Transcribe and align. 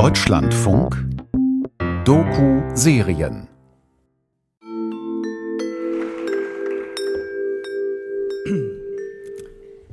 Deutschlandfunk 0.00 0.96
Doku-Serien 2.06 3.46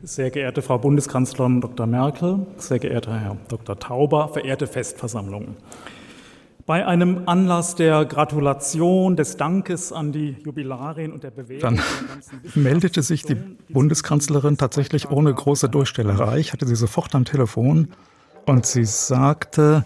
Sehr 0.04 0.32
geehrte 0.32 0.62
Frau 0.62 0.78
Bundeskanzlerin 0.78 1.60
Dr. 1.60 1.88
Merkel, 1.88 2.48
sehr 2.56 2.80
geehrter 2.80 3.20
Herr 3.20 3.38
Dr. 3.50 3.78
Tauber, 3.78 4.30
verehrte 4.30 4.68
Festversammlung. 4.68 5.58
Bei 6.66 6.88
einem 6.88 7.24
Anlass 7.26 7.76
der 7.76 8.06
Gratulation, 8.06 9.18
des 9.18 9.36
Dankes 9.36 9.92
an 9.92 10.14
die 10.14 10.38
Jubilarin 10.42 11.12
und 11.12 11.26
der 11.26 11.32
Bewegung. 11.32 11.60
Dann 11.60 11.82
meldete 12.56 13.02
sich 13.02 13.24
die 13.24 13.36
Bundeskanzlerin 13.36 14.58
tatsächlich 14.58 15.12
ohne 15.12 15.34
große 15.34 15.68
Durchstellerei. 15.68 16.38
Ich 16.38 16.54
hatte 16.54 16.66
sie 16.66 16.78
sofort 16.78 17.14
am 17.14 17.26
Telefon 17.26 17.90
und 18.48 18.66
sie 18.66 18.86
sagte, 18.86 19.84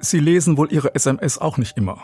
Sie 0.00 0.18
lesen 0.18 0.56
wohl 0.56 0.72
Ihre 0.72 0.94
SMS 0.96 1.38
auch 1.38 1.58
nicht 1.58 1.76
immer. 1.76 1.98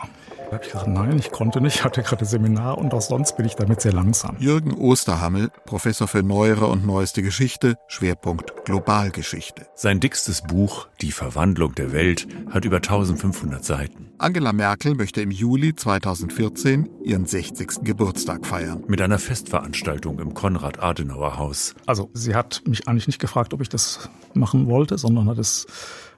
Da 0.49 0.57
habe 0.57 0.65
ich 0.65 0.71
gesagt, 0.71 0.87
nein, 0.87 1.17
ich 1.17 1.31
konnte 1.31 1.61
nicht, 1.61 1.83
hatte 1.83 2.03
gerade 2.03 2.25
Seminar 2.25 2.77
und 2.77 2.93
auch 2.93 3.01
sonst 3.01 3.37
bin 3.37 3.45
ich 3.45 3.55
damit 3.55 3.81
sehr 3.81 3.93
langsam. 3.93 4.35
Jürgen 4.39 4.73
Osterhammel, 4.73 5.49
Professor 5.65 6.07
für 6.07 6.23
neuere 6.23 6.67
und 6.67 6.85
neueste 6.85 7.23
Geschichte, 7.23 7.75
Schwerpunkt 7.87 8.65
Globalgeschichte. 8.65 9.67
Sein 9.75 9.99
dickstes 9.99 10.41
Buch 10.41 10.87
Die 11.01 11.11
Verwandlung 11.11 11.75
der 11.75 11.91
Welt 11.91 12.27
hat 12.51 12.65
über 12.65 12.77
1500 12.77 13.63
Seiten. 13.63 14.11
Angela 14.17 14.53
Merkel 14.53 14.95
möchte 14.95 15.21
im 15.21 15.31
Juli 15.31 15.75
2014 15.75 16.89
ihren 17.03 17.25
60. 17.25 17.83
Geburtstag 17.83 18.45
feiern. 18.45 18.83
Mit 18.87 19.01
einer 19.01 19.19
Festveranstaltung 19.19 20.19
im 20.19 20.33
Konrad-Adenauer-Haus. 20.33 21.75
Also 21.85 22.09
sie 22.13 22.35
hat 22.35 22.61
mich 22.67 22.87
eigentlich 22.87 23.07
nicht 23.07 23.19
gefragt, 23.19 23.53
ob 23.53 23.61
ich 23.61 23.69
das 23.69 24.09
machen 24.33 24.67
wollte, 24.67 24.97
sondern 24.97 25.27
hat 25.27 25.39
es 25.39 25.65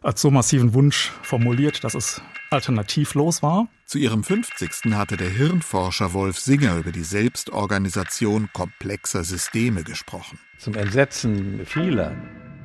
als 0.05 0.21
so 0.21 0.29
massiven 0.29 0.73
Wunsch 0.73 1.11
formuliert, 1.23 1.83
dass 1.83 1.95
es 1.95 2.21
alternativlos 2.51 3.41
war. 3.41 3.67
Zu 3.85 3.97
ihrem 3.97 4.23
50. 4.23 4.93
hatte 4.93 5.17
der 5.17 5.29
Hirnforscher 5.29 6.13
Wolf 6.13 6.39
Singer 6.39 6.77
über 6.77 6.91
die 6.91 7.03
Selbstorganisation 7.03 8.49
komplexer 8.53 9.23
Systeme 9.23 9.83
gesprochen. 9.83 10.39
Zum 10.59 10.75
Entsetzen 10.75 11.65
vieler. 11.65 12.15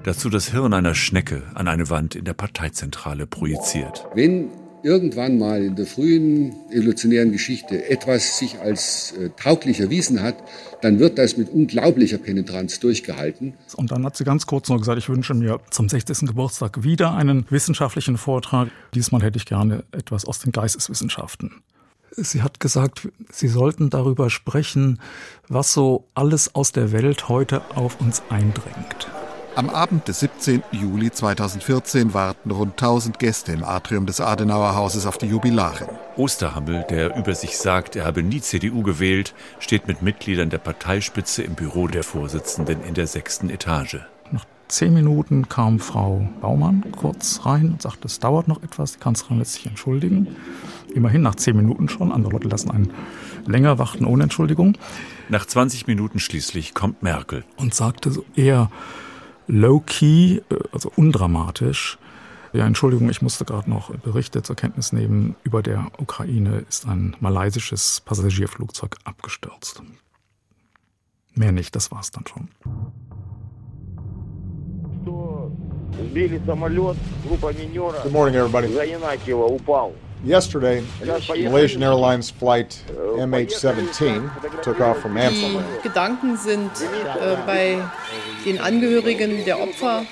Dazu 0.03 0.31
das 0.31 0.50
Hirn 0.50 0.73
einer 0.75 0.95
Schnecke 0.95 1.42
an 1.55 1.67
eine 1.69 1.91
Wand 1.91 2.15
in 2.15 2.25
der 2.25 2.34
Parteizentrale 2.34 3.27
projiziert. 3.27 4.06
Wenn 4.15 4.50
irgendwann 4.83 5.39
mal 5.39 5.62
in 5.62 5.77
der 5.77 5.86
frühen 5.86 6.55
evolutionären 6.70 7.33
Geschichte 7.33 7.89
etwas 7.89 8.39
sich 8.39 8.61
als 8.61 9.12
äh, 9.12 9.31
tauglich 9.41 9.81
erwiesen 9.81 10.22
hat, 10.22 10.37
dann 10.83 10.98
wird 10.98 11.19
das 11.19 11.37
mit 11.37 11.50
unglaublicher 11.50 12.19
Penetranz 12.19 12.81
durchgehalten. 12.81 13.55
Und 13.77 13.91
dann 13.91 14.05
hat 14.05 14.17
sie 14.17 14.25
ganz 14.25 14.47
kurz 14.47 14.69
noch 14.69 14.78
gesagt, 14.78 14.98
ich 14.98 15.09
wünsche 15.09 15.34
mir 15.34 15.61
zum 15.70 15.89
60. 15.89 16.20
Geburtstag 16.20 16.83
wieder 16.83 17.14
einen 17.14 17.47
wissenschaftlichen 17.50 18.17
Vortrag. 18.17 18.70
Diesmal 18.95 19.22
hätte 19.22 19.39
ich 19.39 19.47
gerne 19.47 19.84
etwas 19.92 20.25
aus 20.25 20.39
den 20.39 20.53
Geisteswissenschaften. 20.53 21.62
Sie 22.17 22.42
hat 22.42 22.59
gesagt, 22.59 23.09
Sie 23.31 23.48
sollten 23.48 23.89
darüber 23.89 24.31
sprechen, 24.31 25.00
was 25.48 25.72
so 25.72 26.09
alles 26.15 26.55
aus 26.55 26.72
der 26.72 26.92
Welt 26.92 27.28
heute 27.28 27.62
auf 27.77 28.00
uns 28.00 28.22
eindringt. 28.28 29.09
Am 29.56 29.69
Abend 29.69 30.06
des 30.06 30.20
17. 30.20 30.62
Juli 30.70 31.11
2014 31.11 32.15
warten 32.15 32.53
rund 32.53 32.73
1000 32.73 33.19
Gäste 33.19 33.51
im 33.51 33.65
Atrium 33.65 34.06
des 34.06 34.20
Adenauer 34.20 34.77
Hauses 34.77 35.06
auf 35.06 35.19
die 35.19 35.27
Jubilarin. 35.27 35.89
Osterhammel, 36.17 36.87
der 36.89 37.17
über 37.17 37.34
sich 37.34 37.59
sagt, 37.59 37.97
er 37.97 38.05
habe 38.05 38.23
nie 38.23 38.41
CDU 38.41 38.83
gewählt, 38.83 39.34
steht 39.59 39.89
mit 39.89 40.03
Mitgliedern 40.03 40.51
der 40.51 40.59
Parteispitze 40.59 41.43
im 41.43 41.55
Büro 41.55 41.89
der 41.89 42.05
Vorsitzenden 42.05 42.84
in 42.84 42.95
der 42.95 43.09
sechsten 43.09 43.51
Etage. 43.51 43.98
Nach 44.31 44.45
zehn 44.69 44.95
Minuten 44.95 45.48
kam 45.48 45.81
Frau 45.81 46.28
Baumann 46.41 46.84
kurz 46.97 47.41
rein 47.45 47.73
und 47.73 47.83
sagte, 47.83 48.06
es 48.06 48.21
dauert 48.21 48.47
noch 48.47 48.62
etwas, 48.62 48.93
die 48.93 48.98
Kanzlerin 49.01 49.39
lässt 49.39 49.55
sich 49.55 49.67
entschuldigen. 49.67 50.28
Immerhin 50.95 51.23
nach 51.23 51.34
zehn 51.34 51.56
Minuten 51.56 51.89
schon, 51.89 52.12
andere 52.12 52.34
Leute 52.34 52.47
lassen 52.47 52.71
einen 52.71 52.93
länger 53.47 53.81
warten 53.81 54.05
ohne 54.05 54.23
Entschuldigung. 54.23 54.78
Nach 55.28 55.45
20 55.45 55.88
Minuten 55.88 56.21
schließlich 56.21 56.72
kommt 56.72 57.03
Merkel. 57.03 57.44
Und 57.56 57.75
sagte 57.75 58.12
so 58.12 58.25
eher, 58.37 58.71
low-key, 59.50 60.37
äh, 60.37 60.43
also 60.72 60.91
undramatisch. 60.94 61.99
Ja, 62.53 62.66
Entschuldigung, 62.66 63.09
ich 63.11 63.22
musste 63.22 63.44
gerade 63.44 63.71
noch 63.71 63.94
Berichte 63.99 64.43
zur 64.43 64.56
Kenntnis 64.56 64.93
nehmen. 64.93 65.37
Über 65.44 65.62
der 65.62 65.87
Ukraine 65.99 66.65
ist 66.69 66.87
ein 66.87 67.16
malaysisches 67.21 68.00
Passagierflugzeug 68.05 68.97
abgestürzt. 69.05 69.83
Mehr 71.34 71.53
nicht, 71.53 71.77
das 71.77 71.93
war's 71.93 72.11
dann 72.11 72.25
schon. 72.27 72.49
Good 78.03 78.12
morning, 78.12 78.34
everybody. 78.34 78.69
Yesterday, 80.25 80.82
Malaysian 81.03 81.82
Airlines 81.82 82.31
flight 82.31 82.78
MH17 83.16 84.62
took 84.62 84.81
off 84.81 85.00
from 85.00 85.16
Amsterdam. 85.16 85.64
Die 85.78 85.88
Gedanken 85.88 86.36
sind 86.36 86.70
äh, 86.72 87.36
bei 87.47 87.78
den 88.44 88.58
Angehörigen 88.58 89.44
der 89.47 89.58
Opfer, 89.58 90.04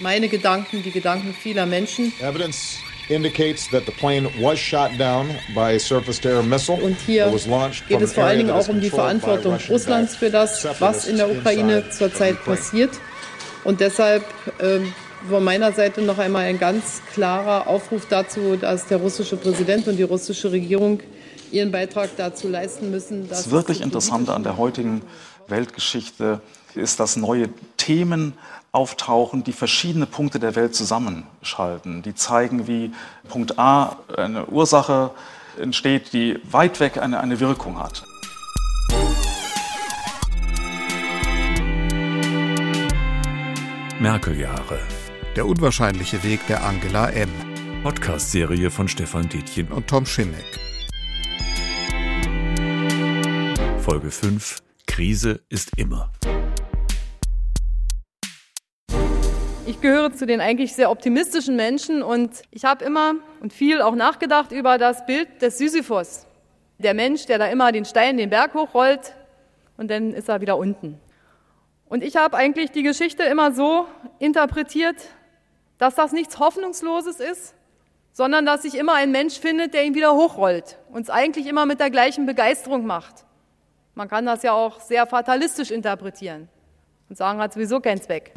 meine 0.00 0.28
Gedanken, 0.28 0.82
die 0.82 0.90
Gedanken 0.90 1.32
vieler 1.32 1.64
Menschen. 1.64 2.12
Evidence 2.20 2.78
indicates 3.08 3.68
that 3.70 3.86
the 3.86 3.92
plane 3.92 4.28
was 4.40 4.58
shot 4.58 4.90
down 4.98 5.28
by 5.54 5.76
a 5.76 5.78
surface-to-air 5.78 6.42
missile. 6.42 6.82
Und 6.82 6.96
hier 7.06 7.32
geht 7.88 8.00
es 8.00 8.14
vor 8.14 8.24
allen 8.24 8.38
Dingen 8.38 8.50
auch 8.50 8.68
um 8.68 8.80
die 8.80 8.90
Verantwortung 8.90 9.58
Russlands 9.68 10.16
für 10.16 10.30
das, 10.30 10.66
was 10.80 11.06
in 11.06 11.18
der 11.18 11.30
Ukraine 11.30 11.88
zurzeit 11.90 12.44
passiert. 12.44 12.90
Und 13.62 13.80
deshalb 13.80 14.24
ähm, 14.60 14.92
von 15.28 15.42
meiner 15.42 15.72
Seite 15.72 16.02
noch 16.02 16.18
einmal 16.18 16.44
ein 16.44 16.58
ganz 16.58 17.02
klarer 17.12 17.66
Aufruf 17.66 18.06
dazu, 18.08 18.56
dass 18.56 18.86
der 18.86 18.98
russische 18.98 19.36
Präsident 19.36 19.88
und 19.88 19.96
die 19.96 20.02
russische 20.02 20.52
Regierung 20.52 21.00
ihren 21.50 21.70
Beitrag 21.70 22.10
dazu 22.16 22.48
leisten 22.48 22.90
müssen. 22.90 23.28
das 23.28 23.50
wirklich 23.50 23.80
Interessante 23.80 24.34
an 24.34 24.42
der 24.42 24.56
heutigen 24.56 25.02
Weltgeschichte 25.48 26.40
ist, 26.74 27.00
dass 27.00 27.16
neue 27.16 27.48
Themen 27.76 28.34
auftauchen, 28.72 29.42
die 29.42 29.52
verschiedene 29.52 30.06
Punkte 30.06 30.38
der 30.38 30.54
Welt 30.54 30.74
zusammenschalten. 30.74 32.02
Die 32.02 32.14
zeigen, 32.14 32.66
wie 32.66 32.92
Punkt 33.28 33.58
A 33.58 33.96
eine 34.16 34.46
Ursache 34.46 35.12
entsteht, 35.58 36.12
die 36.12 36.38
weit 36.50 36.78
weg 36.80 36.98
eine, 36.98 37.20
eine 37.20 37.40
Wirkung 37.40 37.78
hat. 37.78 38.04
Merkel-Jahre. 43.98 44.78
Der 45.36 45.44
unwahrscheinliche 45.44 46.24
Weg 46.24 46.40
der 46.46 46.64
Angela 46.64 47.10
M. 47.10 47.28
Podcast-Serie 47.82 48.70
von 48.70 48.88
Stefan 48.88 49.28
Dietjen 49.28 49.70
und 49.70 49.86
Tom 49.86 50.06
Schimmeck. 50.06 50.46
Folge 53.80 54.10
5. 54.10 54.62
Krise 54.86 55.42
ist 55.50 55.76
immer. 55.76 56.10
Ich 59.66 59.78
gehöre 59.82 60.14
zu 60.14 60.24
den 60.24 60.40
eigentlich 60.40 60.74
sehr 60.74 60.90
optimistischen 60.90 61.54
Menschen 61.54 62.02
und 62.02 62.40
ich 62.50 62.64
habe 62.64 62.82
immer 62.82 63.16
und 63.42 63.52
viel 63.52 63.82
auch 63.82 63.94
nachgedacht 63.94 64.52
über 64.52 64.78
das 64.78 65.04
Bild 65.04 65.42
des 65.42 65.58
Sisyphos. 65.58 66.26
Der 66.78 66.94
Mensch, 66.94 67.26
der 67.26 67.36
da 67.36 67.48
immer 67.48 67.72
den 67.72 67.84
Stein 67.84 68.16
den 68.16 68.30
Berg 68.30 68.54
hochrollt 68.54 69.14
und 69.76 69.90
dann 69.90 70.14
ist 70.14 70.30
er 70.30 70.40
wieder 70.40 70.56
unten. 70.56 70.98
Und 71.90 72.02
ich 72.02 72.16
habe 72.16 72.38
eigentlich 72.38 72.70
die 72.70 72.82
Geschichte 72.82 73.22
immer 73.24 73.52
so 73.52 73.86
interpretiert, 74.18 74.96
dass 75.78 75.94
das 75.94 76.12
nichts 76.12 76.38
Hoffnungsloses 76.38 77.20
ist, 77.20 77.54
sondern 78.12 78.46
dass 78.46 78.62
sich 78.62 78.76
immer 78.76 78.94
ein 78.94 79.12
Mensch 79.12 79.38
findet, 79.38 79.74
der 79.74 79.84
ihn 79.84 79.94
wieder 79.94 80.14
hochrollt 80.14 80.78
und 80.90 81.02
es 81.02 81.10
eigentlich 81.10 81.46
immer 81.46 81.66
mit 81.66 81.80
der 81.80 81.90
gleichen 81.90 82.26
Begeisterung 82.26 82.86
macht. 82.86 83.26
Man 83.94 84.08
kann 84.08 84.26
das 84.26 84.42
ja 84.42 84.52
auch 84.52 84.80
sehr 84.80 85.06
fatalistisch 85.06 85.70
interpretieren 85.70 86.48
und 87.08 87.16
sagen, 87.16 87.38
hat 87.38 87.52
sowieso 87.52 87.80
keinen 87.80 88.00
Zweck. 88.00 88.34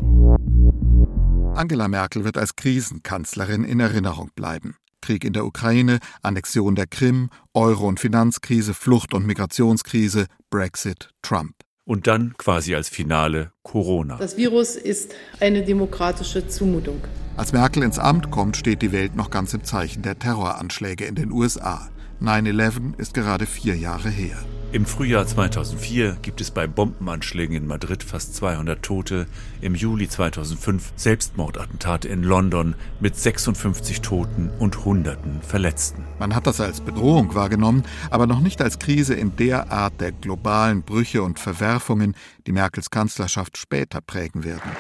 Angela 1.56 1.88
Merkel 1.88 2.24
wird 2.24 2.38
als 2.38 2.56
Krisenkanzlerin 2.56 3.64
in 3.64 3.80
Erinnerung 3.80 4.30
bleiben. 4.36 4.78
Krieg 5.02 5.24
in 5.24 5.34
der 5.34 5.46
Ukraine, 5.46 6.00
Annexion 6.22 6.76
der 6.76 6.88
Krim, 6.88 7.30
Euro- 7.54 7.88
und 7.88 8.00
Finanzkrise, 8.00 8.74
Flucht- 8.74 9.14
und 9.14 9.26
Migrationskrise, 9.26 10.28
Brexit, 10.50 11.10
Trump. 11.22 11.56
Und 11.90 12.06
dann 12.06 12.36
quasi 12.38 12.76
als 12.76 12.88
Finale 12.88 13.52
Corona. 13.64 14.18
Das 14.18 14.38
Virus 14.38 14.76
ist 14.76 15.16
eine 15.40 15.64
demokratische 15.64 16.48
Zumutung. 16.48 17.02
Als 17.36 17.52
Merkel 17.52 17.82
ins 17.82 17.98
Amt 17.98 18.30
kommt, 18.30 18.58
steht 18.58 18.84
die 18.84 18.92
Welt 18.92 19.16
noch 19.16 19.32
ganz 19.32 19.56
im 19.56 19.64
Zeichen 19.64 20.04
der 20.04 20.20
Terroranschläge 20.20 21.06
in 21.06 21.16
den 21.16 21.32
USA. 21.32 21.90
9-11 22.22 23.00
ist 23.00 23.14
gerade 23.14 23.46
vier 23.46 23.76
Jahre 23.76 24.10
her. 24.10 24.38
Im 24.72 24.86
Frühjahr 24.86 25.26
2004 25.26 26.18
gibt 26.22 26.42
es 26.42 26.52
bei 26.52 26.68
Bombenanschlägen 26.68 27.56
in 27.56 27.66
Madrid 27.66 28.04
fast 28.04 28.36
200 28.36 28.84
Tote. 28.84 29.26
Im 29.62 29.74
Juli 29.74 30.08
2005 30.08 30.94
Selbstmordattentate 30.96 32.08
in 32.08 32.22
London 32.22 32.76
mit 33.00 33.16
56 33.16 34.02
Toten 34.02 34.52
und 34.60 34.86
Hunderten 34.86 35.42
Verletzten. 35.42 36.06
Man 36.20 36.36
hat 36.36 36.46
das 36.46 36.62
als 36.62 36.82
Bedrohung 36.82 37.34
wahrgenommen, 37.34 37.84
aber 38.12 38.28
noch 38.28 38.42
nicht 38.42 38.62
als 38.62 38.78
Krise 38.78 39.16
in 39.16 39.36
der 39.38 39.72
Art 39.72 40.00
der 40.00 40.12
globalen 40.12 40.84
Brüche 40.84 41.24
und 41.24 41.40
Verwerfungen, 41.40 42.16
die 42.46 42.52
Merkels 42.52 42.92
Kanzlerschaft 42.92 43.58
später 43.58 44.02
prägen 44.02 44.44
werden. 44.44 44.72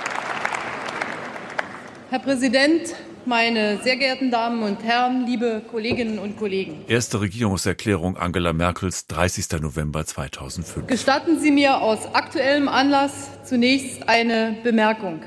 Herr 2.11 2.19
Präsident, 2.19 2.93
meine 3.25 3.77
sehr 3.83 3.97
geehrten 3.97 4.31
Damen 4.31 4.63
und 4.63 4.83
Herren, 4.83 5.25
liebe 5.25 5.61
Kolleginnen 5.69 6.19
und 6.19 6.37
Kollegen. 6.37 6.83
Erste 6.87 7.21
Regierungserklärung 7.21 8.17
Angela 8.17 8.53
Merkels, 8.53 9.07
30. 9.07 9.61
November 9.61 10.05
2005. 10.05 10.87
Gestatten 10.87 11.39
Sie 11.39 11.51
mir 11.51 11.81
aus 11.81 12.13
aktuellem 12.13 12.67
Anlass 12.67 13.29
zunächst 13.43 14.07
eine 14.07 14.55
Bemerkung. 14.63 15.21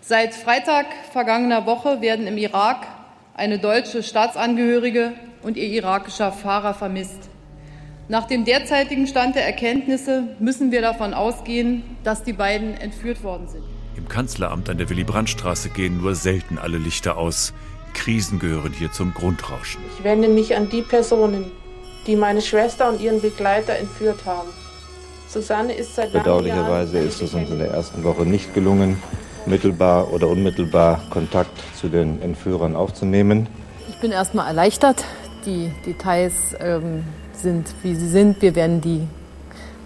Seit 0.00 0.34
Freitag 0.34 0.86
vergangener 1.12 1.66
Woche 1.66 2.00
werden 2.00 2.26
im 2.26 2.38
Irak 2.38 2.86
eine 3.34 3.58
deutsche 3.58 4.02
Staatsangehörige 4.02 5.12
und 5.42 5.56
ihr 5.56 5.68
irakischer 5.68 6.32
Fahrer 6.32 6.74
vermisst. 6.74 7.28
Nach 8.08 8.26
dem 8.26 8.46
derzeitigen 8.46 9.06
Stand 9.06 9.36
der 9.36 9.44
Erkenntnisse 9.44 10.34
müssen 10.38 10.72
wir 10.72 10.80
davon 10.80 11.12
ausgehen, 11.12 11.82
dass 12.04 12.24
die 12.24 12.32
beiden 12.32 12.74
entführt 12.74 13.22
worden 13.22 13.48
sind. 13.48 13.64
Im 13.98 14.08
Kanzleramt 14.08 14.70
an 14.70 14.78
der 14.78 14.88
Willy-Brandt-Straße 14.90 15.70
gehen 15.70 16.00
nur 16.00 16.14
selten 16.14 16.56
alle 16.56 16.78
Lichter 16.78 17.16
aus. 17.16 17.52
Krisen 17.94 18.38
gehören 18.38 18.72
hier 18.72 18.92
zum 18.92 19.12
Grundrauschen. 19.12 19.80
Ich 19.98 20.04
wende 20.04 20.28
mich 20.28 20.54
an 20.54 20.70
die 20.70 20.82
Personen, 20.82 21.50
die 22.06 22.14
meine 22.14 22.40
Schwester 22.40 22.88
und 22.88 23.00
ihren 23.00 23.20
Begleiter 23.20 23.74
entführt 23.74 24.24
haben. 24.24 24.50
Susanne 25.26 25.74
ist 25.74 25.96
seit 25.96 26.12
Bedauerlicherweise 26.12 27.00
ist 27.00 27.20
es 27.20 27.34
uns 27.34 27.50
in 27.50 27.58
der 27.58 27.72
ersten 27.72 28.04
Woche 28.04 28.22
nicht 28.22 28.54
gelungen, 28.54 29.02
mittelbar 29.46 30.12
oder 30.12 30.28
unmittelbar 30.28 31.02
Kontakt 31.10 31.58
zu 31.76 31.88
den 31.88 32.22
Entführern 32.22 32.76
aufzunehmen. 32.76 33.48
Ich 33.88 34.00
bin 34.00 34.12
erstmal 34.12 34.46
erleichtert. 34.46 35.04
Die 35.44 35.72
Details 35.84 36.54
ähm, 36.60 37.02
sind, 37.32 37.66
wie 37.82 37.96
sie 37.96 38.08
sind. 38.08 38.40
Wir 38.42 38.54
werden 38.54 38.80
die 38.80 39.08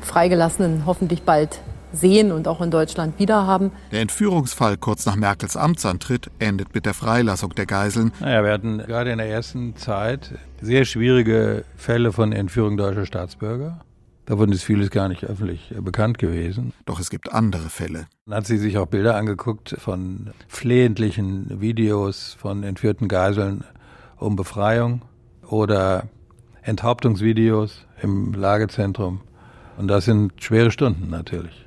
Freigelassenen 0.02 0.84
hoffentlich 0.84 1.22
bald 1.22 1.60
sehen 1.92 2.32
und 2.32 2.48
auch 2.48 2.60
in 2.60 2.70
Deutschland 2.70 3.18
wiederhaben. 3.18 3.72
Der 3.90 4.00
Entführungsfall 4.00 4.76
kurz 4.76 5.06
nach 5.06 5.16
Merkels 5.16 5.56
Amtsantritt 5.56 6.30
endet 6.38 6.74
mit 6.74 6.86
der 6.86 6.94
Freilassung 6.94 7.54
der 7.54 7.66
Geiseln. 7.66 8.12
Naja, 8.20 8.44
wir 8.44 8.52
hatten 8.52 8.78
gerade 8.78 9.10
in 9.10 9.18
der 9.18 9.28
ersten 9.28 9.76
Zeit 9.76 10.32
sehr 10.60 10.84
schwierige 10.84 11.64
Fälle 11.76 12.12
von 12.12 12.32
Entführung 12.32 12.76
deutscher 12.76 13.06
Staatsbürger. 13.06 13.80
Davon 14.26 14.52
ist 14.52 14.62
vieles 14.62 14.90
gar 14.90 15.08
nicht 15.08 15.24
öffentlich 15.24 15.74
bekannt 15.80 16.18
gewesen. 16.18 16.72
Doch 16.84 17.00
es 17.00 17.10
gibt 17.10 17.32
andere 17.32 17.68
Fälle. 17.68 18.06
Dann 18.26 18.36
hat 18.36 18.46
sie 18.46 18.56
sich 18.56 18.78
auch 18.78 18.86
Bilder 18.86 19.16
angeguckt 19.16 19.74
von 19.78 20.30
flehentlichen 20.46 21.60
Videos 21.60 22.36
von 22.38 22.62
entführten 22.62 23.08
Geiseln 23.08 23.64
um 24.18 24.36
Befreiung 24.36 25.02
oder 25.48 26.04
Enthauptungsvideos 26.62 27.84
im 28.00 28.32
Lagezentrum. 28.32 29.22
Und 29.76 29.88
das 29.88 30.04
sind 30.04 30.32
schwere 30.42 30.70
Stunden 30.70 31.10
natürlich. 31.10 31.61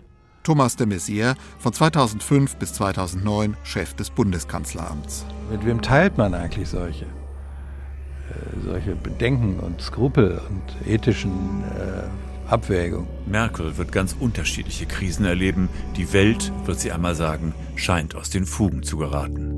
Thomas 0.46 0.76
de 0.76 0.86
Maizière, 0.86 1.36
von 1.58 1.74
2005 1.74 2.56
bis 2.58 2.74
2009 2.74 3.58
Chef 3.64 3.96
des 3.96 4.12
Bundeskanzleramts. 4.12 5.26
Mit 5.52 5.66
wem 5.66 5.82
teilt 5.82 6.18
man 6.18 6.34
eigentlich 6.36 6.70
solche, 6.70 7.06
äh, 7.06 8.60
solche 8.64 8.96
Bedenken 8.96 9.60
und 9.60 9.82
Skrupel 9.82 10.40
und 10.50 10.88
ethischen 10.88 11.64
äh, 11.64 12.52
Abwägungen? 12.52 13.08
Merkel 13.26 13.76
wird 13.78 13.92
ganz 13.92 14.16
unterschiedliche 14.20 14.86
Krisen 14.86 15.26
erleben. 15.26 15.68
Die 15.98 16.14
Welt, 16.14 16.54
wird 16.66 16.80
sie 16.80 16.92
einmal 16.92 17.16
sagen, 17.16 17.56
scheint 17.76 18.16
aus 18.16 18.30
den 18.30 18.46
Fugen 18.46 18.84
zu 18.84 18.98
geraten. 18.98 19.56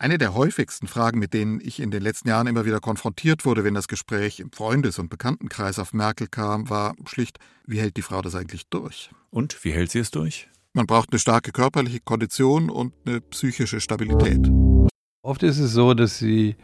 Eine 0.00 0.18
der 0.18 0.34
häufigsten 0.34 0.86
Fragen, 0.86 1.18
mit 1.18 1.34
denen 1.34 1.60
ich 1.60 1.80
in 1.80 1.90
den 1.90 2.02
letzten 2.02 2.28
Jahren 2.28 2.46
immer 2.46 2.64
wieder 2.64 2.80
konfrontiert 2.80 3.44
wurde, 3.44 3.64
wenn 3.64 3.74
das 3.74 3.88
Gespräch 3.88 4.38
im 4.40 4.52
Freundes- 4.52 4.98
und 4.98 5.10
Bekanntenkreis 5.10 5.78
auf 5.78 5.92
Merkel 5.92 6.28
kam, 6.28 6.70
war 6.70 6.94
schlicht, 7.06 7.38
wie 7.66 7.80
hält 7.80 7.96
die 7.96 8.02
Frau 8.02 8.22
das 8.22 8.34
eigentlich 8.34 8.68
durch? 8.68 9.10
Und 9.30 9.64
wie 9.64 9.72
hält 9.72 9.90
sie 9.90 9.98
es 10.00 10.10
durch? 10.10 10.48
Man 10.72 10.86
braucht 10.86 11.12
eine 11.12 11.18
starke 11.18 11.52
körperliche 11.52 12.00
Kondition 12.00 12.70
und 12.70 12.92
eine 13.06 13.20
psychische 13.20 13.80
Stabilität. 13.80 14.48
Oft 15.22 15.42
ist 15.42 15.58
es 15.58 15.72
so, 15.72 15.94
dass 15.94 16.18
sie 16.18 16.56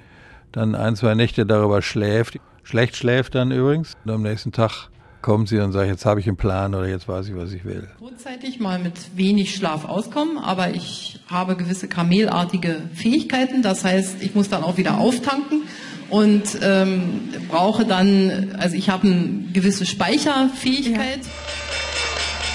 dann 0.52 0.74
ein, 0.74 0.96
zwei 0.96 1.14
Nächte 1.14 1.44
darüber 1.44 1.82
schläft. 1.82 2.38
Schlecht 2.62 2.96
schläft 2.96 3.34
dann 3.34 3.50
übrigens. 3.50 3.94
Und 4.04 4.10
am 4.12 4.22
nächsten 4.22 4.52
Tag 4.52 4.88
kommt 5.20 5.48
sie 5.48 5.58
und 5.58 5.72
sagt, 5.72 5.88
jetzt 5.88 6.04
habe 6.04 6.20
ich 6.20 6.28
einen 6.28 6.36
Plan 6.36 6.74
oder 6.74 6.86
jetzt 6.86 7.08
weiß 7.08 7.28
ich, 7.28 7.34
was 7.34 7.52
ich 7.52 7.64
will. 7.64 7.88
Kurzzeitig 7.98 8.60
mal 8.60 8.78
mit 8.78 9.16
wenig 9.16 9.54
Schlaf 9.54 9.86
auskommen, 9.86 10.38
aber 10.38 10.74
ich 10.74 11.20
habe 11.28 11.56
gewisse 11.56 11.88
kamelartige 11.88 12.82
Fähigkeiten. 12.94 13.62
Das 13.62 13.84
heißt, 13.84 14.22
ich 14.22 14.34
muss 14.34 14.50
dann 14.50 14.62
auch 14.62 14.76
wieder 14.76 14.98
auftanken 14.98 15.62
und 16.10 16.42
ähm, 16.62 17.30
brauche 17.48 17.86
dann, 17.86 18.54
also 18.58 18.76
ich 18.76 18.90
habe 18.90 19.08
eine 19.08 19.46
gewisse 19.52 19.86
Speicherfähigkeit. 19.86 21.20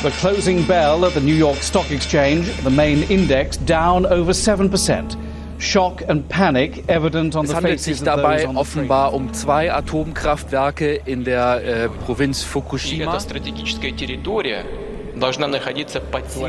The 0.02 0.12
closing 0.12 0.64
bell 0.64 1.06
at 1.06 1.14
the 1.14 1.20
New 1.20 1.36
York 1.36 1.58
Stock 1.58 1.92
Exchange, 1.92 2.50
the 2.64 2.70
main 2.70 3.04
index 3.12 3.58
down 3.58 4.06
over 4.06 4.32
7%. 4.32 5.18
Shock 5.60 6.04
and 6.08 6.26
panic 6.30 6.86
evident 6.88 7.36
on 7.36 7.44
es 7.44 7.50
the 7.50 7.56
handelt 7.56 7.80
faces 7.82 7.98
sich 7.98 8.06
dabei 8.06 8.46
of 8.46 8.54
those 8.54 8.62
offenbar 8.62 9.14
um 9.14 9.34
zwei 9.34 9.70
Atomkraftwerke 9.70 11.02
in 11.06 11.26
der 11.26 11.66
äh, 11.66 11.90
Provinz 12.06 12.44
Fukushima. 12.44 13.08
What 13.08 13.16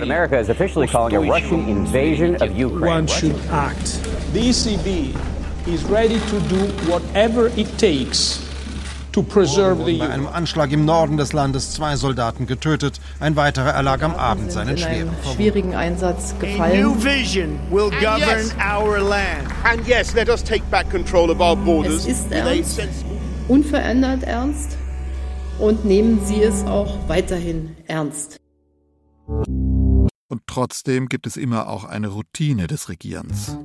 America 0.03 0.39
is 0.39 0.49
officially 0.49 0.87
calling 0.87 1.17
a 1.17 1.21
Russian 1.21 1.69
invasion 1.69 2.37
of 2.37 2.57
Ukraine. 2.57 2.99
One 2.99 3.09
should 3.09 3.35
act. 3.51 4.01
The 4.33 4.51
ECB 4.51 5.13
is 5.67 5.83
ready 5.87 6.21
to 6.21 6.41
do 6.49 6.69
whatever 6.89 7.49
it 7.57 7.67
takes 7.79 8.49
the 9.13 9.99
Bei 9.99 10.09
einem 10.09 10.27
Anschlag 10.27 10.73
im 10.73 10.85
Norden 10.85 11.17
des 11.17 11.33
Landes 11.33 11.73
zwei 11.73 11.97
Soldaten 11.97 12.47
getötet. 12.47 13.01
Ein 13.19 13.37
weiterer 13.37 13.71
erlag 13.71 14.03
am 14.03 14.15
Abend 14.15 14.53
seinen 14.53 14.71
in 14.71 14.79
schweren 14.79 15.09
einem 15.09 15.35
schwierigen 15.35 15.75
Einsatz 15.75 16.35
gefallen. 16.39 17.03
vision 17.03 17.59
will 17.71 17.91
govern 17.91 18.19
yes. 18.19 18.55
our 18.61 18.99
land. 18.99 19.49
And 19.65 19.87
yes, 19.87 20.15
let 20.15 20.29
us 20.29 20.43
take 20.43 20.63
back 20.71 20.91
control 20.91 21.31
of 21.31 21.41
our 21.41 21.57
borders. 21.57 22.07
Es 22.07 22.07
ist 22.07 22.33
ernst, 22.33 22.81
unverändert 23.49 24.23
ernst 24.23 24.77
und 25.59 25.85
nehmen 25.85 26.25
Sie 26.25 26.43
es 26.43 26.65
auch 26.65 27.09
weiterhin 27.09 27.77
ernst. 27.87 28.37
Und 29.27 30.43
trotzdem 30.47 31.09
gibt 31.09 31.27
es 31.27 31.37
immer 31.37 31.69
auch 31.69 31.85
eine 31.85 32.09
Routine 32.09 32.67
des 32.67 32.89
Regierens. 32.89 33.59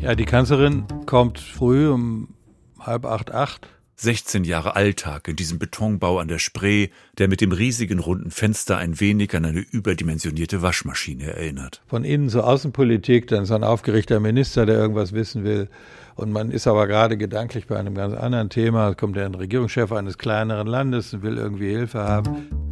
Ja, 0.00 0.14
die 0.14 0.24
Kanzlerin 0.24 0.84
kommt 1.06 1.38
früh 1.38 1.90
um 1.90 2.34
halb 2.78 3.04
acht, 3.06 3.32
acht. 3.32 3.68
16 3.96 4.44
Jahre 4.44 4.76
Alltag 4.76 5.28
in 5.28 5.36
diesem 5.36 5.58
Betonbau 5.58 6.18
an 6.18 6.28
der 6.28 6.38
Spree, 6.38 6.88
der 7.18 7.28
mit 7.28 7.40
dem 7.40 7.52
riesigen 7.52 7.98
runden 7.98 8.30
Fenster 8.30 8.76
ein 8.78 8.98
wenig 9.00 9.34
an 9.34 9.44
eine 9.44 9.60
überdimensionierte 9.60 10.62
Waschmaschine 10.62 11.32
erinnert. 11.32 11.82
Von 11.86 12.04
innen 12.04 12.28
zur 12.28 12.46
Außenpolitik, 12.46 13.28
dann 13.28 13.46
so 13.46 13.54
ein 13.54 13.64
aufgeregter 13.64 14.20
Minister, 14.20 14.66
der 14.66 14.76
irgendwas 14.76 15.12
wissen 15.12 15.44
will. 15.44 15.68
Und 16.16 16.32
man 16.32 16.50
ist 16.50 16.66
aber 16.66 16.86
gerade 16.86 17.16
gedanklich 17.16 17.66
bei 17.66 17.78
einem 17.78 17.94
ganz 17.94 18.14
anderen 18.14 18.50
Thema. 18.50 18.94
Kommt 18.94 19.16
der 19.16 19.32
Regierungschef 19.38 19.90
eines 19.92 20.18
kleineren 20.18 20.66
Landes 20.66 21.12
und 21.14 21.22
will 21.22 21.38
irgendwie 21.38 21.70
Hilfe 21.70 22.00
haben. 22.00 22.63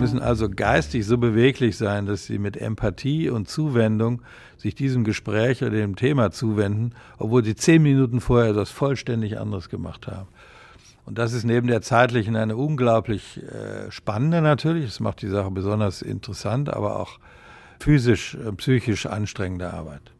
Müssen 0.00 0.18
also 0.18 0.48
geistig 0.48 1.04
so 1.04 1.18
beweglich 1.18 1.76
sein, 1.76 2.06
dass 2.06 2.24
sie 2.24 2.38
mit 2.38 2.56
Empathie 2.56 3.28
und 3.28 3.48
Zuwendung 3.48 4.22
sich 4.56 4.74
diesem 4.74 5.04
Gespräch 5.04 5.62
oder 5.62 5.72
dem 5.72 5.94
Thema 5.94 6.30
zuwenden, 6.30 6.94
obwohl 7.18 7.44
sie 7.44 7.54
zehn 7.54 7.82
Minuten 7.82 8.22
vorher 8.22 8.52
etwas 8.52 8.70
vollständig 8.70 9.38
anderes 9.38 9.68
gemacht 9.68 10.06
haben. 10.06 10.28
Und 11.04 11.18
das 11.18 11.34
ist 11.34 11.44
neben 11.44 11.66
der 11.66 11.82
zeitlichen 11.82 12.34
eine 12.34 12.56
unglaublich 12.56 13.42
äh, 13.42 13.90
spannende 13.90 14.40
natürlich, 14.40 14.86
das 14.86 15.00
macht 15.00 15.20
die 15.20 15.28
Sache 15.28 15.50
besonders 15.50 16.00
interessant, 16.00 16.72
aber 16.72 16.98
auch 16.98 17.18
physisch, 17.78 18.36
äh, 18.36 18.52
psychisch 18.52 19.04
anstrengende 19.04 19.70
Arbeit. 19.72 20.12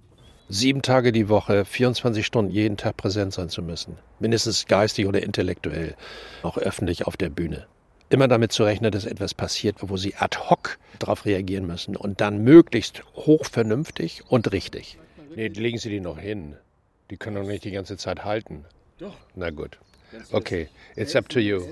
Sieben 0.51 0.83
Tage 0.83 1.13
die 1.13 1.31
Woche, 1.31 1.65
24 1.65 2.27
Stunden 2.27 2.51
jeden 2.51 2.77
Tag 2.77 2.99
präsent 2.99 3.33
sein 3.33 3.49
zu 3.49 3.63
müssen. 3.63 3.97
Mindestens 4.19 4.67
geistig 4.67 5.07
oder 5.07 5.23
intellektuell, 5.23 5.95
auch 6.43 6.59
öffentlich 6.59 7.07
auf 7.07 7.17
der 7.17 7.31
Bühne. 7.31 7.67
Immer 8.11 8.29
damit 8.29 8.53
zu 8.53 8.65
rechnen, 8.65 8.91
dass 8.91 9.07
etwas 9.07 9.35
passiert, 9.35 9.77
wo 9.81 9.97
sie 9.97 10.15
ad 10.17 10.37
hoc 10.39 10.79
darauf 10.99 11.25
reagieren 11.25 11.67
müssen 11.67 11.97
und 11.97 12.21
dann 12.21 12.43
möglichst 12.43 13.03
hochvernünftig 13.15 14.23
und 14.29 14.53
richtig. 14.53 14.99
Nee, 15.37 15.49
legen 15.49 15.79
Sie 15.79 15.89
die 15.91 16.01
noch 16.01 16.19
hin. 16.19 16.57
Die 17.11 17.17
können 17.17 17.37
doch 17.37 17.47
nicht 17.49 17.65
die 17.65 17.71
ganze 17.71 17.97
Zeit 17.97 18.25
halten. 18.25 18.65
Doch. 18.99 19.17
Na 19.35 19.51
gut. 19.51 19.79
Okay, 20.33 20.69
it's 20.97 21.15
up 21.15 21.29
to 21.29 21.39
you. 21.39 21.63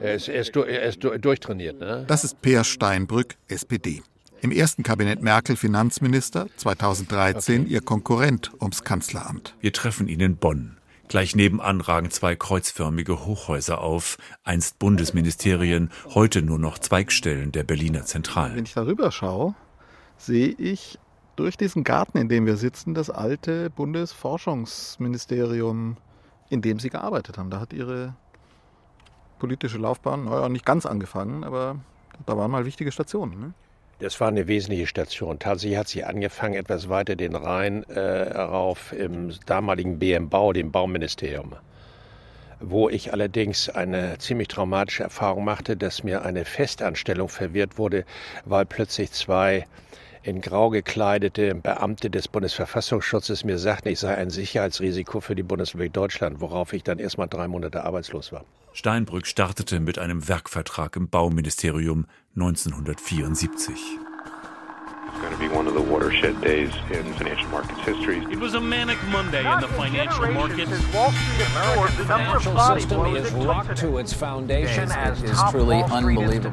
Er 0.00 0.14
ist, 0.14 0.28
er 0.28 0.40
ist, 0.40 0.54
er 0.56 0.82
ist 0.82 1.02
du- 1.02 1.18
durchtrainiert, 1.18 1.80
ne? 1.80 2.04
Das 2.06 2.22
ist 2.22 2.40
Peer 2.40 2.62
Steinbrück, 2.62 3.34
SPD. 3.48 4.02
Im 4.42 4.52
ersten 4.52 4.84
Kabinett 4.84 5.20
Merkel 5.22 5.56
Finanzminister, 5.56 6.46
2013 6.56 7.66
ihr 7.68 7.80
Konkurrent 7.80 8.52
ums 8.60 8.84
Kanzleramt. 8.84 9.56
Wir 9.60 9.72
treffen 9.72 10.06
ihn 10.06 10.20
in 10.20 10.36
Bonn. 10.36 10.76
Gleich 11.08 11.34
nebenan 11.34 11.80
ragen 11.80 12.10
zwei 12.10 12.36
kreuzförmige 12.36 13.24
Hochhäuser 13.24 13.80
auf, 13.80 14.18
einst 14.44 14.78
Bundesministerien, 14.78 15.90
heute 16.14 16.42
nur 16.42 16.58
noch 16.58 16.76
Zweigstellen 16.78 17.50
der 17.50 17.64
Berliner 17.64 18.04
Zentrale. 18.04 18.54
Wenn 18.54 18.64
ich 18.64 18.74
darüber 18.74 19.10
schaue, 19.10 19.54
sehe 20.18 20.48
ich 20.48 20.98
durch 21.36 21.56
diesen 21.56 21.82
Garten, 21.82 22.18
in 22.18 22.28
dem 22.28 22.44
wir 22.44 22.58
sitzen, 22.58 22.92
das 22.92 23.08
alte 23.08 23.70
Bundesforschungsministerium, 23.70 25.96
in 26.50 26.60
dem 26.60 26.78
sie 26.78 26.90
gearbeitet 26.90 27.38
haben. 27.38 27.48
Da 27.48 27.60
hat 27.60 27.72
ihre 27.72 28.14
politische 29.38 29.78
Laufbahn, 29.78 30.24
naja, 30.24 30.50
nicht 30.50 30.66
ganz 30.66 30.84
angefangen, 30.84 31.42
aber 31.42 31.76
da 32.26 32.36
waren 32.36 32.50
mal 32.50 32.66
wichtige 32.66 32.92
Stationen. 32.92 33.40
Ne? 33.40 33.54
Das 34.00 34.20
war 34.20 34.28
eine 34.28 34.46
wesentliche 34.46 34.86
Station. 34.86 35.40
Tatsächlich 35.40 35.76
hat 35.76 35.88
sie 35.88 36.04
angefangen, 36.04 36.54
etwas 36.54 36.88
weiter 36.88 37.16
den 37.16 37.34
Rhein 37.34 37.82
äh, 37.84 37.98
rauf 38.00 38.92
im 38.92 39.34
damaligen 39.46 39.98
BM-Bau, 39.98 40.52
dem 40.52 40.70
Bauministerium, 40.70 41.56
wo 42.60 42.88
ich 42.88 43.12
allerdings 43.12 43.68
eine 43.68 44.16
ziemlich 44.18 44.46
traumatische 44.46 45.02
Erfahrung 45.02 45.44
machte, 45.44 45.76
dass 45.76 46.04
mir 46.04 46.22
eine 46.22 46.44
Festanstellung 46.44 47.28
verwehrt 47.28 47.76
wurde, 47.76 48.04
weil 48.44 48.66
plötzlich 48.66 49.10
zwei 49.10 49.66
in 50.28 50.40
grau 50.40 50.70
gekleidete 50.70 51.54
Beamte 51.54 52.10
des 52.10 52.28
Bundesverfassungsschutzes 52.28 53.44
mir 53.44 53.58
sagten, 53.58 53.88
ich 53.88 53.98
sei 53.98 54.14
ein 54.14 54.30
Sicherheitsrisiko 54.30 55.20
für 55.20 55.34
die 55.34 55.42
Bundesrepublik 55.42 55.92
Deutschland, 55.92 56.40
worauf 56.40 56.72
ich 56.72 56.84
dann 56.84 56.98
erstmal 56.98 57.28
drei 57.28 57.48
Monate 57.48 57.84
arbeitslos 57.84 58.30
war. 58.32 58.44
Steinbrück 58.72 59.26
startete 59.26 59.80
mit 59.80 59.98
einem 59.98 60.28
Werkvertrag 60.28 60.94
im 60.96 61.08
Bauministerium 61.08 62.06
1974. 62.36 63.74
going 65.20 65.32
to 65.32 65.38
be 65.38 65.48
one 65.48 65.66
of 65.66 65.74
the 65.74 65.80
watershed 65.80 66.40
days 66.40 66.70
in 66.90 67.12
financial 67.14 67.48
markets 67.48 67.80
history. 67.80 68.18
It 68.30 68.38
was 68.38 68.54
a 68.54 68.60
manic 68.60 69.02
Monday 69.08 69.40
in 69.40 69.60
the 69.60 69.68
financial 69.68 70.30
markets. 70.32 70.70
The 70.70 72.04
financial 72.06 72.58
system 72.58 73.16
is 73.16 73.30
rocked 73.32 73.76
to 73.78 73.98
its 73.98 74.12
foundations. 74.12 74.92
It 74.94 75.30
is 75.30 75.42
truly 75.50 75.82
unbelievable. 75.82 76.52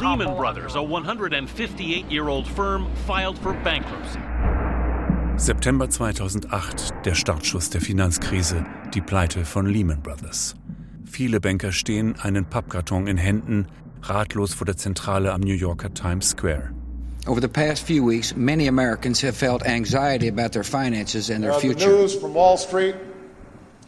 Lehman 0.00 0.36
Brothers, 0.36 0.74
a 0.74 0.78
158-year-old 0.78 2.46
firm, 2.46 2.86
filed 3.06 3.38
for 3.38 3.54
bankruptcy. 3.54 4.20
September 5.38 5.88
2008, 5.90 7.04
der 7.04 7.14
Startschuss 7.14 7.70
der 7.70 7.80
Finanzkrise, 7.80 8.64
die 8.94 9.02
Pleite 9.02 9.44
von 9.44 9.66
Lehman 9.66 10.00
Brothers. 10.00 10.54
Viele 11.04 11.40
Banker 11.40 11.72
stehen, 11.72 12.18
einen 12.20 12.46
Pappkarton 12.46 13.06
in 13.06 13.16
Händen, 13.16 13.66
ratlos 14.02 14.54
vor 14.54 14.64
der 14.64 14.76
Zentrale 14.76 15.32
am 15.32 15.40
New 15.40 15.54
Yorker 15.54 15.92
Times 15.92 16.30
Square. 16.30 16.75
Over 17.28 17.40
the 17.40 17.48
past 17.48 17.84
few 17.84 18.04
weeks, 18.04 18.36
many 18.36 18.68
Americans 18.68 19.20
have 19.22 19.36
felt 19.36 19.64
anxiety 19.66 20.28
about 20.28 20.52
their 20.52 20.62
finances 20.62 21.28
and 21.28 21.42
their 21.42 21.52
Uh, 21.52 21.56
the 21.56 21.60
future. 21.60 21.90
news 21.90 22.14
from 22.14 22.34
Wall 22.34 22.56
Street 22.56 22.94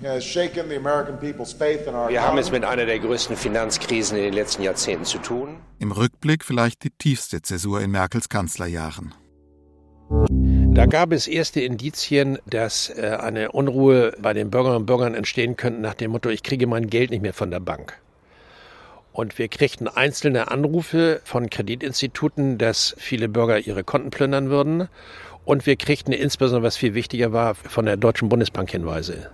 has 0.03 0.25
shaken 0.25 0.69
the 0.69 0.77
American 0.77 1.17
people's 1.19 1.53
faith 1.53 1.87
in 1.87 1.95
our 1.95 2.09
Wir 2.09 2.21
haben 2.21 2.39
es 2.39 2.51
mit 2.51 2.65
einer 2.65 2.85
der 2.85 2.99
größten 2.99 3.37
Finanzkrisen 3.37 4.19
in 4.19 4.25
den 4.25 4.33
letzten 4.35 4.63
Jahrzehnten 4.65 5.05
zu 5.05 5.19
tun. 5.19 5.59
Im 5.79 5.93
Rückblick 5.93 6.45
vielleicht 6.45 6.83
die 6.83 6.91
tiefste 6.91 7.41
Zäsur 7.41 7.81
in 7.81 7.93
Merkels 7.93 8.29
Kanzlerjahren. 8.29 9.15
Da 10.75 10.87
gab 10.87 11.13
es 11.13 11.29
erste 11.29 11.61
Indizien, 11.61 12.39
dass 12.47 12.89
äh, 12.91 13.19
eine 13.21 13.53
Unruhe 13.53 14.15
bei 14.21 14.33
den 14.33 14.51
Bürgerinnen 14.51 14.81
und 14.81 14.87
Bürgern 14.87 15.15
entstehen 15.15 15.57
könnte 15.57 15.81
nach 15.81 15.95
dem 15.95 16.11
Motto, 16.11 16.29
ich 16.29 16.43
kriege 16.43 16.67
mein 16.67 16.89
Geld 16.89 17.11
nicht 17.11 17.23
mehr 17.23 17.35
von 17.35 17.51
der 17.51 17.61
Bank. 17.61 18.01
Und 19.13 19.39
wir 19.39 19.49
kriegten 19.49 19.89
einzelne 19.89 20.51
Anrufe 20.51 21.21
von 21.25 21.51
Kreditinstituten, 21.51 22.59
dass 22.59 22.95
viele 22.99 23.29
Bürger 23.29 23.59
ihre 23.59 23.85
Konten 23.85 24.11
plündern 24.11 24.51
würden. 24.51 24.89
Und 25.45 25.67
wir 25.67 25.77
kriegten 25.77 26.13
insbesondere, 26.13 26.67
was 26.67 26.77
viel 26.77 26.95
wichtiger 26.95 27.33
war, 27.33 27.55
von 27.55 27.87
der 27.87 27.97
Deutschen 27.97 28.29
Bundesbank 28.29 28.71
Hinweise. 28.71 29.31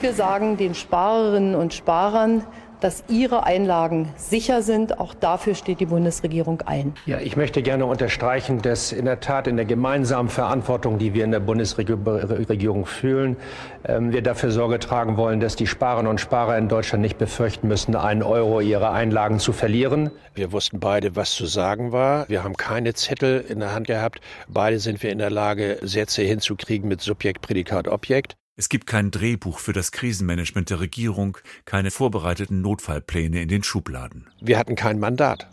Wir 0.00 0.12
sagen 0.12 0.56
den 0.56 0.74
Sparerinnen 0.74 1.54
und 1.54 1.72
Sparern, 1.72 2.44
dass 2.84 3.02
ihre 3.08 3.44
Einlagen 3.44 4.10
sicher 4.16 4.60
sind. 4.60 5.00
Auch 5.00 5.14
dafür 5.14 5.54
steht 5.54 5.80
die 5.80 5.86
Bundesregierung 5.86 6.60
ein. 6.66 6.92
Ja, 7.06 7.18
ich 7.18 7.34
möchte 7.34 7.62
gerne 7.62 7.86
unterstreichen, 7.86 8.60
dass 8.60 8.92
in 8.92 9.06
der 9.06 9.20
Tat 9.20 9.46
in 9.46 9.56
der 9.56 9.64
gemeinsamen 9.64 10.28
Verantwortung, 10.28 10.98
die 10.98 11.14
wir 11.14 11.24
in 11.24 11.30
der 11.30 11.40
Bundesregierung 11.40 12.84
fühlen, 12.84 13.38
ähm, 13.86 14.12
wir 14.12 14.20
dafür 14.20 14.50
Sorge 14.50 14.78
tragen 14.80 15.16
wollen, 15.16 15.40
dass 15.40 15.56
die 15.56 15.66
Sparerinnen 15.66 16.10
und 16.10 16.20
Sparer 16.20 16.58
in 16.58 16.68
Deutschland 16.68 17.00
nicht 17.00 17.16
befürchten 17.16 17.68
müssen, 17.68 17.96
einen 17.96 18.22
Euro 18.22 18.60
ihrer 18.60 18.92
Einlagen 18.92 19.38
zu 19.38 19.54
verlieren. 19.54 20.10
Wir 20.34 20.52
wussten 20.52 20.78
beide, 20.78 21.16
was 21.16 21.32
zu 21.32 21.46
sagen 21.46 21.90
war. 21.90 22.28
Wir 22.28 22.44
haben 22.44 22.54
keine 22.54 22.92
Zettel 22.92 23.42
in 23.48 23.60
der 23.60 23.72
Hand 23.72 23.86
gehabt. 23.86 24.20
Beide 24.46 24.78
sind 24.78 25.02
wir 25.02 25.10
in 25.10 25.18
der 25.18 25.30
Lage, 25.30 25.78
Sätze 25.80 26.20
hinzukriegen 26.20 26.86
mit 26.86 27.00
Subjekt, 27.00 27.40
Prädikat, 27.40 27.88
Objekt. 27.88 28.36
Es 28.56 28.68
gibt 28.68 28.86
kein 28.86 29.10
Drehbuch 29.10 29.58
für 29.58 29.72
das 29.72 29.90
Krisenmanagement 29.90 30.70
der 30.70 30.78
Regierung, 30.78 31.38
keine 31.64 31.90
vorbereiteten 31.90 32.60
Notfallpläne 32.60 33.42
in 33.42 33.48
den 33.48 33.64
Schubladen. 33.64 34.28
Wir 34.40 34.58
hatten 34.58 34.76
kein 34.76 35.00
Mandat. 35.00 35.48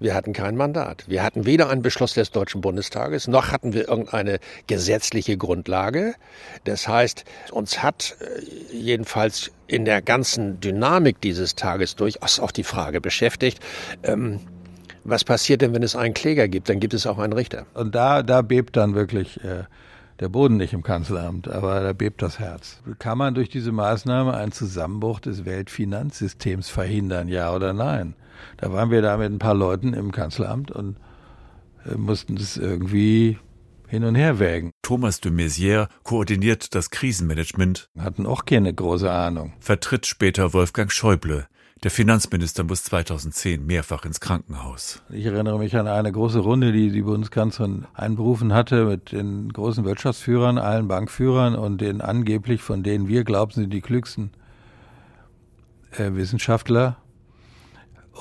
Wir 0.00 0.12
hatten 0.12 0.32
kein 0.32 0.56
Mandat. 0.56 1.04
Wir 1.06 1.22
hatten 1.22 1.46
weder 1.46 1.70
einen 1.70 1.82
Beschluss 1.82 2.14
des 2.14 2.32
Deutschen 2.32 2.60
Bundestages, 2.60 3.28
noch 3.28 3.52
hatten 3.52 3.74
wir 3.74 3.88
irgendeine 3.88 4.40
gesetzliche 4.66 5.36
Grundlage. 5.36 6.14
Das 6.64 6.88
heißt, 6.88 7.24
uns 7.52 7.84
hat 7.84 8.16
äh, 8.20 8.74
jedenfalls 8.74 9.52
in 9.68 9.84
der 9.84 10.02
ganzen 10.02 10.58
Dynamik 10.58 11.20
dieses 11.20 11.54
Tages 11.54 11.94
durchaus 11.94 12.40
auch 12.40 12.50
die 12.50 12.64
Frage 12.64 13.00
beschäftigt, 13.00 13.60
ähm, 14.02 14.40
was 15.04 15.22
passiert 15.22 15.62
denn, 15.62 15.72
wenn 15.72 15.84
es 15.84 15.94
einen 15.94 16.14
Kläger 16.14 16.48
gibt? 16.48 16.68
Dann 16.68 16.80
gibt 16.80 16.92
es 16.92 17.06
auch 17.06 17.18
einen 17.18 17.32
Richter. 17.32 17.66
Und 17.74 17.94
da, 17.94 18.24
da 18.24 18.42
bebt 18.42 18.76
dann 18.76 18.96
wirklich 18.96 19.42
äh, 19.44 19.62
der 20.20 20.28
Boden 20.28 20.56
nicht 20.56 20.72
im 20.72 20.82
Kanzleramt, 20.82 21.48
aber 21.48 21.80
da 21.80 21.92
bebt 21.92 22.22
das 22.22 22.38
Herz. 22.38 22.80
Kann 22.98 23.18
man 23.18 23.34
durch 23.34 23.48
diese 23.48 23.72
Maßnahme 23.72 24.34
einen 24.34 24.52
Zusammenbruch 24.52 25.20
des 25.20 25.44
Weltfinanzsystems 25.44 26.68
verhindern, 26.68 27.28
ja 27.28 27.54
oder 27.54 27.72
nein? 27.72 28.14
Da 28.58 28.72
waren 28.72 28.90
wir 28.90 29.02
da 29.02 29.16
mit 29.16 29.30
ein 29.30 29.38
paar 29.38 29.54
Leuten 29.54 29.92
im 29.94 30.12
Kanzleramt 30.12 30.70
und 30.70 30.96
äh, 31.84 31.96
mussten 31.96 32.36
das 32.36 32.56
irgendwie 32.56 33.38
hin 33.88 34.04
und 34.04 34.14
her 34.14 34.38
wägen. 34.38 34.72
Thomas 34.82 35.20
de 35.20 35.30
Maizière 35.32 35.88
koordiniert 36.02 36.74
das 36.74 36.90
Krisenmanagement, 36.90 37.88
Hatten 37.98 38.26
auch 38.26 38.44
keine 38.44 38.72
große 38.74 39.10
Ahnung. 39.10 39.52
vertritt 39.60 40.06
später 40.06 40.52
Wolfgang 40.52 40.90
Schäuble. 40.90 41.46
Der 41.82 41.90
Finanzminister 41.90 42.64
muss 42.64 42.84
2010 42.84 43.66
mehrfach 43.66 44.06
ins 44.06 44.20
Krankenhaus. 44.20 45.02
Ich 45.10 45.26
erinnere 45.26 45.58
mich 45.58 45.76
an 45.76 45.86
eine 45.86 46.10
große 46.10 46.38
Runde, 46.38 46.72
die 46.72 46.90
die 46.90 47.02
Bundeskanzlerin 47.02 47.84
einberufen 47.92 48.54
hatte 48.54 48.86
mit 48.86 49.12
den 49.12 49.52
großen 49.52 49.84
Wirtschaftsführern, 49.84 50.56
allen 50.56 50.88
Bankführern 50.88 51.54
und 51.54 51.82
den 51.82 52.00
angeblich, 52.00 52.62
von 52.62 52.82
denen 52.82 53.08
wir 53.08 53.24
glauben, 53.24 53.52
sind 53.52 53.74
die 53.74 53.82
klügsten 53.82 54.30
äh, 55.92 56.14
Wissenschaftler. 56.14 56.96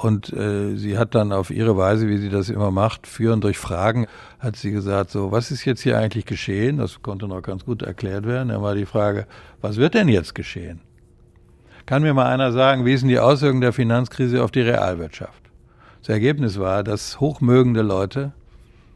Und 0.01 0.33
äh, 0.33 0.75
sie 0.75 0.97
hat 0.97 1.15
dann 1.15 1.31
auf 1.31 1.49
ihre 1.49 1.77
Weise, 1.77 2.09
wie 2.09 2.17
sie 2.17 2.29
das 2.29 2.49
immer 2.49 2.71
macht, 2.71 3.07
führend 3.07 3.45
durch 3.45 3.57
Fragen, 3.57 4.07
hat 4.39 4.57
sie 4.57 4.71
gesagt, 4.71 5.11
so, 5.11 5.31
was 5.31 5.51
ist 5.51 5.63
jetzt 5.63 5.81
hier 5.81 5.97
eigentlich 5.97 6.25
geschehen? 6.25 6.77
Das 6.77 7.01
konnte 7.01 7.29
noch 7.29 7.41
ganz 7.41 7.63
gut 7.63 7.83
erklärt 7.83 8.25
werden. 8.25 8.49
Dann 8.49 8.61
war 8.61 8.75
die 8.75 8.85
Frage, 8.85 9.27
was 9.61 9.77
wird 9.77 9.93
denn 9.93 10.09
jetzt 10.09 10.35
geschehen? 10.35 10.81
Kann 11.85 12.01
mir 12.01 12.15
mal 12.15 12.25
einer 12.25 12.51
sagen, 12.51 12.83
wie 12.83 12.93
ist 12.93 13.01
denn 13.01 13.09
die 13.09 13.19
Auswirkung 13.19 13.61
der 13.61 13.71
Finanzkrise 13.71 14.43
auf 14.43 14.49
die 14.49 14.61
Realwirtschaft? 14.61 15.51
Das 15.99 16.09
Ergebnis 16.09 16.57
war, 16.57 16.83
dass 16.83 17.19
hochmögende 17.19 17.83
Leute 17.83 18.33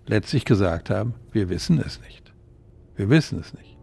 letztlich 0.07 0.43
gesagt 0.43 0.89
haben, 0.89 1.13
wir 1.31 1.49
wissen 1.49 1.79
es 1.79 2.01
nicht. 2.01 2.33
Wir 2.95 3.09
wissen 3.11 3.39
es 3.39 3.53
nicht. 3.53 3.77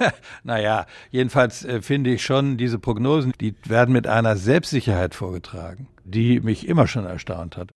naja, 0.44 0.86
jedenfalls 1.10 1.64
äh, 1.64 1.82
finde 1.82 2.10
ich 2.10 2.24
schon, 2.24 2.56
diese 2.56 2.78
Prognosen, 2.78 3.32
die 3.40 3.56
werden 3.64 3.92
mit 3.92 4.06
einer 4.06 4.36
Selbstsicherheit 4.36 5.16
vorgetragen, 5.16 5.88
die 6.04 6.38
mich 6.38 6.68
immer 6.68 6.86
schon 6.86 7.04
erstaunt 7.04 7.56
hat. 7.56 7.70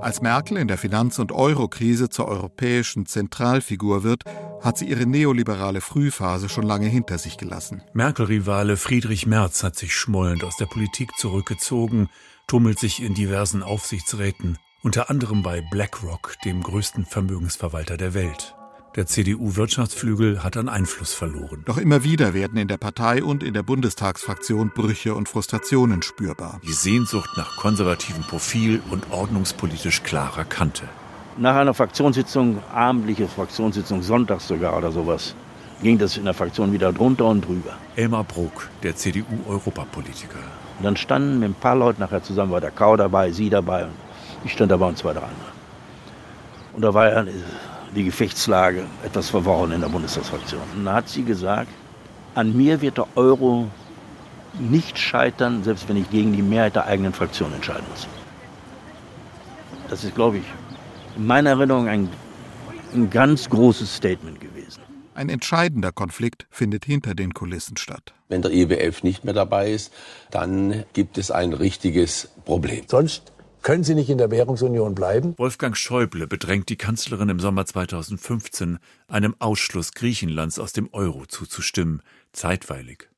Als 0.00 0.22
Merkel 0.22 0.56
in 0.58 0.68
der 0.68 0.78
Finanz- 0.78 1.18
und 1.18 1.32
Eurokrise 1.32 2.08
zur 2.08 2.28
europäischen 2.28 3.06
Zentralfigur 3.06 4.04
wird, 4.04 4.24
hat 4.60 4.78
sie 4.78 4.86
ihre 4.86 5.06
neoliberale 5.06 5.80
Frühphase 5.80 6.48
schon 6.48 6.64
lange 6.64 6.86
hinter 6.86 7.18
sich 7.18 7.36
gelassen. 7.36 7.82
Merkel-Rivale 7.94 8.76
Friedrich 8.76 9.26
Merz 9.26 9.62
hat 9.64 9.76
sich 9.76 9.94
schmollend 9.94 10.44
aus 10.44 10.56
der 10.56 10.66
Politik 10.66 11.10
zurückgezogen, 11.16 12.08
tummelt 12.46 12.78
sich 12.78 13.02
in 13.02 13.14
diversen 13.14 13.62
Aufsichtsräten, 13.62 14.58
unter 14.82 15.10
anderem 15.10 15.42
bei 15.42 15.62
BlackRock, 15.70 16.36
dem 16.44 16.62
größten 16.62 17.04
Vermögensverwalter 17.04 17.96
der 17.96 18.14
Welt. 18.14 18.57
Der 18.96 19.06
CDU-Wirtschaftsflügel 19.06 20.42
hat 20.42 20.56
an 20.56 20.68
Einfluss 20.68 21.12
verloren. 21.12 21.62
Doch 21.66 21.76
immer 21.76 22.04
wieder 22.04 22.32
werden 22.32 22.56
in 22.58 22.68
der 22.68 22.78
Partei 22.78 23.22
und 23.22 23.42
in 23.42 23.52
der 23.52 23.62
Bundestagsfraktion 23.62 24.70
Brüche 24.74 25.14
und 25.14 25.28
Frustrationen 25.28 26.02
spürbar. 26.02 26.60
Die 26.66 26.72
Sehnsucht 26.72 27.30
nach 27.36 27.56
konservativem 27.56 28.22
Profil 28.22 28.80
und 28.90 29.10
ordnungspolitisch 29.10 30.02
klarer 30.02 30.44
Kante. 30.44 30.84
Nach 31.36 31.54
einer 31.54 31.74
Fraktionssitzung, 31.74 32.62
abendliche 32.74 33.28
Fraktionssitzung, 33.28 34.02
sonntags 34.02 34.48
sogar 34.48 34.76
oder 34.76 34.90
sowas, 34.90 35.34
ging 35.82 35.98
das 35.98 36.16
in 36.16 36.24
der 36.24 36.34
Fraktion 36.34 36.72
wieder 36.72 36.92
drunter 36.92 37.26
und 37.26 37.46
drüber. 37.46 37.76
Elmar 37.94 38.24
Brok, 38.24 38.68
der 38.82 38.96
CDU-Europapolitiker. 38.96 40.38
Und 40.78 40.84
dann 40.84 40.96
standen 40.96 41.40
mit 41.40 41.50
ein 41.50 41.54
paar 41.54 41.76
Leuten 41.76 42.00
nachher 42.00 42.22
zusammen, 42.22 42.52
war 42.52 42.60
der 42.60 42.70
Kau 42.70 42.96
dabei, 42.96 43.32
sie 43.32 43.50
dabei 43.50 43.84
und 43.84 43.92
ich 44.44 44.52
stand 44.52 44.72
dabei 44.72 44.86
und 44.86 44.98
zwei, 44.98 45.12
drei 45.12 45.22
andere. 45.22 45.52
Und 46.72 46.82
da 46.82 46.94
war 46.94 47.10
ja 47.10 47.24
die 47.94 48.04
Gefechtslage 48.04 48.86
etwas 49.04 49.30
verworren 49.30 49.72
in 49.72 49.80
der 49.80 49.88
Bundestagsfraktion. 49.88 50.62
Und 50.76 50.84
da 50.84 50.94
hat 50.94 51.08
sie 51.08 51.22
gesagt, 51.22 51.70
an 52.34 52.56
mir 52.56 52.80
wird 52.80 52.98
der 52.98 53.06
Euro 53.16 53.68
nicht 54.58 54.98
scheitern, 54.98 55.62
selbst 55.64 55.88
wenn 55.88 55.96
ich 55.96 56.10
gegen 56.10 56.32
die 56.32 56.42
Mehrheit 56.42 56.76
der 56.76 56.86
eigenen 56.86 57.12
Fraktion 57.12 57.52
entscheiden 57.52 57.84
muss. 57.90 58.06
Das 59.88 60.04
ist, 60.04 60.14
glaube 60.14 60.38
ich, 60.38 60.44
in 61.16 61.26
meiner 61.26 61.50
Erinnerung 61.50 61.88
ein, 61.88 62.08
ein 62.94 63.10
ganz 63.10 63.48
großes 63.48 63.96
Statement 63.96 64.40
gewesen. 64.40 64.82
Ein 65.14 65.30
entscheidender 65.30 65.90
Konflikt 65.90 66.46
findet 66.50 66.84
hinter 66.84 67.14
den 67.14 67.34
Kulissen 67.34 67.76
statt. 67.76 68.14
Wenn 68.28 68.42
der 68.42 68.52
IWF 68.52 69.02
nicht 69.02 69.24
mehr 69.24 69.34
dabei 69.34 69.72
ist, 69.72 69.92
dann 70.30 70.84
gibt 70.92 71.18
es 71.18 71.30
ein 71.30 71.52
richtiges 71.54 72.28
Problem. 72.44 72.84
Sonst 72.86 73.32
Können 73.62 73.84
Sie 73.84 73.94
nicht 73.94 74.08
in 74.08 74.18
der 74.18 74.30
Währungsunion 74.30 74.94
bleiben? 74.94 75.34
Wolfgang 75.36 75.76
Schäuble 75.76 76.26
bedrängt 76.26 76.68
die 76.68 76.76
Kanzlerin 76.76 77.28
im 77.28 77.40
Sommer 77.40 77.66
2015, 77.66 78.78
einem 79.08 79.34
Ausschluss 79.38 79.92
Griechenlands 79.92 80.58
aus 80.58 80.72
dem 80.72 80.88
Euro 80.92 81.26
zuzustimmen, 81.26 82.02
zeitweilig. 82.32 83.08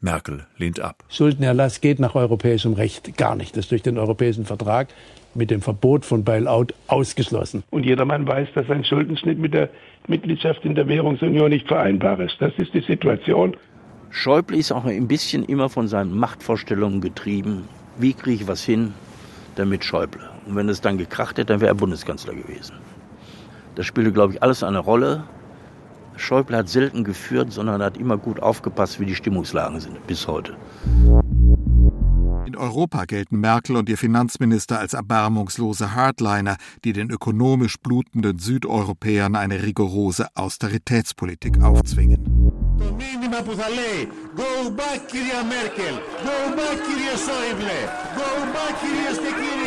Merkel 0.00 0.46
lehnt 0.56 0.80
ab. 0.80 1.04
Schuldenerlass 1.08 1.80
geht 1.80 1.98
nach 1.98 2.14
europäischem 2.14 2.74
Recht 2.74 3.16
gar 3.16 3.34
nicht. 3.34 3.56
Das 3.56 3.64
ist 3.64 3.70
durch 3.72 3.82
den 3.82 3.98
europäischen 3.98 4.44
Vertrag 4.44 4.88
mit 5.34 5.50
dem 5.50 5.60
Verbot 5.60 6.04
von 6.04 6.24
Bailout 6.24 6.68
ausgeschlossen. 6.86 7.64
Und 7.70 7.84
jedermann 7.84 8.26
weiß, 8.26 8.48
dass 8.54 8.70
ein 8.70 8.84
Schuldenschnitt 8.84 9.38
mit 9.38 9.54
der 9.54 9.70
Mitgliedschaft 10.06 10.64
in 10.64 10.74
der 10.74 10.86
Währungsunion 10.88 11.50
nicht 11.50 11.66
vereinbar 11.66 12.20
ist. 12.20 12.36
Das 12.40 12.52
ist 12.58 12.74
die 12.74 12.80
Situation. 12.80 13.56
Schäuble 14.10 14.56
ist 14.56 14.72
auch 14.72 14.84
ein 14.84 15.08
bisschen 15.08 15.44
immer 15.44 15.68
von 15.68 15.88
seinen 15.88 16.16
Machtvorstellungen 16.16 17.00
getrieben. 17.00 17.68
Wie 17.98 18.14
kriege 18.14 18.42
ich 18.42 18.48
was 18.48 18.64
hin, 18.64 18.94
damit 19.58 19.84
Schäuble? 19.84 20.22
Und 20.46 20.56
wenn 20.56 20.68
es 20.68 20.80
dann 20.80 20.98
gekracht 20.98 21.38
hätte, 21.38 21.46
dann 21.46 21.60
wäre 21.60 21.72
er 21.72 21.74
Bundeskanzler 21.74 22.34
gewesen. 22.34 22.74
Das 23.74 23.86
spielte, 23.86 24.12
glaube 24.12 24.34
ich, 24.34 24.42
alles 24.42 24.62
eine 24.62 24.78
Rolle. 24.78 25.24
Schäuble 26.16 26.56
hat 26.56 26.68
selten 26.68 27.04
geführt, 27.04 27.52
sondern 27.52 27.82
hat 27.82 27.96
immer 27.96 28.16
gut 28.16 28.40
aufgepasst, 28.40 28.98
wie 28.98 29.06
die 29.06 29.14
Stimmungslagen 29.14 29.80
sind, 29.80 30.04
bis 30.06 30.26
heute. 30.26 30.54
Europa 32.58 33.04
gelten 33.04 33.40
Merkel 33.40 33.76
und 33.76 33.88
ihr 33.88 33.98
Finanzminister 33.98 34.78
als 34.78 34.92
erbarmungslose 34.92 35.94
Hardliner, 35.94 36.56
die 36.84 36.92
den 36.92 37.10
ökonomisch 37.10 37.76
blutenden 37.78 38.38
Südeuropäern 38.38 39.36
eine 39.36 39.62
rigorose 39.62 40.28
Austeritätspolitik 40.34 41.62
aufzwingen. 41.62 42.52
Go 44.36 44.70
back, 44.70 45.08
Kyria 45.08 45.42
Merkel! 45.42 45.94
Go 46.22 46.56
back, 46.56 46.78
Kyria 46.84 47.16
Schäuble! 47.16 47.88
Go 48.14 48.52
back, 48.52 49.57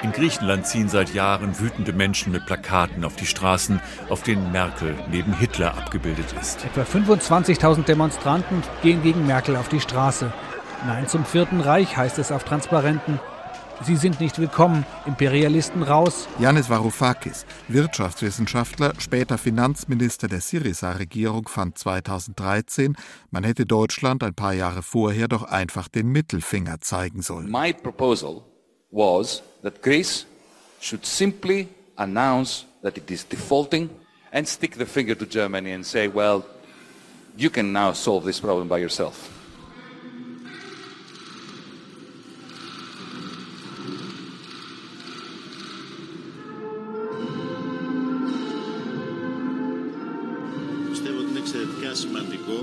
In 0.00 0.12
Griechenland 0.12 0.64
ziehen 0.64 0.88
seit 0.88 1.12
Jahren 1.12 1.58
wütende 1.58 1.92
Menschen 1.92 2.30
mit 2.30 2.46
Plakaten 2.46 3.04
auf 3.04 3.16
die 3.16 3.26
Straßen, 3.26 3.80
auf 4.08 4.22
denen 4.22 4.52
Merkel 4.52 4.94
neben 5.10 5.32
Hitler 5.32 5.76
abgebildet 5.76 6.32
ist. 6.40 6.64
Etwa 6.64 6.82
25.000 6.82 7.82
Demonstranten 7.82 8.62
gehen 8.80 9.02
gegen 9.02 9.26
Merkel 9.26 9.56
auf 9.56 9.68
die 9.68 9.80
Straße. 9.80 10.32
Nein 10.86 11.08
zum 11.08 11.24
Vierten 11.24 11.60
Reich 11.60 11.96
heißt 11.96 12.18
es 12.20 12.30
auf 12.30 12.44
Transparenten. 12.44 13.18
Sie 13.82 13.96
sind 13.96 14.20
nicht 14.20 14.38
willkommen, 14.38 14.86
Imperialisten 15.04 15.82
raus. 15.82 16.28
Yannis 16.38 16.70
Varoufakis, 16.70 17.44
Wirtschaftswissenschaftler, 17.66 18.92
später 18.98 19.36
Finanzminister 19.36 20.28
der 20.28 20.40
Syriza-Regierung, 20.40 21.48
fand 21.48 21.76
2013, 21.76 22.96
man 23.30 23.42
hätte 23.42 23.66
Deutschland 23.66 24.22
ein 24.22 24.34
paar 24.34 24.52
Jahre 24.52 24.82
vorher 24.82 25.26
doch 25.26 25.42
einfach 25.42 25.88
den 25.88 26.08
Mittelfinger 26.08 26.80
zeigen 26.80 27.22
sollen. 27.22 27.50
My 27.50 27.72
proposal 27.72 28.42
was 28.90 29.42
that 29.62 29.82
Greece 29.82 30.24
should 30.80 31.04
simply 31.04 31.68
announce 31.96 32.64
that 32.82 32.96
it 32.96 33.10
is 33.10 33.24
defaulting 33.24 33.90
and 34.32 34.46
stick 34.46 34.76
the 34.76 34.86
finger 34.86 35.14
to 35.14 35.26
Germany 35.26 35.72
and 35.72 35.84
say, 35.84 36.08
well, 36.08 36.46
you 37.36 37.50
can 37.50 37.72
now 37.72 37.92
solve 37.92 38.24
this 38.24 38.40
problem 38.40 38.68
by 38.68 38.78
yourself. 38.78 39.34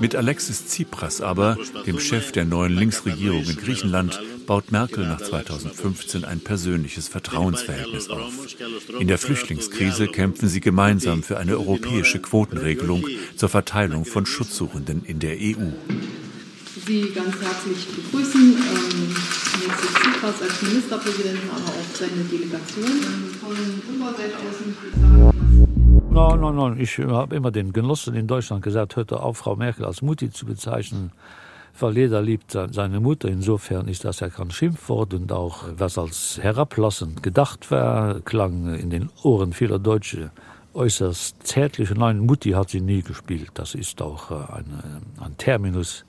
Mit 0.00 0.14
Alexis 0.14 0.66
Tsipras 0.66 1.20
aber, 1.20 1.56
dem 1.86 1.98
Chef 1.98 2.32
der 2.32 2.44
neuen 2.44 2.76
Linksregierung 2.76 3.44
in 3.44 3.56
Griechenland, 3.56 4.20
baut 4.46 4.72
Merkel 4.72 5.06
nach 5.06 5.20
2015 5.20 6.24
ein 6.24 6.40
persönliches 6.40 7.08
Vertrauensverhältnis 7.08 8.08
auf. 8.08 8.32
In 8.98 9.08
der 9.08 9.18
Flüchtlingskrise 9.18 10.08
kämpfen 10.08 10.48
sie 10.48 10.60
gemeinsam 10.60 11.22
für 11.22 11.38
eine 11.38 11.58
europäische 11.58 12.20
Quotenregelung 12.20 13.04
zur 13.36 13.48
Verteilung 13.48 14.04
von 14.04 14.24
Schutzsuchenden 14.24 15.04
in 15.04 15.18
der 15.18 15.36
EU. 15.36 15.72
Sie 16.86 17.10
ganz 17.12 17.34
herzlich 17.42 17.88
begrüßen, 17.96 18.56
ähm, 18.56 19.16
Tsipras 20.26 20.40
als 20.40 20.62
Ministerpräsidenten, 20.62 21.50
aber 21.50 21.68
auch 21.68 21.94
seine 21.94 22.22
Delegation 22.30 22.86
von 23.40 23.56
unserer 23.88 24.12
Seite 24.12 24.36
aus 24.36 24.64
nicht 24.64 24.78
sagen. 24.94 25.36
Nein, 26.10 26.40
nein, 26.40 26.54
nein. 26.54 26.80
Ich 26.80 26.98
habe 26.98 27.34
immer 27.34 27.50
den 27.50 27.72
Genossen 27.72 28.14
in 28.14 28.26
Deutschland 28.26 28.62
gesagt, 28.62 28.96
hört 28.96 29.12
auf, 29.12 29.38
Frau 29.38 29.56
Merkel 29.56 29.84
als 29.84 30.00
Mutti 30.00 30.30
zu 30.30 30.46
bezeichnen. 30.46 31.10
Weil 31.78 31.98
jeder 31.98 32.22
liebt 32.22 32.52
seine 32.52 33.00
Mutter. 33.00 33.28
Insofern 33.28 33.88
ist 33.88 34.04
das 34.04 34.20
ja 34.20 34.30
kein 34.30 34.50
Schimpfwort 34.50 35.12
und 35.14 35.30
auch 35.32 35.64
was 35.76 35.98
als 35.98 36.38
herablassend 36.40 37.22
gedacht 37.22 37.70
war, 37.70 38.20
klang 38.20 38.74
in 38.74 38.90
den 38.90 39.10
Ohren 39.22 39.52
vieler 39.52 39.78
Deutsche 39.78 40.30
äußerst 40.76 41.46
zärtlich. 41.46 41.90
Nein, 41.90 42.20
Mutti 42.20 42.50
hat 42.50 42.70
sie 42.70 42.80
nie 42.80 43.02
gespielt. 43.02 43.50
Das 43.54 43.74
ist 43.74 44.00
auch 44.02 44.30
ein, 44.30 45.02
ein 45.18 45.36
Terminus, 45.38 46.04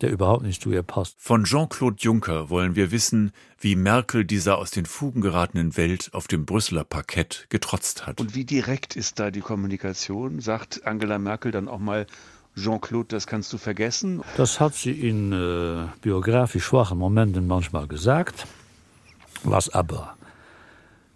der 0.00 0.10
überhaupt 0.10 0.42
nicht 0.42 0.62
zu 0.62 0.72
ihr 0.72 0.82
passt. 0.82 1.14
Von 1.18 1.44
Jean-Claude 1.44 1.96
Juncker 1.98 2.50
wollen 2.50 2.74
wir 2.74 2.90
wissen, 2.90 3.32
wie 3.58 3.76
Merkel 3.76 4.24
dieser 4.24 4.58
aus 4.58 4.70
den 4.70 4.86
Fugen 4.86 5.20
geratenen 5.20 5.76
Welt 5.76 6.10
auf 6.12 6.26
dem 6.26 6.44
Brüsseler 6.44 6.84
Parkett 6.84 7.46
getrotzt 7.50 8.06
hat. 8.06 8.20
Und 8.20 8.34
wie 8.34 8.44
direkt 8.44 8.96
ist 8.96 9.18
da 9.18 9.30
die 9.30 9.40
Kommunikation? 9.40 10.40
Sagt 10.40 10.86
Angela 10.86 11.18
Merkel 11.18 11.52
dann 11.52 11.68
auch 11.68 11.78
mal, 11.78 12.06
Jean-Claude, 12.60 13.08
das 13.08 13.26
kannst 13.26 13.52
du 13.52 13.58
vergessen? 13.58 14.22
Das 14.36 14.60
hat 14.60 14.74
sie 14.74 14.92
in 14.92 15.32
äh, 15.32 15.86
biografisch 16.00 16.64
schwachen 16.64 16.98
Momenten 16.98 17.46
manchmal 17.46 17.86
gesagt, 17.86 18.46
was 19.42 19.68
aber 19.70 20.14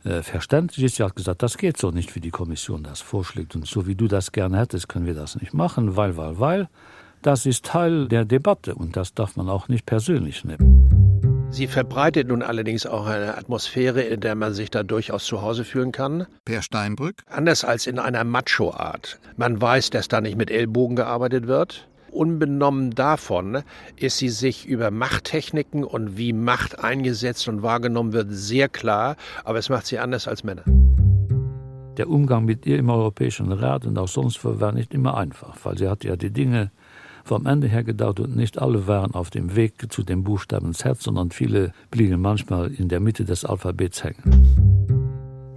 äh, 0.04 0.22
verständlich 0.22 0.84
ist. 0.84 0.96
Sie 0.96 1.02
hat 1.02 1.16
gesagt, 1.16 1.42
das 1.42 1.56
geht 1.56 1.76
so 1.76 1.90
nicht, 1.90 2.14
wie 2.14 2.20
die 2.20 2.30
Kommission 2.30 2.82
das 2.82 3.00
vorschlägt. 3.00 3.54
Und 3.54 3.66
so 3.66 3.86
wie 3.86 3.94
du 3.94 4.08
das 4.08 4.32
gerne 4.32 4.58
hättest, 4.58 4.88
können 4.88 5.06
wir 5.06 5.14
das 5.14 5.36
nicht 5.40 5.54
machen, 5.54 5.96
weil, 5.96 6.16
weil, 6.16 6.38
weil. 6.38 6.68
Das 7.22 7.46
ist 7.46 7.64
Teil 7.64 8.06
der 8.08 8.26
Debatte 8.26 8.74
und 8.74 8.96
das 8.96 9.14
darf 9.14 9.36
man 9.36 9.48
auch 9.48 9.68
nicht 9.68 9.86
persönlich 9.86 10.44
nehmen. 10.44 11.03
Sie 11.54 11.68
verbreitet 11.68 12.26
nun 12.26 12.42
allerdings 12.42 12.84
auch 12.84 13.06
eine 13.06 13.38
Atmosphäre, 13.38 14.02
in 14.02 14.18
der 14.18 14.34
man 14.34 14.54
sich 14.54 14.72
da 14.72 14.82
durchaus 14.82 15.24
zu 15.24 15.40
Hause 15.40 15.62
fühlen 15.62 15.92
kann. 15.92 16.26
Per 16.44 16.62
Steinbrück? 16.62 17.22
Anders 17.28 17.62
als 17.62 17.86
in 17.86 18.00
einer 18.00 18.24
Macho-Art. 18.24 19.20
Man 19.36 19.62
weiß, 19.62 19.90
dass 19.90 20.08
da 20.08 20.20
nicht 20.20 20.36
mit 20.36 20.50
Ellbogen 20.50 20.96
gearbeitet 20.96 21.46
wird. 21.46 21.86
Unbenommen 22.10 22.90
davon 22.90 23.62
ist 23.94 24.18
sie 24.18 24.30
sich 24.30 24.66
über 24.66 24.90
Machttechniken 24.90 25.84
und 25.84 26.18
wie 26.18 26.32
Macht 26.32 26.82
eingesetzt 26.82 27.46
und 27.46 27.62
wahrgenommen 27.62 28.12
wird 28.12 28.30
sehr 28.30 28.68
klar, 28.68 29.14
aber 29.44 29.60
es 29.60 29.68
macht 29.68 29.86
sie 29.86 30.00
anders 30.00 30.26
als 30.26 30.42
Männer. 30.42 30.64
Der 31.98 32.08
Umgang 32.08 32.46
mit 32.46 32.66
ihr 32.66 32.80
im 32.80 32.90
Europäischen 32.90 33.52
Rat 33.52 33.86
und 33.86 33.96
auch 33.96 34.08
sonst 34.08 34.40
war 34.42 34.72
nicht 34.72 34.92
immer 34.92 35.16
einfach, 35.16 35.56
weil 35.62 35.78
sie 35.78 35.88
hat 35.88 36.02
ja 36.02 36.16
die 36.16 36.32
Dinge 36.32 36.72
vom 37.24 37.46
Ende 37.46 37.66
her 37.66 37.82
gedauert 37.82 38.20
und 38.20 38.36
nicht 38.36 38.60
alle 38.60 38.86
waren 38.86 39.14
auf 39.14 39.30
dem 39.30 39.56
Weg 39.56 39.90
zu 39.90 40.02
dem 40.02 40.22
Buchstaben 40.22 40.74
Z, 40.74 41.00
sondern 41.00 41.30
viele 41.30 41.72
blieben 41.90 42.20
manchmal 42.20 42.72
in 42.72 42.88
der 42.88 43.00
Mitte 43.00 43.24
des 43.24 43.44
Alphabets 43.44 44.04
hängen. 44.04 44.74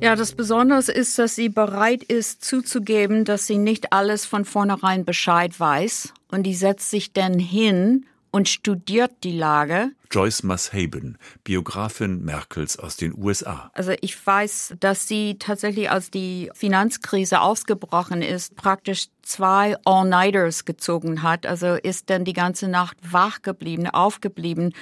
Ja, 0.01 0.15
das 0.15 0.34
Besondere 0.34 0.80
ist, 0.91 1.17
dass 1.17 1.36
sie 1.36 1.49
bereit 1.49 2.03
ist 2.03 2.45
zuzugeben, 2.45 3.25
dass 3.25 3.47
sie 3.47 3.58
nicht 3.58 3.93
alles 3.93 4.25
von 4.25 4.45
vornherein 4.45 5.06
Bescheid 5.06 5.60
weiß 5.60 6.13
und 6.32 6.43
die 6.43 6.53
setzt 6.53 6.91
sich 6.91 7.13
dann 7.13 7.39
hin 7.39 8.06
und 8.38 8.47
studiert 8.47 9.23
die 9.23 9.36
Lage. 9.36 9.93
Joyce 10.12 10.43
Mashaben, 10.43 11.17
Biografin 11.43 12.23
Merkels 12.23 12.78
aus 12.78 12.95
den 12.95 13.17
USA. 13.17 13.71
Also 13.73 13.93
ich 14.00 14.28
weiß, 14.28 14.76
dass 14.80 15.08
sie 15.08 15.39
tatsächlich, 15.39 15.89
als 15.89 16.12
die 16.12 16.52
Finanzkrise 16.54 17.41
ausgebrochen 17.41 18.21
ist, 18.21 18.56
praktisch 18.56 19.08
zwei 19.23 19.76
All-Nighters 19.86 20.65
gezogen 20.65 21.23
hat. 21.23 21.47
Also 21.47 21.73
ist 21.73 22.12
dann 22.12 22.26
die 22.26 22.34
ganze 22.34 22.67
Nacht 22.67 22.97
wach 23.02 23.41
geblieben, 23.41 23.88
aufgeblieben, 23.88 24.76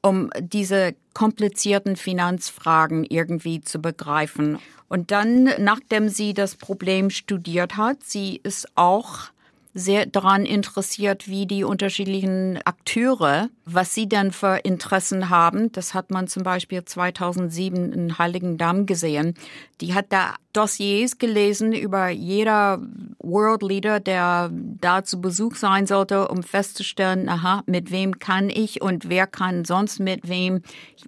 um 0.00 0.30
diese 0.38 0.94
komplizierten 1.12 1.96
Finanzfragen 1.96 3.02
irgendwie 3.02 3.62
zu 3.62 3.80
begreifen. 3.82 4.60
Und 4.86 5.10
dann, 5.10 5.50
nachdem 5.58 6.08
sie 6.08 6.34
das 6.34 6.54
Problem 6.54 7.10
studiert 7.10 7.76
hat, 7.76 8.04
sie 8.04 8.38
ist 8.44 8.68
auch 8.76 9.32
sehr 9.74 10.04
daran 10.04 10.44
interessiert, 10.44 11.28
wie 11.28 11.46
die 11.46 11.64
unterschiedlichen 11.64 12.58
Akteure, 12.64 13.48
was 13.64 13.94
sie 13.94 14.06
denn 14.06 14.30
für 14.30 14.58
Interessen 14.64 15.30
haben. 15.30 15.72
Das 15.72 15.94
hat 15.94 16.10
man 16.10 16.28
zum 16.28 16.42
Beispiel 16.42 16.84
2007 16.84 17.92
in 17.92 18.18
Heiligen 18.18 18.58
Damm 18.58 18.84
gesehen. 18.84 19.34
Die 19.80 19.94
hat 19.94 20.06
da 20.10 20.34
Dossiers 20.52 21.16
gelesen 21.16 21.72
über 21.72 22.08
jeder 22.10 22.82
World 23.18 23.62
Leader, 23.62 24.00
der 24.00 24.50
da 24.52 25.04
zu 25.04 25.20
Besuch 25.22 25.56
sein 25.56 25.86
sollte, 25.86 26.28
um 26.28 26.42
festzustellen, 26.42 27.28
aha, 27.30 27.62
mit 27.66 27.90
wem 27.90 28.18
kann 28.18 28.50
ich 28.50 28.82
und 28.82 29.08
wer 29.08 29.26
kann 29.26 29.64
sonst 29.64 30.00
mit 30.00 30.28
wem. 30.28 30.60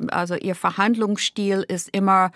Also 0.09 0.37
ihr 0.37 0.55
Verhandlungsstil 0.55 1.64
ist 1.68 1.90
immer 1.94 2.31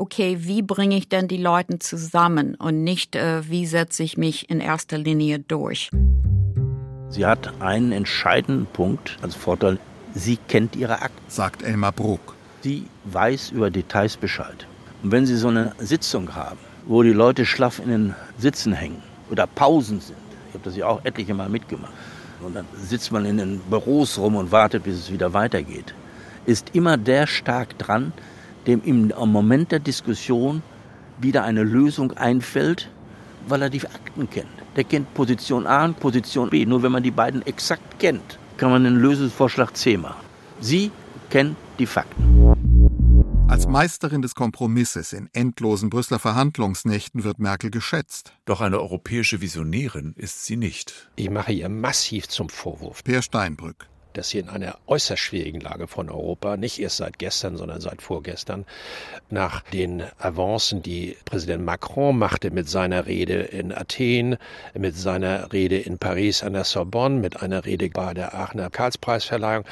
okay, 0.00 0.38
wie 0.40 0.62
bringe 0.62 0.96
ich 0.96 1.08
denn 1.08 1.28
die 1.28 1.36
Leute 1.36 1.78
zusammen 1.78 2.54
und 2.54 2.82
nicht, 2.82 3.14
äh, 3.14 3.48
wie 3.48 3.66
setze 3.66 4.02
ich 4.02 4.16
mich 4.16 4.48
in 4.48 4.60
erster 4.60 4.98
Linie 4.98 5.38
durch. 5.38 5.90
Sie 7.10 7.26
hat 7.26 7.60
einen 7.60 7.92
entscheidenden 7.92 8.66
Punkt 8.66 9.18
als 9.20 9.34
Vorteil. 9.34 9.78
Sie 10.14 10.38
kennt 10.48 10.74
ihre 10.74 11.02
Akten. 11.02 11.20
Sagt 11.28 11.62
Elmar 11.62 11.92
Brok. 11.92 12.34
Sie 12.62 12.86
weiß 13.04 13.50
über 13.50 13.70
Details 13.70 14.16
Bescheid. 14.16 14.66
Und 15.02 15.12
wenn 15.12 15.26
Sie 15.26 15.36
so 15.36 15.48
eine 15.48 15.72
Sitzung 15.78 16.34
haben, 16.34 16.58
wo 16.86 17.02
die 17.02 17.12
Leute 17.12 17.44
schlaff 17.46 17.78
in 17.78 17.90
den 17.90 18.14
Sitzen 18.38 18.72
hängen 18.72 19.02
oder 19.30 19.46
Pausen 19.46 20.00
sind, 20.00 20.18
ich 20.48 20.54
habe 20.54 20.64
das 20.64 20.76
ja 20.76 20.86
auch 20.86 21.04
etliche 21.04 21.34
Mal 21.34 21.48
mitgemacht, 21.48 21.92
und 22.42 22.54
dann 22.54 22.64
sitzt 22.74 23.12
man 23.12 23.26
in 23.26 23.36
den 23.36 23.58
Büros 23.58 24.18
rum 24.18 24.36
und 24.36 24.50
wartet, 24.50 24.84
bis 24.84 24.94
es 24.96 25.12
wieder 25.12 25.34
weitergeht, 25.34 25.94
ist 26.46 26.74
immer 26.74 26.96
der 26.96 27.26
stark 27.26 27.76
dran, 27.78 28.12
dem 28.66 28.82
im 28.84 29.12
Moment 29.30 29.72
der 29.72 29.80
Diskussion 29.80 30.62
wieder 31.20 31.44
eine 31.44 31.62
Lösung 31.62 32.12
einfällt, 32.12 32.90
weil 33.48 33.62
er 33.62 33.70
die 33.70 33.84
Akten 33.84 34.28
kennt. 34.28 34.48
Der 34.76 34.84
kennt 34.84 35.12
Position 35.14 35.66
A 35.66 35.84
und 35.84 35.98
Position 35.98 36.50
B. 36.50 36.64
Nur 36.66 36.82
wenn 36.82 36.92
man 36.92 37.02
die 37.02 37.10
beiden 37.10 37.44
exakt 37.46 37.98
kennt, 37.98 38.38
kann 38.56 38.70
man 38.70 38.86
einen 38.86 38.96
Lösungsvorschlag 38.96 39.76
C 39.76 39.96
machen. 39.96 40.24
Sie 40.60 40.90
kennt 41.30 41.56
die 41.78 41.86
Fakten. 41.86 42.30
Als 43.48 43.66
Meisterin 43.66 44.22
des 44.22 44.36
Kompromisses 44.36 45.12
in 45.12 45.28
endlosen 45.32 45.90
Brüsseler 45.90 46.20
Verhandlungsnächten 46.20 47.24
wird 47.24 47.40
Merkel 47.40 47.70
geschätzt. 47.72 48.32
Doch 48.44 48.60
eine 48.60 48.78
europäische 48.78 49.40
Visionärin 49.40 50.14
ist 50.16 50.44
sie 50.44 50.56
nicht. 50.56 51.10
Ich 51.16 51.30
mache 51.30 51.52
ihr 51.52 51.68
massiv 51.68 52.28
zum 52.28 52.48
Vorwurf. 52.48 53.02
Per 53.02 53.22
Steinbrück 53.22 53.89
dass 54.12 54.30
sie 54.30 54.38
in 54.38 54.48
einer 54.48 54.78
äußerst 54.86 55.20
schwierigen 55.20 55.60
Lage 55.60 55.86
von 55.86 56.10
Europa, 56.10 56.56
nicht 56.56 56.78
erst 56.80 56.98
seit 56.98 57.18
gestern, 57.18 57.56
sondern 57.56 57.80
seit 57.80 58.02
vorgestern, 58.02 58.64
nach 59.30 59.62
den 59.62 60.02
Avancen, 60.18 60.82
die 60.82 61.16
Präsident 61.24 61.64
Macron 61.64 62.18
machte 62.18 62.50
mit 62.50 62.68
seiner 62.68 63.06
Rede 63.06 63.40
in 63.42 63.72
Athen, 63.72 64.36
mit 64.74 64.96
seiner 64.96 65.52
Rede 65.52 65.78
in 65.78 65.98
Paris 65.98 66.42
an 66.42 66.52
der 66.52 66.64
Sorbonne, 66.64 67.20
mit 67.20 67.42
einer 67.42 67.64
Rede 67.64 67.88
bei 67.90 68.14
der 68.14 68.34
Aachener 68.34 68.70
Karlspreisverleihung, 68.70 69.64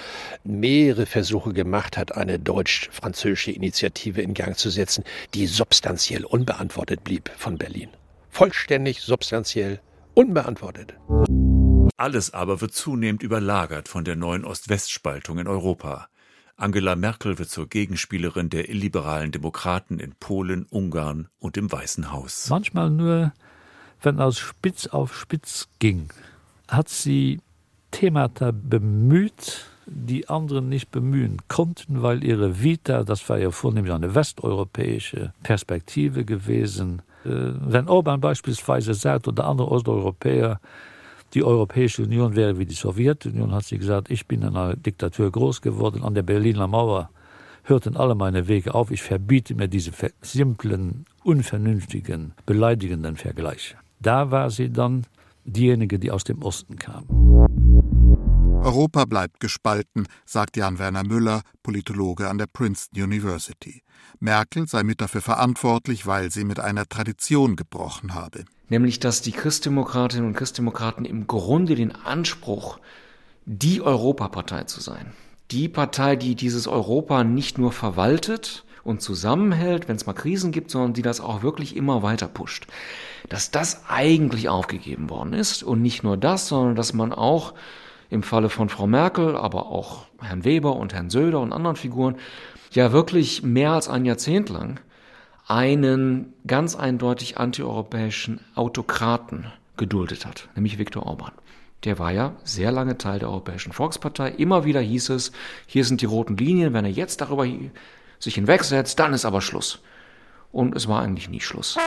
mehrere 0.44 1.07
Versuche 1.07 1.53
gemacht 1.53 1.96
hat, 1.96 2.16
eine 2.16 2.38
deutsch-französische 2.38 3.53
Initiative 3.53 4.22
in 4.22 4.35
Gang 4.35 4.57
zu 4.57 4.70
setzen, 4.70 5.05
die 5.35 5.46
substanziell 5.46 6.24
unbeantwortet 6.24 7.05
blieb 7.05 7.31
von 7.37 7.59
Berlin. 7.59 7.90
Vollständig 8.31 9.01
substanziell 9.01 9.81
unbeantwortet. 10.14 10.94
Alles 11.98 12.32
aber 12.32 12.61
wird 12.61 12.72
zunehmend 12.72 13.24
überlagert 13.24 13.88
von 13.88 14.04
der 14.04 14.14
neuen 14.14 14.44
Ost-West-Spaltung 14.44 15.40
in 15.40 15.48
Europa. 15.48 16.06
Angela 16.56 16.94
Merkel 16.94 17.40
wird 17.40 17.50
zur 17.50 17.68
Gegenspielerin 17.68 18.50
der 18.50 18.68
illiberalen 18.68 19.32
Demokraten 19.32 19.98
in 19.98 20.12
Polen, 20.12 20.64
Ungarn 20.70 21.26
und 21.40 21.56
im 21.56 21.70
Weißen 21.70 22.12
Haus. 22.12 22.46
Manchmal 22.50 22.90
nur, 22.90 23.32
wenn 24.00 24.20
aus 24.20 24.38
Spitz 24.38 24.87
auf 24.87 25.12
Spitz 25.12 25.66
ging, 25.80 26.11
hat 26.68 26.88
sie 26.88 27.40
Themata 27.90 28.52
bemüht, 28.52 29.66
die 29.87 30.28
anderen 30.28 30.68
nicht 30.68 30.92
bemühen 30.92 31.38
konnten, 31.48 32.00
weil 32.00 32.22
ihre 32.22 32.62
Vita, 32.62 33.02
das 33.02 33.28
war 33.28 33.38
ja 33.38 33.50
vornehmlich 33.50 33.92
eine 33.92 34.14
westeuropäische 34.14 35.32
Perspektive 35.42 36.24
gewesen. 36.24 37.02
Äh, 37.24 37.30
wenn 37.30 37.88
Orban 37.88 38.20
beispielsweise 38.20 38.94
sagt 38.94 39.26
oder 39.26 39.46
andere 39.46 39.68
Osteuropäer, 39.68 40.61
die 41.34 41.44
Europäische 41.44 42.02
Union 42.02 42.36
wäre 42.36 42.58
wie 42.58 42.66
die 42.66 42.74
Sowjetunion, 42.74 43.52
hat 43.52 43.64
sie 43.64 43.78
gesagt, 43.78 44.10
ich 44.10 44.26
bin 44.26 44.42
in 44.42 44.56
einer 44.56 44.76
Diktatur 44.76 45.30
groß 45.30 45.60
geworden, 45.60 46.02
an 46.02 46.14
der 46.14 46.22
Berliner 46.22 46.66
Mauer 46.66 47.10
hörten 47.64 47.96
alle 47.96 48.14
meine 48.14 48.48
Wege 48.48 48.74
auf, 48.74 48.90
ich 48.90 49.02
verbiete 49.02 49.54
mir 49.54 49.68
diese 49.68 49.92
simplen, 50.22 51.04
unvernünftigen, 51.22 52.32
beleidigenden 52.46 53.16
Vergleiche. 53.16 53.76
Da 54.00 54.30
war 54.30 54.50
sie 54.50 54.70
dann 54.70 55.04
diejenige, 55.44 55.98
die 55.98 56.10
aus 56.10 56.24
dem 56.24 56.42
Osten 56.42 56.76
kam. 56.76 57.04
Europa 58.62 59.04
bleibt 59.04 59.40
gespalten, 59.40 60.06
sagt 60.24 60.56
Jan 60.56 60.78
Werner 60.78 61.04
Müller, 61.04 61.42
Politologe 61.62 62.28
an 62.28 62.38
der 62.38 62.46
Princeton 62.46 63.02
University. 63.02 63.82
Merkel 64.18 64.66
sei 64.66 64.82
mit 64.82 65.00
dafür 65.00 65.20
verantwortlich, 65.20 66.06
weil 66.06 66.30
sie 66.30 66.44
mit 66.44 66.58
einer 66.58 66.88
Tradition 66.88 67.54
gebrochen 67.54 68.14
habe 68.14 68.44
nämlich 68.68 69.00
dass 69.00 69.22
die 69.22 69.33
Christdemokratinnen 69.33 70.26
und 70.26 70.35
Christdemokraten 70.35 71.04
im 71.04 71.26
Grunde 71.26 71.74
den 71.74 71.94
Anspruch, 71.94 72.78
die 73.44 73.81
Europapartei 73.81 74.64
zu 74.64 74.81
sein, 74.81 75.12
die 75.50 75.68
Partei, 75.68 76.16
die 76.16 76.35
dieses 76.35 76.66
Europa 76.66 77.24
nicht 77.24 77.59
nur 77.59 77.72
verwaltet 77.72 78.64
und 78.85 79.00
zusammenhält, 79.00 79.88
wenn 79.88 79.96
es 79.96 80.07
mal 80.07 80.12
Krisen 80.12 80.52
gibt, 80.52 80.70
sondern 80.70 80.92
die 80.92 81.02
das 81.02 81.20
auch 81.20 81.42
wirklich 81.42 81.76
immer 81.76 82.02
weiter 82.02 82.28
pusht, 82.28 82.66
dass 83.28 83.50
das 83.50 83.85
eigentlich 83.88 84.48
aufgegeben 84.48 85.11
worden 85.11 85.33
ist 85.33 85.62
und 85.62 85.83
nicht 85.83 86.02
nur 86.02 86.16
das, 86.16 86.48
sondern 86.48 86.76
dass 86.76 86.92
man 86.92 87.12
auch 87.12 87.54
im 88.11 88.22
Falle 88.22 88.48
von 88.48 88.68
Frau 88.68 88.87
Merkel, 88.87 89.37
aber 89.37 89.66
auch 89.66 90.07
Herrn 90.20 90.44
Weber 90.44 90.76
und 90.76 90.94
Herrn 90.94 91.11
Söder 91.11 91.40
und 91.40 91.52
anderen 91.52 91.76
Figuren 91.76 92.16
ja 92.72 92.92
wirklich 92.92 93.42
mehr 93.42 93.72
als 93.72 93.88
ein 93.88 94.04
Jahrzehnt 94.04 94.48
lang 94.48 94.81
einen 95.48 96.34
ganz 96.46 96.76
eindeutig 96.76 97.38
antieuropäischen 97.38 98.40
Autokraten 98.54 99.50
geduldet 99.78 100.26
hat, 100.26 100.48
nämlich 100.54 100.78
Viktor 100.78 101.06
Orban. 101.06 101.32
Der 101.84 101.98
war 101.98 102.12
ja 102.12 102.37
sehr 102.44 102.70
lange 102.70 102.98
Teil 102.98 103.20
der 103.20 103.30
Europäischen 103.30 103.72
Volkspartei. 103.72 104.30
Immer 104.30 104.64
wieder 104.64 104.80
hieß 104.80 105.11
es, 105.11 105.32
hier 105.66 105.84
sind 105.84 106.02
die 106.02 106.06
roten 106.06 106.37
Linien, 106.37 106.74
wenn 106.74 106.84
er 106.84 106.90
jetzt 106.90 107.20
darüber 107.20 107.46
sich 108.18 108.34
hinwegsetzt, 108.34 108.98
dann 108.98 109.14
ist 109.14 109.24
aber 109.24 109.40
Schluss. 109.40 109.80
Und 110.52 110.76
es 110.76 110.88
war 110.88 111.02
eigentlich 111.02 111.30
nie 111.30 111.40
Schluss. 111.40 111.78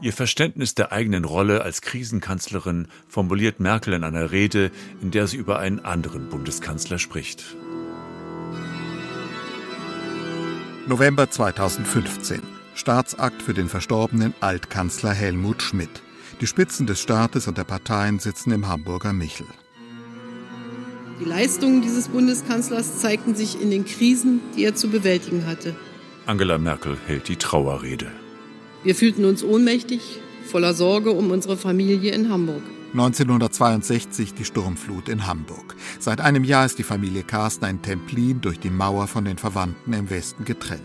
Ihr 0.00 0.12
Verständnis 0.12 0.74
der 0.74 0.92
eigenen 0.92 1.24
Rolle 1.24 1.62
als 1.62 1.82
Krisenkanzlerin 1.82 2.88
formuliert 3.08 3.60
Merkel 3.60 3.92
in 3.92 4.04
einer 4.04 4.30
Rede, 4.30 4.70
in 5.02 5.10
der 5.10 5.26
sie 5.26 5.36
über 5.36 5.58
einen 5.58 5.84
anderen 5.84 6.28
Bundeskanzler 6.28 6.98
spricht. 6.98 7.56
November 10.86 11.30
2015. 11.30 12.42
Staatsakt 12.74 13.40
für 13.40 13.54
den 13.54 13.70
verstorbenen 13.70 14.34
Altkanzler 14.40 15.12
Helmut 15.14 15.62
Schmidt. 15.62 16.02
Die 16.42 16.46
Spitzen 16.46 16.86
des 16.86 17.00
Staates 17.00 17.48
und 17.48 17.56
der 17.56 17.64
Parteien 17.64 18.18
sitzen 18.18 18.50
im 18.50 18.68
Hamburger 18.68 19.14
Michel. 19.14 19.46
Die 21.20 21.24
Leistungen 21.24 21.80
dieses 21.80 22.08
Bundeskanzlers 22.08 22.98
zeigten 22.98 23.34
sich 23.34 23.62
in 23.62 23.70
den 23.70 23.86
Krisen, 23.86 24.42
die 24.56 24.64
er 24.64 24.74
zu 24.74 24.90
bewältigen 24.90 25.46
hatte. 25.46 25.74
Angela 26.26 26.58
Merkel 26.58 26.98
hält 27.06 27.28
die 27.28 27.36
Trauerrede. 27.36 28.10
Wir 28.82 28.94
fühlten 28.94 29.24
uns 29.24 29.42
ohnmächtig, 29.42 30.20
voller 30.44 30.74
Sorge 30.74 31.12
um 31.12 31.30
unsere 31.30 31.56
Familie 31.56 32.12
in 32.12 32.28
Hamburg. 32.28 32.62
1962 32.94 34.34
die 34.34 34.44
Sturmflut 34.44 35.08
in 35.08 35.26
Hamburg. 35.26 35.74
Seit 35.98 36.20
einem 36.20 36.44
Jahr 36.44 36.64
ist 36.64 36.78
die 36.78 36.84
Familie 36.84 37.24
Carsten 37.24 37.64
ein 37.64 37.82
Templin 37.82 38.40
durch 38.40 38.60
die 38.60 38.70
Mauer 38.70 39.08
von 39.08 39.24
den 39.24 39.36
Verwandten 39.36 39.92
im 39.92 40.10
Westen 40.10 40.44
getrennt. 40.44 40.80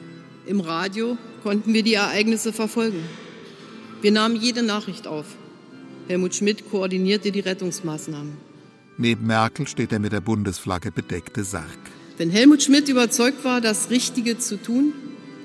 Im 0.48 0.60
Radio 0.60 1.20
konnten 1.44 1.72
wir 1.72 1.84
die 1.84 1.94
Ereignisse 1.94 2.52
verfolgen. 2.52 3.04
Wir 4.02 4.12
nahmen 4.12 4.36
jede 4.36 4.64
Nachricht 4.64 5.06
auf. 5.06 5.28
Helmut 6.08 6.34
Schmidt 6.34 6.68
koordinierte 6.72 7.32
die 7.32 7.42
Rettungsmaßnahmen. 7.42 8.38
Neben 8.98 9.28
Merkel 9.28 9.68
steht 9.68 9.92
der 9.92 10.00
mit 10.00 10.12
der 10.12 10.22
Bundesflagge 10.22 10.92
bedeckte 10.92 11.44
Sarg. 11.44 11.78
Wenn 12.18 12.32
Helmut 12.32 12.64
Schmidt 12.64 12.90
überzeugt 12.90 13.46
war, 13.46 13.62
das 13.62 13.92
Richtige 13.92 14.40
zu 14.40 14.60
tun, 14.60 14.94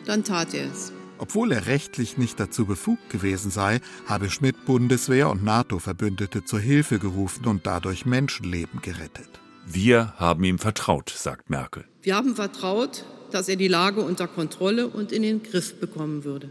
dann 0.07 0.25
tat 0.25 0.55
er 0.55 0.71
es. 0.73 0.94
Obwohl 1.19 1.53
er 1.53 1.67
rechtlich 1.67 2.19
nicht 2.19 2.41
dazu 2.41 2.67
befugt 2.67 3.11
gewesen 3.11 3.51
sei, 3.51 3.81
habe 4.07 4.31
Schmidt 4.31 4.65
Bundeswehr 4.65 5.31
und 5.31 5.45
NATO-Verbündete 5.45 6.45
zur 6.45 6.61
Hilfe 6.61 6.99
gerufen 6.99 7.47
und 7.47 7.67
dadurch 7.67 8.05
Menschenleben 8.05 8.81
gerettet. 8.83 9.29
Wir 9.67 10.15
haben 10.19 10.45
ihm 10.45 10.59
vertraut, 10.59 11.11
sagt 11.11 11.51
Merkel. 11.51 11.85
Wir 12.03 12.17
haben 12.17 12.35
vertraut, 12.35 13.05
dass 13.31 13.49
er 13.49 13.57
die 13.57 13.69
Lage 13.69 14.01
unter 14.01 14.29
Kontrolle 14.29 14.89
und 14.89 15.13
in 15.13 15.23
den 15.23 15.43
Griff 15.43 15.81
bekommen 15.81 16.25
würde. 16.25 16.51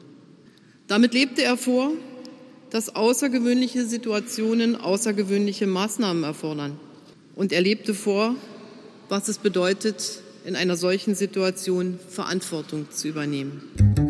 Damit 0.88 1.14
lebte 1.14 1.44
er 1.44 1.58
vor, 1.58 1.92
dass 2.70 2.96
außergewöhnliche 2.96 3.86
Situationen 3.86 4.76
außergewöhnliche 4.76 5.68
Maßnahmen 5.68 6.24
erfordern. 6.24 6.80
Und 7.36 7.54
er 7.54 7.62
lebte 7.62 7.94
vor, 7.94 8.36
was 9.10 9.28
es 9.28 9.38
bedeutet, 9.38 10.22
in 10.46 10.56
einer 10.56 10.76
solchen 10.76 11.16
Situation 11.16 12.00
Verantwortung 12.10 12.90
zu 12.92 13.08
übernehmen. 13.08 14.03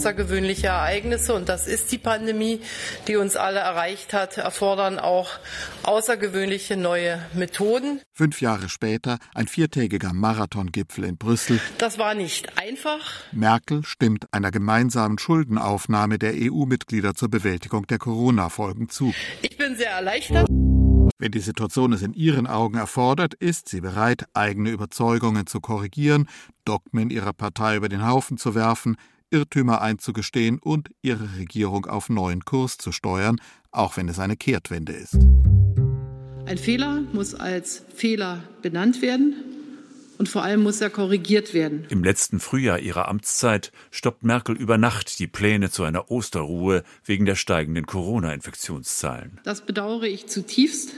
Außergewöhnliche 0.00 0.68
Ereignisse, 0.68 1.34
und 1.34 1.50
das 1.50 1.66
ist 1.66 1.92
die 1.92 1.98
Pandemie, 1.98 2.62
die 3.06 3.16
uns 3.16 3.36
alle 3.36 3.58
erreicht 3.58 4.14
hat, 4.14 4.38
erfordern 4.38 4.98
auch 4.98 5.28
außergewöhnliche 5.82 6.78
neue 6.78 7.20
Methoden. 7.34 8.00
Fünf 8.14 8.40
Jahre 8.40 8.70
später 8.70 9.18
ein 9.34 9.46
viertägiger 9.46 10.14
Marathongipfel 10.14 11.04
in 11.04 11.18
Brüssel. 11.18 11.60
Das 11.76 11.98
war 11.98 12.14
nicht 12.14 12.58
einfach. 12.58 13.24
Merkel 13.32 13.84
stimmt 13.84 14.24
einer 14.32 14.50
gemeinsamen 14.50 15.18
Schuldenaufnahme 15.18 16.18
der 16.18 16.32
EU-Mitglieder 16.34 17.14
zur 17.14 17.28
Bewältigung 17.28 17.86
der 17.86 17.98
Corona-Folgen 17.98 18.88
zu. 18.88 19.12
Ich 19.42 19.58
bin 19.58 19.76
sehr 19.76 19.90
erleichtert. 19.90 20.46
Wenn 21.18 21.32
die 21.32 21.40
Situation 21.40 21.92
es 21.92 22.00
in 22.00 22.14
ihren 22.14 22.46
Augen 22.46 22.78
erfordert, 22.78 23.34
ist 23.34 23.68
sie 23.68 23.82
bereit, 23.82 24.24
eigene 24.32 24.70
Überzeugungen 24.70 25.46
zu 25.46 25.60
korrigieren, 25.60 26.26
Dogmen 26.64 27.10
ihrer 27.10 27.34
Partei 27.34 27.76
über 27.76 27.90
den 27.90 28.06
Haufen 28.06 28.38
zu 28.38 28.54
werfen, 28.54 28.96
Irrtümer 29.30 29.80
einzugestehen 29.80 30.58
und 30.58 30.90
ihre 31.02 31.36
Regierung 31.38 31.86
auf 31.86 32.08
neuen 32.08 32.44
Kurs 32.44 32.78
zu 32.78 32.92
steuern, 32.92 33.40
auch 33.70 33.96
wenn 33.96 34.08
es 34.08 34.18
eine 34.18 34.36
Kehrtwende 34.36 34.92
ist. 34.92 35.16
Ein 36.46 36.58
Fehler 36.58 37.02
muss 37.12 37.34
als 37.34 37.84
Fehler 37.94 38.42
benannt 38.62 39.02
werden 39.02 39.34
und 40.18 40.28
vor 40.28 40.42
allem 40.42 40.62
muss 40.62 40.80
er 40.80 40.90
korrigiert 40.90 41.54
werden. 41.54 41.86
Im 41.88 42.02
letzten 42.02 42.40
Frühjahr 42.40 42.80
ihrer 42.80 43.08
Amtszeit 43.08 43.72
stoppt 43.90 44.24
Merkel 44.24 44.56
über 44.56 44.76
Nacht 44.76 45.18
die 45.18 45.26
Pläne 45.26 45.70
zu 45.70 45.84
einer 45.84 46.10
Osterruhe 46.10 46.82
wegen 47.04 47.24
der 47.24 47.36
steigenden 47.36 47.86
Corona-Infektionszahlen. 47.86 49.38
Das 49.44 49.60
bedauere 49.62 50.04
ich 50.04 50.26
zutiefst 50.26 50.92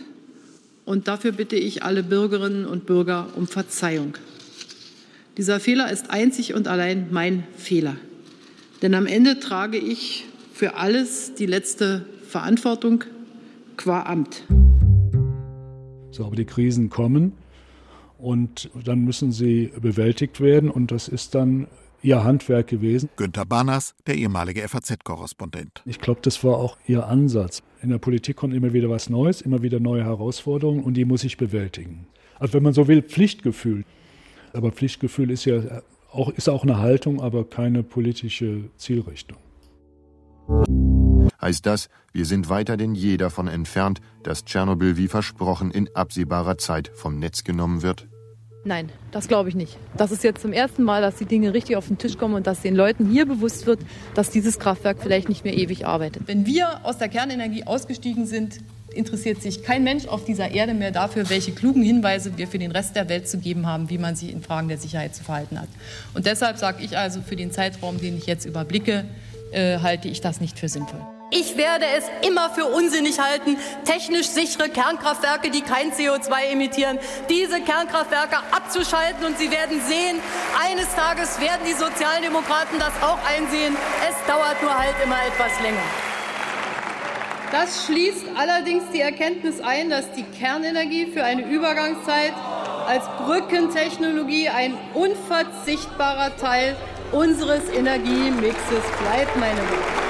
und 0.85 1.07
dafür 1.07 1.33
bitte 1.33 1.57
ich 1.57 1.83
alle 1.83 2.03
Bürgerinnen 2.03 2.65
und 2.65 2.87
Bürger 2.87 3.29
um 3.37 3.47
Verzeihung. 3.47 4.17
Dieser 5.37 5.61
Fehler 5.61 5.91
ist 5.93 6.11
einzig 6.11 6.55
und 6.55 6.67
allein 6.67 7.09
mein 7.11 7.45
Fehler. 7.57 7.97
Denn 8.83 8.95
am 8.95 9.07
Ende 9.07 9.39
trage 9.39 9.79
ich 9.79 10.27
für 10.53 10.75
alles 10.75 11.35
die 11.35 11.47
letzte 11.47 12.05
Verantwortung 12.29 13.05
qua 13.77 14.03
Amt. 14.03 14.43
So, 16.11 16.27
aber 16.27 16.35
die 16.35 16.45
Krisen 16.45 16.91
kommen 16.91 17.33
und 18.19 18.71
dann 18.85 19.05
müssen 19.05 19.31
sie 19.31 19.73
bewältigt 19.81 20.41
werden 20.41 20.69
und 20.69 20.91
das 20.91 21.07
ist 21.07 21.37
dann 21.37 21.69
ihr 22.03 22.25
Handwerk 22.25 22.67
gewesen. 22.67 23.09
Günter 23.15 23.47
Banners, 23.47 23.95
der 24.09 24.17
ehemalige 24.17 24.67
FAZ-Korrespondent. 24.69 25.83
Ich 25.87 26.01
glaube, 26.01 26.21
das 26.23 26.43
war 26.43 26.57
auch 26.57 26.77
ihr 26.89 27.07
Ansatz. 27.07 27.63
In 27.83 27.91
der 27.91 27.99
Politik 27.99 28.35
kommt 28.35 28.53
immer 28.53 28.73
wieder 28.73 28.91
was 28.91 29.09
Neues, 29.09 29.43
immer 29.43 29.63
wieder 29.63 29.79
neue 29.79 30.03
Herausforderungen 30.03 30.83
und 30.83 30.95
die 30.95 31.05
muss 31.05 31.23
ich 31.23 31.37
bewältigen. 31.37 32.09
Also 32.41 32.55
wenn 32.55 32.65
man 32.65 32.73
so 32.73 32.89
will, 32.89 33.03
Pflichtgefühl. 33.03 33.85
Aber 34.53 34.73
Pflichtgefühl 34.73 35.31
ist 35.31 35.45
ja 35.45 35.83
auch, 36.13 36.31
ist 36.31 36.49
auch 36.49 36.63
eine 36.63 36.79
Haltung, 36.79 37.21
aber 37.21 37.49
keine 37.49 37.83
politische 37.83 38.71
Zielrichtung. 38.77 39.39
Heißt 41.41 41.67
das, 41.67 41.89
wir 42.13 42.25
sind 42.25 42.49
weiter 42.49 42.77
denn 42.77 42.95
je 42.95 43.17
davon 43.17 43.49
entfernt, 43.49 44.01
dass 44.23 44.45
Tschernobyl 44.45 44.97
wie 44.97 45.09
versprochen 45.09 45.71
in 45.71 45.89
absehbarer 45.95 46.59
Zeit 46.59 46.91
vom 46.95 47.19
Netz 47.19 47.43
genommen 47.43 47.83
wird? 47.83 48.07
Nein, 48.65 48.93
das 49.11 49.27
glaube 49.27 49.49
ich 49.49 49.57
nicht. 49.57 49.77
Das 49.97 50.13
ist 50.13 50.23
jetzt 50.23 50.41
zum 50.41 50.53
ersten 50.53 50.85
Mal, 50.85 51.03
dass 51.03 51.17
die 51.17 51.25
Dinge 51.25 51.53
richtig 51.53 51.77
auf 51.77 51.89
den 51.89 51.99
Tisch 51.99 52.17
kommen 52.17 52.35
und 52.35 52.47
dass 52.47 52.61
den 52.61 52.77
Leuten 52.77 53.11
hier 53.11 53.27
bewusst 53.27 53.67
wird, 53.67 53.81
dass 54.15 54.31
dieses 54.31 54.61
Kraftwerk 54.61 54.99
vielleicht 55.01 55.29
nicht 55.29 55.45
mehr 55.45 55.57
ewig 55.59 55.85
arbeitet. 55.85 56.29
Wenn 56.29 56.47
wir 56.47 56.85
aus 56.85 56.99
der 56.99 57.09
Kernenergie 57.09 57.65
ausgestiegen 57.65 58.25
sind, 58.25 58.61
interessiert 58.93 59.43
sich 59.43 59.63
kein 59.63 59.85
Mensch 59.85 60.07
auf 60.07 60.25
dieser 60.25 60.51
Erde 60.51 60.75
mehr 60.75 60.91
dafür, 60.91 61.29
welche 61.31 61.53
klugen 61.53 61.83
Hinweise 61.83 62.37
wir 62.37 62.47
für 62.47 62.59
den 62.59 62.73
Rest 62.73 62.97
der 62.97 63.09
Welt 63.09 63.29
zu 63.29 63.39
geben 63.39 63.67
haben, 63.67 63.91
wie 63.91 63.99
man 63.99 64.17
sich 64.17 64.31
in 64.31 64.43
Fragen 64.43 64.69
der 64.69 64.79
Sicherheit 64.79 65.15
zu 65.15 65.25
verhalten 65.25 65.61
hat. 65.61 65.69
Und 66.15 66.27
deshalb 66.27 66.59
sage 66.59 66.85
ich 66.85 66.97
also, 66.97 67.21
für 67.23 67.37
den 67.37 67.53
Zeitraum, 67.53 68.01
den 68.01 68.17
ich 68.17 68.27
jetzt 68.27 68.45
überblicke, 68.45 69.05
äh, 69.53 69.79
halte 69.79 70.09
ich 70.09 70.21
das 70.21 70.41
nicht 70.41 70.59
für 70.59 70.69
sinnvoll. 70.69 71.01
Ich 71.35 71.57
werde 71.57 71.87
es 71.97 72.05
immer 72.29 72.51
für 72.51 72.67
unsinnig 72.67 73.19
halten, 73.19 73.57
technisch 73.87 74.29
sichere 74.29 74.69
Kernkraftwerke, 74.69 75.51
die 75.51 75.63
kein 75.63 75.91
CO2 75.91 76.53
emittieren, 76.53 76.99
diese 77.31 77.63
Kernkraftwerke 77.63 78.37
abzuschalten. 78.51 79.25
Und 79.25 79.39
Sie 79.39 79.51
werden 79.51 79.81
sehen, 79.89 80.21
eines 80.63 80.95
Tages 80.95 81.41
werden 81.41 81.63
die 81.67 81.73
Sozialdemokraten 81.73 82.79
das 82.79 82.93
auch 83.03 83.19
einsehen. 83.25 83.75
Es 84.07 84.29
dauert 84.29 84.63
nur 84.63 84.79
halt 84.79 84.95
immer 85.03 85.17
etwas 85.27 85.59
länger. 85.63 86.12
Das 87.53 87.85
schließt 87.85 88.25
allerdings 88.35 88.85
die 88.95 89.03
Erkenntnis 89.03 89.61
ein, 89.61 89.91
dass 89.91 90.11
die 90.13 90.23
Kernenergie 90.23 91.05
für 91.13 91.23
eine 91.23 91.47
Übergangszeit 91.47 92.33
als 92.87 93.05
Brückentechnologie 93.19 94.49
ein 94.49 94.75
unverzichtbarer 94.95 96.35
Teil 96.39 96.75
unseres 97.13 97.69
Energiemixes 97.69 98.83
bleibt, 99.03 99.37
meine 99.37 99.57
Damen. 99.57 100.03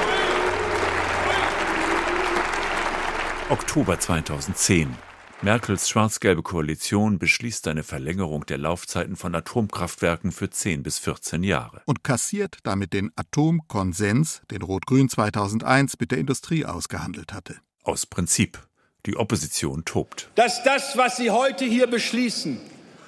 Oktober 3.50 3.98
2010. 3.98 4.96
Merkels 5.44 5.88
schwarz-gelbe 5.88 6.44
Koalition 6.44 7.18
beschließt 7.18 7.66
eine 7.66 7.83
Verlängerung 7.83 8.46
der 8.46 8.59
Laufzeiten 8.59 9.16
von 9.16 9.35
Atomkraftwerken 9.35 10.31
für 10.31 10.50
10 10.50 10.85
bis 10.85 11.00
14 11.00 11.42
Jahre. 11.42 11.83
Und 11.87 12.05
kassiert 12.05 12.59
damit 12.62 12.92
den 12.92 13.11
Atomkonsens, 13.16 14.42
den 14.52 14.62
Rot-Grün 14.62 15.09
2001 15.09 15.98
mit 15.98 16.12
der 16.12 16.18
Industrie 16.18 16.64
ausgehandelt 16.64 17.33
hatte. 17.33 17.57
Aus 17.83 18.07
Prinzip. 18.07 18.61
Die 19.05 19.16
Opposition 19.16 19.85
tobt. 19.85 20.31
Dass 20.37 20.62
das, 20.62 20.96
was 20.96 21.16
Sie 21.16 21.33
heute 21.33 21.64
hier 21.64 21.88
beschließen, 21.88 22.61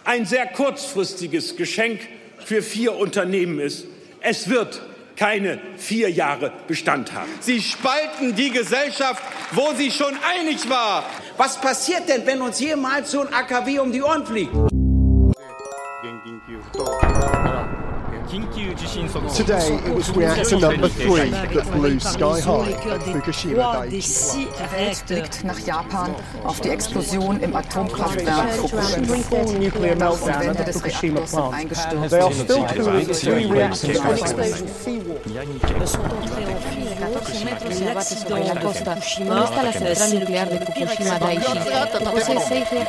ein 0.03 0.27
sehr 0.27 0.49
kurzfristiges 0.49 1.55
Geschenk 1.55 2.01
für 2.45 2.63
vier 2.63 2.97
Unternehmen 2.97 3.61
ist. 3.61 3.87
Es 4.21 4.49
wird 4.49 4.83
keine 5.17 5.61
vier 5.77 6.11
Jahre 6.11 6.53
Bestand 6.67 7.13
haben. 7.13 7.31
Sie 7.41 7.61
spalten 7.61 8.35
die 8.35 8.51
Gesellschaft, 8.51 9.23
wo 9.53 9.73
sie 9.77 9.91
schon 9.91 10.15
einig 10.37 10.69
war. 10.69 11.05
Was 11.37 11.61
passiert 11.61 12.09
denn, 12.09 12.27
wenn 12.27 12.41
uns 12.41 12.61
jemals 12.61 13.11
so 13.11 13.21
ein 13.21 13.33
AKW 13.33 13.79
um 13.79 13.93
die 13.93 14.03
Ohren 14.03 14.27
fliegt? 14.27 14.55
Today 18.35 19.77
it 19.87 19.95
was 19.95 20.11
reactor 20.11 20.59
number 20.59 20.89
three 20.89 21.31
that 21.31 21.71
blew 21.71 22.01
sky 22.01 22.41
high 22.41 22.73
at 22.73 23.01
Fukushima 23.03 23.75
Daiichi. 23.75 24.49
Welt 24.73 25.05
blickt 25.07 25.45
nach 25.45 25.59
Japan 25.61 26.17
auf 26.43 26.61
die 26.61 26.71
Explosion 26.71 27.39
im 27.39 27.55
Atomkraftwerk 27.55 28.51
Fukushima. 28.55 29.15
Die 29.55 29.73
Wände 30.41 30.65
des 30.65 30.85
Reaktors 30.85 31.31
sind 31.31 31.53
eingestürzt. 31.53 32.11
They 32.11 32.21
are 32.21 32.33
still 32.33 32.67
two 32.67 32.91
of 32.91 33.07
the 33.07 33.15
three 33.15 33.47
reactors 33.47 34.01
L'accident 37.95 38.39
en 38.41 38.47
la 38.49 38.61
costa. 38.61 38.97
¿Dónde 39.19 39.45
está 39.45 39.63
la 39.63 39.73
central 39.73 40.15
nuclear 40.19 40.49
de 40.49 40.59
Fukushima 40.59 41.19
Daiichi? 41.21 41.59
José 42.05 42.41
Seige. 42.41 42.87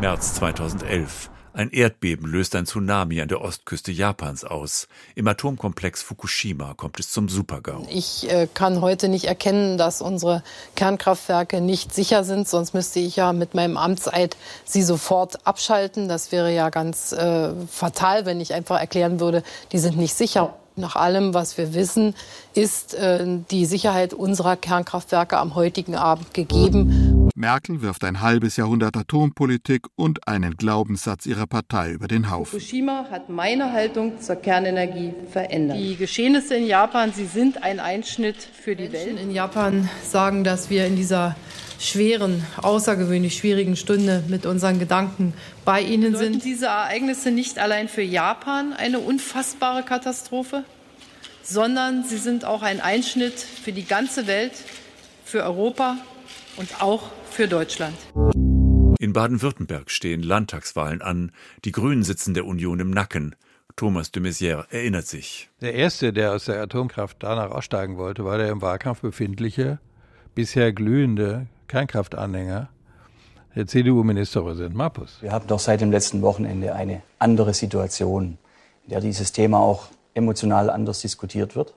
März 0.00 0.34
2011. 0.34 1.30
Ein 1.56 1.70
Erdbeben 1.70 2.28
löst 2.28 2.56
ein 2.56 2.66
Tsunami 2.66 3.20
an 3.20 3.28
der 3.28 3.40
Ostküste 3.40 3.92
Japans 3.92 4.42
aus. 4.42 4.88
Im 5.14 5.28
Atomkomplex 5.28 6.02
Fukushima 6.02 6.74
kommt 6.74 6.98
es 6.98 7.12
zum 7.12 7.28
Supergau. 7.28 7.86
Ich 7.88 8.28
äh, 8.28 8.48
kann 8.52 8.80
heute 8.80 9.08
nicht 9.08 9.26
erkennen, 9.26 9.78
dass 9.78 10.02
unsere 10.02 10.42
Kernkraftwerke 10.74 11.60
nicht 11.60 11.94
sicher 11.94 12.24
sind, 12.24 12.48
sonst 12.48 12.74
müsste 12.74 12.98
ich 12.98 13.14
ja 13.14 13.32
mit 13.32 13.54
meinem 13.54 13.76
Amtseid 13.76 14.36
sie 14.64 14.82
sofort 14.82 15.46
abschalten. 15.46 16.08
Das 16.08 16.32
wäre 16.32 16.52
ja 16.52 16.70
ganz 16.70 17.12
äh, 17.12 17.50
fatal, 17.70 18.26
wenn 18.26 18.40
ich 18.40 18.52
einfach 18.52 18.80
erklären 18.80 19.20
würde, 19.20 19.44
die 19.70 19.78
sind 19.78 19.96
nicht 19.96 20.14
sicher. 20.14 20.56
Nach 20.74 20.96
allem, 20.96 21.34
was 21.34 21.56
wir 21.56 21.72
wissen, 21.72 22.16
ist 22.52 22.94
äh, 22.94 23.24
die 23.52 23.64
Sicherheit 23.64 24.12
unserer 24.12 24.56
Kernkraftwerke 24.56 25.38
am 25.38 25.54
heutigen 25.54 25.94
Abend 25.94 26.34
gegeben. 26.34 27.13
Merkel 27.36 27.82
wirft 27.82 28.04
ein 28.04 28.20
halbes 28.20 28.56
Jahrhundert 28.56 28.96
Atompolitik 28.96 29.86
und 29.96 30.28
einen 30.28 30.56
Glaubenssatz 30.56 31.26
ihrer 31.26 31.48
Partei 31.48 31.90
über 31.90 32.06
den 32.06 32.30
Haufen. 32.30 32.60
Fukushima 32.60 33.06
hat 33.10 33.28
meine 33.28 33.72
Haltung 33.72 34.20
zur 34.20 34.36
Kernenergie 34.36 35.14
verändert. 35.32 35.76
Die 35.76 35.96
Geschehnisse 35.96 36.54
in 36.54 36.64
Japan, 36.64 37.12
sie 37.12 37.26
sind 37.26 37.60
ein 37.64 37.80
Einschnitt 37.80 38.36
für 38.36 38.76
die 38.76 38.92
Welt. 38.92 39.18
In 39.20 39.32
Japan 39.32 39.88
sagen, 40.04 40.44
dass 40.44 40.70
wir 40.70 40.86
in 40.86 40.94
dieser 40.94 41.34
schweren, 41.80 42.44
außergewöhnlich 42.62 43.36
schwierigen 43.36 43.74
Stunde 43.74 44.22
mit 44.28 44.46
unseren 44.46 44.78
Gedanken 44.78 45.34
bei 45.64 45.80
Ihnen 45.80 46.14
sind. 46.14 46.44
diese 46.44 46.66
Ereignisse 46.66 47.32
nicht 47.32 47.58
allein 47.58 47.88
für 47.88 48.02
Japan 48.02 48.72
eine 48.74 49.00
unfassbare 49.00 49.82
Katastrophe, 49.82 50.62
sondern 51.42 52.04
sie 52.04 52.18
sind 52.18 52.44
auch 52.44 52.62
ein 52.62 52.80
Einschnitt 52.80 53.40
für 53.40 53.72
die 53.72 53.84
ganze 53.84 54.28
Welt, 54.28 54.52
für 55.24 55.42
Europa 55.42 55.96
und 56.56 56.82
auch 56.82 57.10
für 57.30 57.48
Deutschland. 57.48 57.96
In 58.98 59.12
Baden-Württemberg 59.12 59.90
stehen 59.90 60.22
Landtagswahlen 60.22 61.02
an. 61.02 61.32
Die 61.64 61.72
Grünen 61.72 62.02
sitzen 62.02 62.34
der 62.34 62.46
Union 62.46 62.80
im 62.80 62.90
Nacken. 62.90 63.36
Thomas 63.76 64.12
de 64.12 64.22
Maizière 64.22 64.66
erinnert 64.70 65.06
sich. 65.06 65.50
Der 65.60 65.74
erste, 65.74 66.12
der 66.12 66.32
aus 66.32 66.44
der 66.44 66.62
Atomkraft 66.62 67.16
danach 67.20 67.50
aussteigen 67.50 67.96
wollte, 67.96 68.24
war 68.24 68.38
der 68.38 68.50
im 68.50 68.62
Wahlkampf 68.62 69.00
befindliche, 69.00 69.80
bisher 70.34 70.72
glühende 70.72 71.48
Kernkraftanhänger, 71.66 72.68
der 73.56 73.66
CDU-Ministerpräsident 73.66 74.74
Mappus. 74.74 75.18
Wir 75.20 75.32
haben 75.32 75.46
doch 75.48 75.58
seit 75.58 75.80
dem 75.80 75.90
letzten 75.90 76.22
Wochenende 76.22 76.74
eine 76.74 77.02
andere 77.18 77.52
Situation, 77.52 78.38
in 78.84 78.90
der 78.90 79.00
dieses 79.00 79.32
Thema 79.32 79.58
auch 79.58 79.88
emotional 80.14 80.70
anders 80.70 81.00
diskutiert 81.00 81.56
wird. 81.56 81.74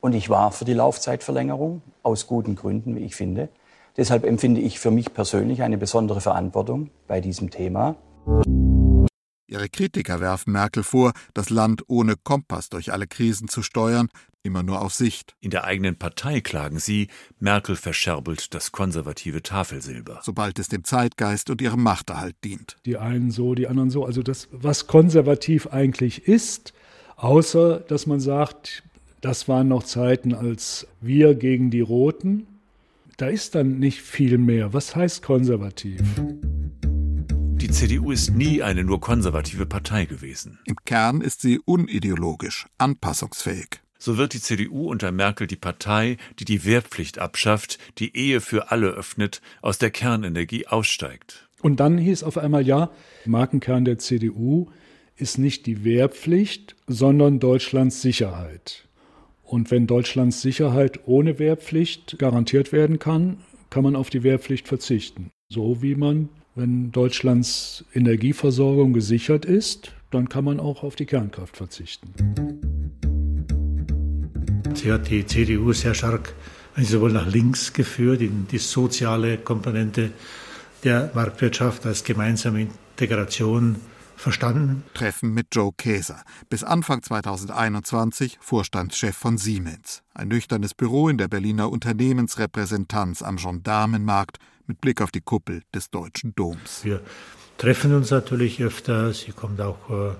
Und 0.00 0.14
ich 0.14 0.30
war 0.30 0.50
für 0.52 0.64
die 0.64 0.74
Laufzeitverlängerung, 0.74 1.82
aus 2.02 2.26
guten 2.26 2.56
Gründen, 2.56 2.96
wie 2.96 3.04
ich 3.04 3.16
finde. 3.16 3.48
Deshalb 3.96 4.24
empfinde 4.24 4.60
ich 4.60 4.78
für 4.78 4.90
mich 4.90 5.12
persönlich 5.12 5.62
eine 5.62 5.78
besondere 5.78 6.20
Verantwortung 6.20 6.90
bei 7.06 7.20
diesem 7.20 7.50
Thema. 7.50 7.96
Ihre 9.46 9.68
Kritiker 9.68 10.20
werfen 10.20 10.52
Merkel 10.52 10.82
vor, 10.82 11.12
das 11.32 11.50
Land 11.50 11.84
ohne 11.86 12.14
Kompass 12.16 12.70
durch 12.70 12.92
alle 12.92 13.06
Krisen 13.06 13.48
zu 13.48 13.62
steuern, 13.62 14.08
immer 14.42 14.62
nur 14.62 14.82
auf 14.82 14.94
Sicht. 14.94 15.36
In 15.40 15.50
der 15.50 15.64
eigenen 15.64 15.96
Partei 15.96 16.40
klagen 16.40 16.78
sie, 16.78 17.08
Merkel 17.38 17.76
verscherbelt 17.76 18.52
das 18.54 18.72
konservative 18.72 19.42
Tafelsilber. 19.42 20.20
Sobald 20.22 20.58
es 20.58 20.68
dem 20.68 20.84
Zeitgeist 20.84 21.50
und 21.50 21.62
ihrem 21.62 21.82
Machterhalt 21.82 22.36
dient. 22.42 22.76
Die 22.84 22.96
einen 22.96 23.30
so, 23.30 23.54
die 23.54 23.68
anderen 23.68 23.90
so. 23.90 24.04
Also 24.04 24.22
das, 24.22 24.48
was 24.50 24.86
konservativ 24.86 25.68
eigentlich 25.68 26.26
ist, 26.26 26.74
Außer, 27.16 27.80
dass 27.80 28.06
man 28.06 28.20
sagt, 28.20 28.82
das 29.20 29.48
waren 29.48 29.68
noch 29.68 29.84
Zeiten 29.84 30.34
als 30.34 30.86
wir 31.00 31.34
gegen 31.34 31.70
die 31.70 31.80
Roten. 31.80 32.46
Da 33.16 33.28
ist 33.28 33.54
dann 33.54 33.78
nicht 33.78 34.00
viel 34.00 34.38
mehr. 34.38 34.72
Was 34.72 34.96
heißt 34.96 35.22
konservativ? 35.22 36.00
Die 36.82 37.70
CDU 37.70 38.10
ist 38.10 38.30
nie 38.30 38.60
eine 38.60 38.82
nur 38.82 39.00
konservative 39.00 39.66
Partei 39.66 40.04
gewesen. 40.04 40.58
Im 40.64 40.76
Kern 40.84 41.20
ist 41.20 41.40
sie 41.40 41.60
unideologisch, 41.60 42.66
anpassungsfähig. 42.76 43.80
So 43.98 44.18
wird 44.18 44.34
die 44.34 44.40
CDU 44.40 44.90
unter 44.90 45.12
Merkel 45.12 45.46
die 45.46 45.56
Partei, 45.56 46.16
die 46.40 46.44
die 46.44 46.64
Wehrpflicht 46.64 47.20
abschafft, 47.20 47.78
die 47.98 48.16
Ehe 48.16 48.40
für 48.40 48.72
alle 48.72 48.88
öffnet, 48.88 49.40
aus 49.62 49.78
der 49.78 49.90
Kernenergie 49.90 50.66
aussteigt. 50.66 51.48
Und 51.62 51.78
dann 51.80 51.96
hieß 51.96 52.24
auf 52.24 52.36
einmal 52.36 52.66
ja, 52.66 52.90
Markenkern 53.24 53.84
der 53.84 53.98
CDU 53.98 54.66
ist 55.16 55.38
nicht 55.38 55.66
die 55.66 55.84
Wehrpflicht, 55.84 56.74
sondern 56.88 57.38
Deutschlands 57.38 58.02
Sicherheit. 58.02 58.83
Und 59.44 59.70
wenn 59.70 59.86
Deutschlands 59.86 60.42
Sicherheit 60.42 61.00
ohne 61.06 61.38
Wehrpflicht 61.38 62.18
garantiert 62.18 62.72
werden 62.72 62.98
kann, 62.98 63.38
kann 63.70 63.84
man 63.84 63.94
auf 63.94 64.10
die 64.10 64.22
Wehrpflicht 64.22 64.66
verzichten. 64.66 65.30
So 65.48 65.82
wie 65.82 65.94
man, 65.94 66.28
wenn 66.54 66.92
Deutschlands 66.92 67.84
Energieversorgung 67.94 68.92
gesichert 68.92 69.44
ist, 69.44 69.92
dann 70.10 70.28
kann 70.28 70.44
man 70.44 70.60
auch 70.60 70.82
auf 70.82 70.96
die 70.96 71.06
Kernkraft 71.06 71.56
verzichten. 71.56 72.14
Sie 74.74 74.90
hat 74.90 75.10
die 75.10 75.26
CDU 75.26 75.72
sehr 75.72 75.94
stark 75.94 76.34
sowohl 76.76 77.12
nach 77.12 77.26
links 77.26 77.72
geführt, 77.72 78.20
in 78.20 78.46
die 78.50 78.58
soziale 78.58 79.38
Komponente 79.38 80.10
der 80.82 81.10
Marktwirtschaft 81.14 81.86
als 81.86 82.02
gemeinsame 82.04 82.68
Integration 82.96 83.76
verstanden. 84.16 84.84
Treffen 84.94 85.32
mit 85.32 85.48
Joe 85.52 85.72
Käser, 85.76 86.22
bis 86.48 86.64
Anfang 86.64 87.02
2021 87.02 88.38
Vorstandschef 88.40 89.16
von 89.16 89.38
Siemens. 89.38 90.02
Ein 90.14 90.28
nüchternes 90.28 90.74
Büro 90.74 91.08
in 91.08 91.18
der 91.18 91.28
Berliner 91.28 91.70
Unternehmensrepräsentanz 91.70 93.22
am 93.22 93.36
Gendarmenmarkt 93.36 94.38
mit 94.66 94.80
Blick 94.80 95.00
auf 95.00 95.10
die 95.10 95.20
Kuppel 95.20 95.62
des 95.74 95.90
Deutschen 95.90 96.34
Doms. 96.34 96.84
Wir 96.84 97.00
treffen 97.58 97.94
uns 97.94 98.10
natürlich 98.10 98.62
öfter. 98.62 99.12
Sie 99.12 99.32
kommt 99.32 99.60
auch 99.60 99.90
äh, 99.90 100.14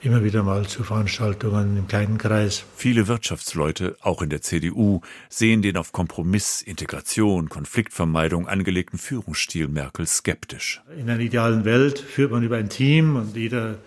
immer 0.00 0.22
wieder 0.22 0.42
mal 0.42 0.66
zu 0.66 0.84
Veranstaltungen 0.84 1.76
im 1.76 1.88
kleinen 1.88 2.18
Kreis. 2.18 2.64
Viele 2.76 3.08
Wirtschaftsleute, 3.08 3.96
auch 4.00 4.22
in 4.22 4.30
der 4.30 4.42
CDU, 4.42 5.00
sehen 5.28 5.62
den 5.62 5.76
auf 5.76 5.92
Kompromiss, 5.92 6.62
Integration, 6.62 7.48
Konfliktvermeidung 7.48 8.46
angelegten 8.46 8.98
Führungsstil 8.98 9.68
Merkels 9.68 10.18
skeptisch. 10.18 10.82
In 10.96 11.10
einer 11.10 11.20
idealen 11.20 11.64
Welt 11.64 11.98
führt 11.98 12.30
man 12.30 12.42
über 12.42 12.56
ein 12.56 12.68
Team 12.68 13.16
und 13.16 13.36
jeder 13.36 13.78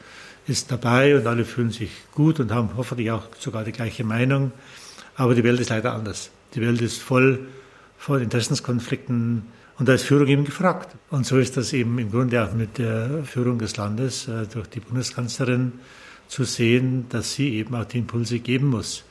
ist 0.47 0.71
dabei 0.71 1.15
und 1.15 1.27
alle 1.27 1.45
fühlen 1.45 1.71
sich 1.71 1.91
gut 2.13 2.39
und 2.39 2.51
haben 2.51 2.71
hoffentlich 2.75 3.11
auch 3.11 3.27
sogar 3.37 3.63
die 3.63 3.71
gleiche 3.71 4.03
Meinung. 4.03 4.51
Aber 5.15 5.35
die 5.35 5.43
Welt 5.43 5.59
ist 5.59 5.69
leider 5.69 5.93
anders. 5.93 6.31
Die 6.55 6.61
Welt 6.61 6.81
ist 6.81 7.01
voll 7.01 7.47
von 7.97 8.21
Interessenskonflikten 8.21 9.43
und 9.79 9.87
da 9.87 9.93
ist 9.93 10.03
Führung 10.03 10.27
eben 10.27 10.43
gefragt. 10.43 10.95
Und 11.09 11.25
so 11.25 11.37
ist 11.39 11.55
das 11.55 11.71
eben 11.71 11.97
im 11.99 12.11
Grunde 12.11 12.43
auch 12.43 12.53
mit 12.53 12.77
der 12.77 13.23
Führung 13.23 13.59
des 13.59 13.77
Landes 13.77 14.27
äh, 14.27 14.45
durch 14.45 14.67
die 14.67 14.81
Bundeskanzlerin 14.81 15.71
zu 16.27 16.43
sehen, 16.43 17.05
dass 17.09 17.33
sie 17.33 17.55
eben 17.55 17.73
auch 17.75 17.85
die 17.85 17.99
Impulse 17.99 18.39
geben 18.39 18.67
muss. 18.67 19.05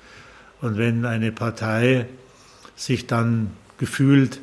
Und 0.60 0.76
wenn 0.76 1.06
eine 1.06 1.32
Partei 1.32 2.06
sich 2.76 3.06
dann 3.06 3.52
gefühlt 3.78 4.40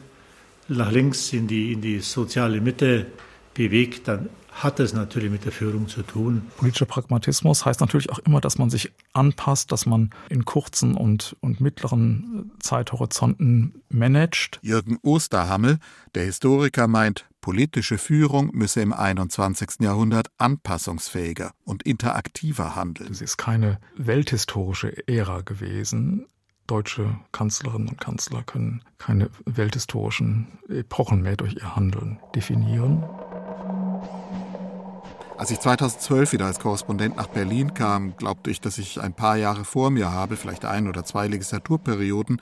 nach 0.67 0.91
links 0.91 1.31
in 1.31 1.47
die, 1.47 1.73
in 1.73 1.81
die 1.81 1.99
soziale 1.99 2.59
Mitte 2.59 3.05
bewegt, 3.53 4.07
dann 4.07 4.29
hat 4.55 4.79
es 4.79 4.93
natürlich 4.93 5.29
mit 5.29 5.43
der 5.43 5.51
Führung 5.51 5.87
zu 5.89 6.01
tun. 6.01 6.43
Politischer 6.57 6.85
Pragmatismus 6.85 7.65
heißt 7.65 7.81
natürlich 7.81 8.09
auch 8.09 8.19
immer, 8.19 8.39
dass 8.39 8.57
man 8.57 8.69
sich 8.69 8.91
anpasst, 9.13 9.71
dass 9.71 9.85
man 9.85 10.11
in 10.29 10.45
kurzen 10.45 10.95
und, 10.95 11.35
und 11.41 11.59
mittleren 11.59 12.51
Zeithorizonten 12.59 13.81
managt. 13.89 14.59
Jürgen 14.61 14.97
Osterhammel, 15.01 15.79
der 16.15 16.23
Historiker, 16.23 16.87
meint, 16.87 17.25
politische 17.41 17.97
Führung 17.97 18.49
müsse 18.53 18.81
im 18.81 18.93
21. 18.93 19.81
Jahrhundert 19.81 20.27
anpassungsfähiger 20.37 21.51
und 21.65 21.83
interaktiver 21.83 22.75
handeln. 22.75 23.11
Es 23.11 23.21
ist 23.21 23.37
keine 23.37 23.79
welthistorische 23.97 25.07
Ära 25.07 25.41
gewesen. 25.41 26.25
Deutsche 26.65 27.19
Kanzlerinnen 27.31 27.89
und 27.89 28.01
Kanzler 28.01 28.41
können 28.41 28.81
keine 28.97 29.29
welthistorischen 29.45 30.47
Epochen 30.69 31.21
mehr 31.21 31.35
durch 31.35 31.55
ihr 31.55 31.75
Handeln 31.75 32.19
definieren. 32.33 33.03
Als 35.37 35.51
ich 35.51 35.59
2012 35.59 36.31
wieder 36.31 36.45
als 36.45 36.59
Korrespondent 36.59 37.17
nach 37.17 37.27
Berlin 37.27 37.73
kam, 37.73 38.15
glaubte 38.15 38.49
ich, 38.49 38.61
dass 38.61 38.77
ich 38.77 39.01
ein 39.01 39.13
paar 39.13 39.35
Jahre 39.35 39.65
vor 39.65 39.91
mir 39.91 40.11
habe, 40.11 40.37
vielleicht 40.37 40.63
ein 40.63 40.87
oder 40.87 41.03
zwei 41.03 41.27
Legislaturperioden, 41.27 42.41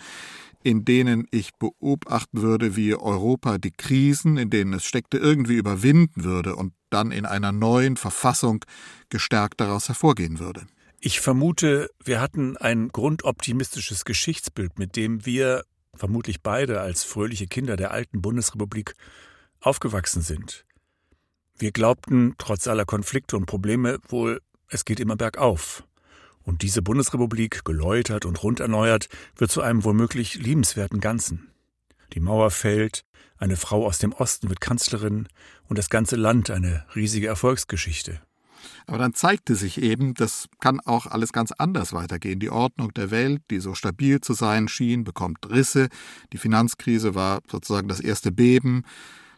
in 0.61 0.85
denen 0.85 1.27
ich 1.31 1.55
beobachten 1.55 2.41
würde, 2.43 2.75
wie 2.75 2.95
Europa 2.95 3.57
die 3.57 3.71
Krisen, 3.71 4.37
in 4.37 4.51
denen 4.51 4.73
es 4.73 4.85
steckte, 4.85 5.17
irgendwie 5.17 5.55
überwinden 5.55 6.23
würde 6.23 6.55
und 6.55 6.73
dann 6.91 7.11
in 7.11 7.25
einer 7.25 7.51
neuen 7.51 7.97
Verfassung 7.97 8.63
gestärkt 9.09 9.59
daraus 9.59 9.87
hervorgehen 9.87 10.39
würde. 10.39 10.67
Ich 10.99 11.19
vermute, 11.19 11.89
wir 12.03 12.21
hatten 12.21 12.57
ein 12.57 12.89
grundoptimistisches 12.89 14.05
Geschichtsbild, 14.05 14.77
mit 14.77 14.95
dem 14.95 15.25
wir, 15.25 15.63
vermutlich 15.95 16.41
beide 16.41 16.79
als 16.79 17.03
fröhliche 17.03 17.47
Kinder 17.47 17.75
der 17.75 17.91
alten 17.91 18.21
Bundesrepublik, 18.21 18.93
aufgewachsen 19.59 20.21
sind. 20.21 20.65
Wir 21.57 21.71
glaubten, 21.71 22.35
trotz 22.37 22.67
aller 22.67 22.85
Konflikte 22.85 23.37
und 23.37 23.45
Probleme, 23.45 23.99
wohl, 24.07 24.41
es 24.69 24.85
geht 24.85 24.99
immer 24.99 25.15
bergauf. 25.15 25.83
Und 26.43 26.61
diese 26.61 26.81
Bundesrepublik, 26.81 27.63
geläutert 27.63 28.25
und 28.25 28.43
rund 28.43 28.59
erneuert, 28.59 29.07
wird 29.37 29.51
zu 29.51 29.61
einem 29.61 29.83
womöglich 29.83 30.35
liebenswerten 30.35 30.99
Ganzen. 30.99 31.49
Die 32.13 32.19
Mauer 32.19 32.51
fällt, 32.51 33.05
eine 33.37 33.55
Frau 33.55 33.85
aus 33.85 33.97
dem 33.97 34.13
Osten 34.13 34.49
wird 34.49 34.61
Kanzlerin 34.61 35.27
und 35.67 35.77
das 35.77 35.89
ganze 35.89 36.15
Land 36.15 36.49
eine 36.49 36.85
riesige 36.95 37.27
Erfolgsgeschichte. 37.27 38.21
Aber 38.85 38.97
dann 38.97 39.13
zeigte 39.13 39.55
sich 39.55 39.81
eben, 39.81 40.13
das 40.13 40.47
kann 40.59 40.79
auch 40.79 41.05
alles 41.07 41.33
ganz 41.33 41.51
anders 41.51 41.93
weitergehen. 41.93 42.39
Die 42.39 42.49
Ordnung 42.49 42.93
der 42.93 43.11
Welt, 43.11 43.41
die 43.49 43.59
so 43.59 43.73
stabil 43.75 44.21
zu 44.21 44.33
sein 44.33 44.67
schien, 44.67 45.03
bekommt 45.03 45.49
Risse. 45.49 45.89
Die 46.31 46.37
Finanzkrise 46.37 47.15
war 47.15 47.41
sozusagen 47.49 47.87
das 47.87 47.99
erste 47.99 48.31
Beben. 48.31 48.83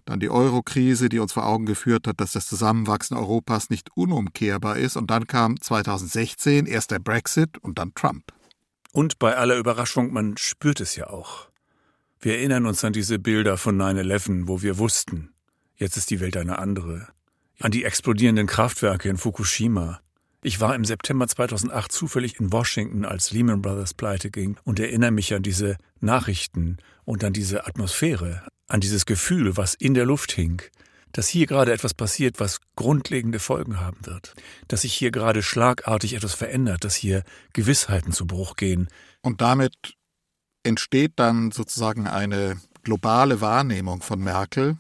Dann 0.06 0.20
die 0.20 0.30
Euro-Krise, 0.30 1.10
die 1.10 1.20
uns 1.20 1.34
vor 1.34 1.48
Augen 1.48 1.66
geführt 1.66 2.08
hat, 2.08 2.22
dass 2.22 2.34
das 2.34 2.46
Zusammenwachsen 2.46 3.18
Europas 3.18 3.72
nicht 3.72 3.90
unumkehrbar 3.96 4.78
ist. 4.78 4.98
Und 4.98 5.10
dann 5.10 5.26
kam 5.26 5.60
2016 5.60 6.68
erst 6.68 6.92
der 6.92 7.00
Brexit 7.00 7.58
und 7.58 7.80
dann 7.80 7.94
Trump. 7.96 8.32
Und 8.92 9.18
bei 9.20 9.36
aller 9.36 9.58
Überraschung, 9.58 10.14
man 10.14 10.38
spürt 10.38 10.80
es 10.80 10.96
ja 10.96 11.10
auch. 11.10 11.50
Wir 12.20 12.38
erinnern 12.38 12.66
uns 12.66 12.84
an 12.84 12.94
diese 12.94 13.20
Bilder 13.20 13.58
von 13.58 13.80
9-11, 13.80 14.48
wo 14.48 14.62
wir 14.62 14.78
wussten, 14.78 15.34
jetzt 15.76 15.98
ist 15.98 16.12
die 16.12 16.20
Welt 16.20 16.38
eine 16.38 16.60
andere. 16.60 17.08
An 17.60 17.72
die 17.72 17.84
explodierenden 17.84 18.48
Kraftwerke 18.48 19.10
in 19.10 19.18
Fukushima. 19.18 20.00
Ich 20.42 20.60
war 20.60 20.76
im 20.76 20.86
September 20.86 21.28
2008 21.28 21.92
zufällig 21.92 22.40
in 22.40 22.52
Washington, 22.52 23.06
als 23.06 23.32
Lehman 23.32 23.62
Brothers 23.62 23.94
pleite 23.94 24.30
ging 24.30 24.58
und 24.64 24.80
erinnere 24.80 25.12
mich 25.12 25.34
an 25.34 25.42
diese 25.42 25.78
Nachrichten 26.00 26.78
und 27.04 27.24
an 27.24 27.34
diese 27.34 27.66
Atmosphäre, 27.66 28.44
an 28.68 28.82
dieses 28.82 29.06
Gefühl, 29.06 29.58
was 29.58 29.74
in 29.74 29.94
der 29.94 30.06
Luft 30.06 30.32
hing, 30.32 30.62
dass 31.12 31.28
hier 31.28 31.48
gerade 31.48 31.72
etwas 31.72 31.94
passiert, 31.94 32.40
was 32.40 32.60
grundlegende 32.76 33.40
Folgen 33.40 33.80
haben 33.80 34.06
wird, 34.06 34.34
dass 34.68 34.82
sich 34.82 34.94
hier 34.94 35.12
gerade 35.12 35.44
schlagartig 35.44 36.14
etwas 36.14 36.34
verändert, 36.34 36.84
dass 36.84 36.96
hier 36.96 37.24
Gewissheiten 37.54 38.12
zu 38.12 38.28
Bruch 38.28 38.56
gehen. 38.58 38.90
Und 39.22 39.40
damit 39.42 39.96
entsteht 40.64 41.14
dann 41.16 41.52
sozusagen 41.52 42.08
eine 42.08 42.60
globale 42.84 43.40
Wahrnehmung 43.40 44.02
von 44.02 44.20
Merkel, 44.20 44.78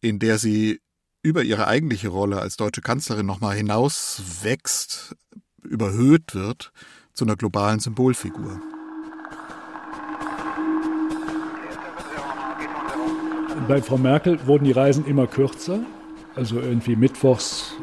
in 0.00 0.18
der 0.18 0.38
sie 0.38 0.80
über 1.22 1.42
ihre 1.42 1.66
eigentliche 1.66 2.08
Rolle 2.08 2.40
als 2.40 2.56
deutsche 2.56 2.82
Kanzlerin 2.82 3.26
nochmal 3.26 3.56
hinauswächst, 3.56 5.16
überhöht 5.62 6.34
wird 6.34 6.72
zu 7.14 7.24
einer 7.24 7.36
globalen 7.36 7.80
Symbolfigur. 7.80 8.60
Bei 13.66 13.80
Frau 13.80 13.96
Merkel 13.96 14.38
wurden 14.46 14.64
die 14.64 14.72
Reisen 14.72 15.06
immer 15.06 15.26
kürzer. 15.26 15.80
Also 16.34 16.60
irgendwie 16.60 16.96
mittwochs 16.96 17.74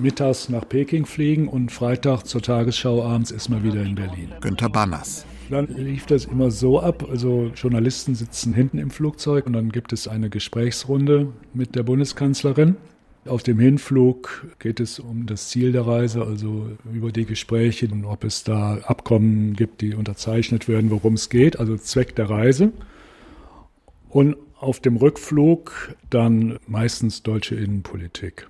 mittags 0.00 0.48
nach 0.48 0.68
Peking 0.68 1.06
fliegen 1.06 1.48
und 1.48 1.72
Freitag 1.72 2.24
zur 2.24 2.42
Tagesschau 2.42 3.02
abends 3.02 3.30
ist 3.30 3.48
man 3.48 3.62
wieder 3.64 3.82
in 3.82 3.94
Berlin. 3.94 4.32
Günter 4.40 4.68
Banners. 4.68 5.24
Dann 5.50 5.66
lief 5.66 6.06
das 6.06 6.24
immer 6.24 6.50
so 6.50 6.80
ab, 6.80 7.04
also 7.08 7.50
Journalisten 7.54 8.14
sitzen 8.14 8.54
hinten 8.54 8.78
im 8.78 8.90
Flugzeug 8.90 9.46
und 9.46 9.52
dann 9.54 9.70
gibt 9.70 9.92
es 9.92 10.08
eine 10.08 10.30
Gesprächsrunde 10.30 11.28
mit 11.52 11.74
der 11.74 11.82
Bundeskanzlerin. 11.82 12.76
Auf 13.26 13.42
dem 13.42 13.58
Hinflug 13.58 14.46
geht 14.58 14.80
es 14.80 14.98
um 14.98 15.26
das 15.26 15.48
Ziel 15.48 15.72
der 15.72 15.86
Reise, 15.86 16.22
also 16.22 16.68
über 16.92 17.10
die 17.10 17.24
Gespräche 17.24 17.88
und 17.88 18.04
ob 18.04 18.24
es 18.24 18.44
da 18.44 18.78
Abkommen 18.84 19.54
gibt, 19.54 19.80
die 19.80 19.94
unterzeichnet 19.94 20.68
werden, 20.68 20.90
worum 20.90 21.14
es 21.14 21.28
geht, 21.28 21.58
also 21.58 21.76
Zweck 21.76 22.14
der 22.16 22.30
Reise. 22.30 22.72
Und 24.08 24.36
auf 24.58 24.80
dem 24.80 24.96
Rückflug 24.96 25.94
dann 26.10 26.58
meistens 26.66 27.22
deutsche 27.22 27.54
Innenpolitik. 27.54 28.48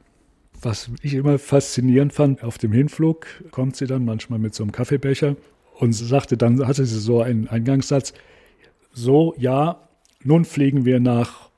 Was 0.63 0.91
ich 1.03 1.15
immer 1.15 1.39
faszinierend 1.39 2.13
fand, 2.13 2.43
auf 2.43 2.59
dem 2.59 2.73
Hinflug 2.73 3.27
kommt 3.51 3.77
sie 3.77 3.87
dann 3.87 4.05
manchmal 4.05 4.39
mit 4.39 4.55
so 4.55 4.63
einem 4.63 4.73
Kaffeebecher 4.73 5.37
und 5.75 5.93
sagte 5.93 6.37
dann, 6.37 6.67
hatte 6.67 6.87
sie 6.87 7.01
so 7.01 7.21
einen 7.21 7.49
Eingangssatz, 7.49 8.15
so, 8.93 9.35
ja, 9.37 9.89
nun 10.23 10.45
fliegen 10.45 10.85
wir 10.85 11.01
nach 11.01 11.51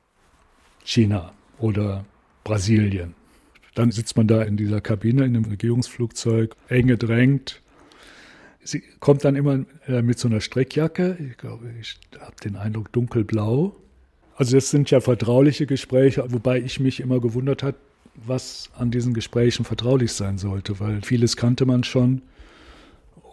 China 0.82 1.32
oder 1.58 2.04
Brasilien. 2.42 3.14
Dann 3.74 3.90
sitzt 3.92 4.16
man 4.16 4.26
da 4.26 4.42
in 4.42 4.56
dieser 4.56 4.80
Kabine 4.80 5.24
in 5.24 5.36
einem 5.36 5.44
Regierungsflugzeug, 5.44 6.56
eng 6.68 6.86
gedrängt. 6.86 7.62
Sie 8.62 8.82
kommt 9.00 9.24
dann 9.24 9.36
immer 9.36 9.64
äh, 9.86 10.02
mit 10.02 10.18
so 10.18 10.28
einer 10.28 10.40
Strickjacke. 10.40 11.18
Ich 11.30 11.36
glaube, 11.36 11.70
ich 11.78 11.98
habe 12.18 12.36
den 12.42 12.56
Eindruck 12.56 12.90
dunkelblau. 12.92 13.76
Also 14.36 14.56
das 14.56 14.70
sind 14.70 14.90
ja 14.90 15.00
vertrauliche 15.00 15.66
Gespräche, 15.66 16.24
wobei 16.28 16.60
ich 16.60 16.78
mich 16.78 17.00
immer 17.00 17.20
gewundert 17.20 17.62
habe, 17.62 17.76
was 18.14 18.70
an 18.78 18.90
diesen 18.90 19.14
Gesprächen 19.14 19.64
vertraulich 19.64 20.12
sein 20.12 20.38
sollte, 20.38 20.78
weil 20.78 21.02
vieles 21.02 21.36
kannte 21.36 21.66
man 21.66 21.84
schon. 21.84 22.22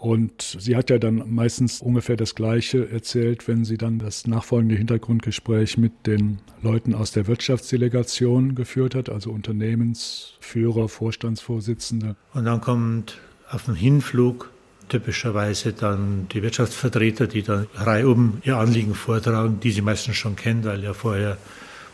Und 0.04 0.58
sie 0.60 0.76
hat 0.76 0.90
ja 0.90 0.98
dann 0.98 1.34
meistens 1.34 1.82
ungefähr 1.82 2.18
das 2.18 2.36
Gleiche 2.36 2.90
erzählt, 2.90 3.48
wenn 3.48 3.64
sie 3.64 3.78
dann 3.78 4.00
das 4.00 4.28
nachfolgende 4.28 4.76
Hintergrundgespräch 4.76 5.78
mit 5.78 5.94
den 6.06 6.40
Leuten 6.62 6.94
aus 6.94 7.12
der 7.12 7.28
Wirtschaftsdelegation 7.28 8.54
geführt 8.54 8.96
hat, 8.96 9.08
also 9.08 9.32
Unternehmensführer, 9.32 10.90
Vorstandsvorsitzende. 10.90 12.18
Und 12.34 12.44
dann 12.44 12.60
kommt 12.60 13.18
auf 13.50 13.64
dem 13.64 13.76
Hinflug 13.76 14.53
typischerweise 14.90 15.74
dann 15.74 16.28
die 16.32 16.42
Wirtschaftsvertreter, 16.42 17.28
die 17.28 17.44
dann 17.44 17.68
reihum 17.76 18.42
ihr 18.44 18.58
Anliegen 18.58 18.96
vortragen, 18.96 19.60
die 19.60 19.72
sie 19.72 19.82
meistens 19.82 20.16
schon 20.16 20.36
kennen, 20.36 20.64
weil 20.64 20.84
ja 20.84 20.94
vorher 20.94 21.38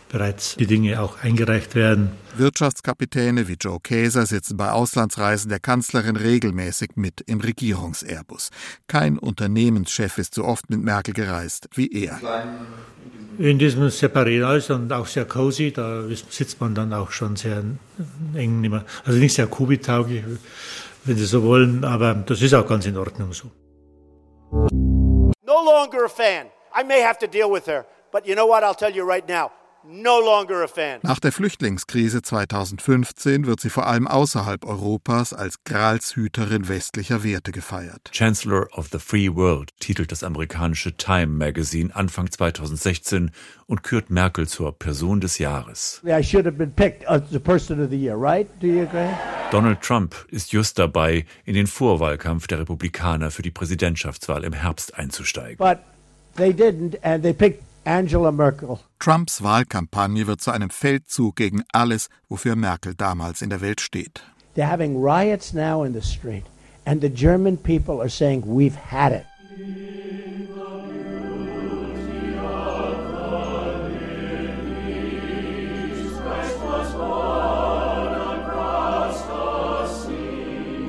bereits 0.09 0.55
die 0.55 0.67
Dinge 0.67 0.99
auch 0.99 1.21
eingereicht 1.21 1.75
werden. 1.75 2.11
Wirtschaftskapitäne 2.35 3.47
wie 3.47 3.57
Joe 3.59 3.79
Käser 3.81 4.25
sitzen 4.25 4.57
bei 4.57 4.71
Auslandsreisen 4.71 5.49
der 5.49 5.59
Kanzlerin 5.59 6.15
regelmäßig 6.15 6.91
mit 6.95 7.21
im 7.21 7.39
Regierungsairbus. 7.39 8.49
Kein 8.87 9.17
Unternehmenschef 9.17 10.17
ist 10.17 10.33
so 10.33 10.45
oft 10.45 10.69
mit 10.69 10.81
Merkel 10.81 11.13
gereist 11.13 11.69
wie 11.75 11.91
er. 11.91 12.19
In 13.37 13.57
diesem 13.57 13.89
Separat 13.89 14.69
und 14.69 14.91
auch 14.91 15.07
sehr 15.07 15.25
cozy, 15.25 15.71
da 15.71 16.03
sitzt 16.29 16.59
man 16.59 16.75
dann 16.75 16.91
auch 16.91 17.11
schon 17.11 17.37
sehr 17.37 17.63
eng, 18.33 18.81
also 19.05 19.17
nicht 19.17 19.35
sehr 19.35 19.47
kubitauglich, 19.47 20.23
wenn 21.05 21.17
Sie 21.17 21.25
so 21.25 21.43
wollen, 21.43 21.83
aber 21.83 22.13
das 22.13 22.41
ist 22.41 22.53
auch 22.53 22.67
ganz 22.67 22.85
in 22.85 22.97
Ordnung 22.97 23.33
so. 23.33 23.51
No 24.51 25.63
longer 25.63 26.05
a 26.05 26.09
fan. 26.09 26.47
I 26.75 26.83
may 26.83 27.01
have 27.01 27.17
to 27.19 27.27
deal 27.27 27.51
with 27.51 27.65
her, 27.67 27.85
but 28.11 28.25
you 28.27 28.35
know 28.35 28.47
what? 28.47 28.63
I'll 28.63 28.75
tell 28.75 28.91
you 28.91 29.03
right 29.03 29.27
now. 29.27 29.51
No 29.87 30.19
longer 30.19 30.61
a 30.63 30.67
fan. 30.67 30.99
Nach 31.03 31.21
der 31.21 31.31
Flüchtlingskrise 31.31 32.21
2015 32.21 33.45
wird 33.45 33.61
sie 33.61 33.69
vor 33.69 33.87
allem 33.87 34.07
außerhalb 34.07 34.65
Europas 34.65 35.31
als 35.33 35.63
Gralshüterin 35.63 36.67
westlicher 36.67 37.23
Werte 37.23 37.53
gefeiert. 37.53 38.09
Chancellor 38.11 38.67
of 38.77 38.89
the 38.91 38.99
Free 38.99 39.33
World 39.33 39.71
titelt 39.79 40.11
das 40.11 40.23
amerikanische 40.23 40.97
Time 40.97 41.27
Magazine 41.27 41.95
Anfang 41.95 42.29
2016 42.29 43.31
und 43.67 43.83
kürt 43.83 44.09
Merkel 44.09 44.49
zur 44.49 44.77
Person 44.77 45.21
des 45.21 45.37
Jahres. 45.37 46.01
Year, 47.95 48.17
right? 48.17 48.47
Donald 49.51 49.81
Trump 49.81 50.13
ist 50.29 50.51
just 50.51 50.77
dabei, 50.77 51.25
in 51.45 51.53
den 51.53 51.67
Vorwahlkampf 51.67 52.47
der 52.47 52.59
Republikaner 52.59 53.31
für 53.31 53.43
die 53.43 53.51
Präsidentschaftswahl 53.51 54.43
im 54.43 54.53
Herbst 54.53 54.95
einzusteigen. 54.95 55.57
But 55.57 55.79
they 56.35 56.51
didn't 56.51 57.01
and 57.01 57.23
they 57.23 57.33
picked 57.33 57.68
Angela 57.85 58.31
Merkel. 58.31 58.79
Trumps 58.99 59.41
Wahlkampagne 59.41 60.27
wird 60.27 60.41
zu 60.41 60.51
einem 60.51 60.69
Feldzug 60.69 61.35
gegen 61.35 61.63
alles, 61.71 62.09
wofür 62.27 62.55
Merkel 62.55 62.95
damals 62.95 63.41
in 63.41 63.49
der 63.49 63.61
Welt 63.61 63.81
steht. 63.81 64.21
They're 64.55 64.69
having 64.69 65.01
riots 65.01 65.53
now 65.53 65.83
in 65.83 65.93
the 65.93 66.01
street 66.01 66.45
and 66.89 67.01
the 67.01 67.09
German 67.09 67.55
people 67.55 68.01
are 68.01 68.09
saying 68.09 68.41
we've 68.45 68.75
had 68.75 69.11
it. 69.11 69.25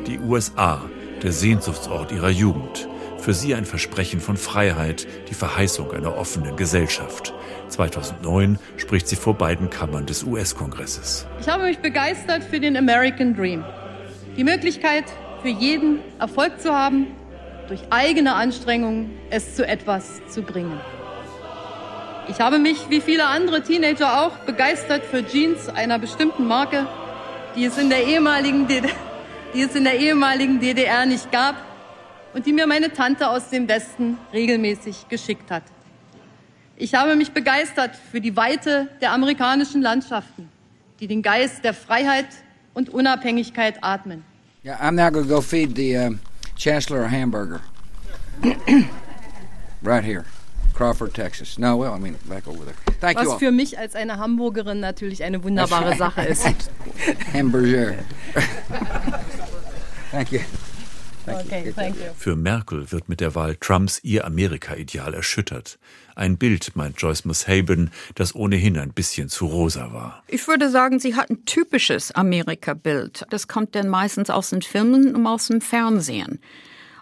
Die 0.07 0.19
USA, 0.19 0.81
der 1.23 1.33
Sehnsuchtsort 1.33 2.13
ihrer 2.13 2.31
Jugend. 2.31 2.89
Für 3.21 3.35
sie 3.35 3.55
ein 3.55 3.67
Versprechen 3.67 4.19
von 4.19 4.39
Freiheit, 4.39 5.07
die 5.29 5.35
Verheißung 5.35 5.93
einer 5.93 6.17
offenen 6.17 6.57
Gesellschaft. 6.57 7.35
2009 7.69 8.59
spricht 8.79 9.09
sie 9.09 9.17
vor 9.17 9.35
beiden 9.35 9.69
Kammern 9.69 10.07
des 10.07 10.25
US-Kongresses. 10.25 11.27
Ich 11.39 11.49
habe 11.49 11.65
mich 11.65 11.81
begeistert 11.81 12.43
für 12.43 12.61
den 12.61 12.79
American 12.79 13.37
Dream. 13.37 13.63
Die 14.39 14.45
Möglichkeit 14.45 15.05
für 15.43 15.49
jeden 15.49 15.99
Erfolg 16.19 16.61
zu 16.63 16.75
haben, 16.75 17.09
durch 17.69 17.83
eigene 17.91 18.35
Anstrengungen 18.35 19.11
es 19.29 19.55
zu 19.55 19.69
etwas 19.69 20.21
zu 20.31 20.41
bringen. 20.41 20.81
Ich 22.29 22.41
habe 22.41 22.59
mich, 22.59 22.89
wie 22.89 23.03
viele 23.03 23.27
andere 23.27 23.63
Teenager 23.63 24.23
auch, 24.23 24.39
begeistert 24.47 25.05
für 25.05 25.27
Jeans 25.27 25.69
einer 25.69 25.99
bestimmten 25.99 26.47
Marke, 26.47 26.87
die 27.55 27.67
es 27.67 27.77
in 27.77 27.91
der 27.91 28.03
ehemaligen 28.05 28.67
DDR, 28.67 28.95
die 29.53 29.61
es 29.61 29.75
in 29.75 29.85
der 29.85 29.99
ehemaligen 29.99 30.59
DDR 30.59 31.05
nicht 31.05 31.31
gab 31.31 31.70
und 32.33 32.47
die 32.47 32.53
mir 32.53 32.67
meine 32.67 32.93
Tante 32.93 33.29
aus 33.29 33.51
dem 33.51 33.69
Westen 33.69 34.19
regelmäßig 34.33 35.09
geschickt 35.09 35.51
hat. 35.51 35.65
Ich 36.77 36.95
habe 36.95 37.15
mich 37.17 37.33
begeistert 37.33 37.95
für 37.95 38.21
die 38.21 38.37
Weite 38.37 38.89
der 39.01 39.13
amerikanischen 39.13 39.83
Landschaften, 39.83 40.49
die 40.99 41.07
den 41.07 41.23
Geist 41.23 41.63
der 41.65 41.75
Freiheit 41.75 42.29
und 42.75 42.89
Unabhängigkeit 42.89 43.83
atmen. 43.83 44.25
Yeah, 44.65 44.79
I'm 44.81 44.95
now 44.95 45.11
going 45.11 45.27
to 45.27 45.35
go 45.35 45.41
feed 45.41 45.75
the 45.75 45.97
uh, 45.97 46.11
Chancellor 46.57 47.05
a 47.05 47.09
hamburger. 47.09 47.61
right 49.83 50.05
here, 50.05 50.25
Crawford, 50.75 51.15
Texas. 51.15 51.59
No, 51.59 51.77
well, 51.77 51.95
I 51.95 51.99
mean, 51.99 52.17
back 52.29 52.47
over 52.47 52.65
there. 52.65 52.75
Thank 53.01 53.19
you 53.19 53.25
Was 53.25 53.33
all. 53.33 53.39
für 53.39 53.53
mich 53.53 53.79
als 53.79 53.95
eine 53.95 54.19
Hamburgerin 54.19 54.81
natürlich 54.81 55.25
eine 55.25 55.43
wunderbare 55.43 55.97
Sache 55.97 56.23
ist. 56.23 56.47
Hamburger. 57.35 57.95
Thank 60.11 60.33
you. 60.33 60.41
Okay, 61.33 61.73
thank 61.75 61.97
you. 61.97 62.13
Für 62.17 62.37
Merkel 62.37 62.91
wird 62.91 63.09
mit 63.09 63.21
der 63.21 63.35
Wahl 63.35 63.57
Trumps 63.57 64.01
ihr 64.03 64.25
Amerika-Ideal 64.25 65.15
erschüttert. 65.15 65.79
Ein 66.17 66.37
Bild, 66.37 66.77
meint 66.77 67.01
Joyce 67.01 67.25
Mushaben, 67.25 67.91
das 68.15 68.35
ohnehin 68.35 68.79
ein 68.79 68.93
bisschen 68.93 69.29
zu 69.29 69.47
rosa 69.47 69.93
war. 69.93 70.23
Ich 70.27 70.47
würde 70.49 70.69
sagen, 70.69 70.99
sie 70.99 71.15
hat 71.15 71.31
ein 71.31 71.45
typisches 71.45 72.13
Amerika-Bild. 72.13 73.27
Das 73.31 73.49
kommt 73.49 73.75
dann 73.75 73.89
meistens 73.89 74.31
aus 74.31 74.51
den 74.51 74.63
Filmen 74.63 75.15
und 75.15 75.27
aus 75.27 75.47
dem 75.47 75.61
Fernsehen 75.61 76.41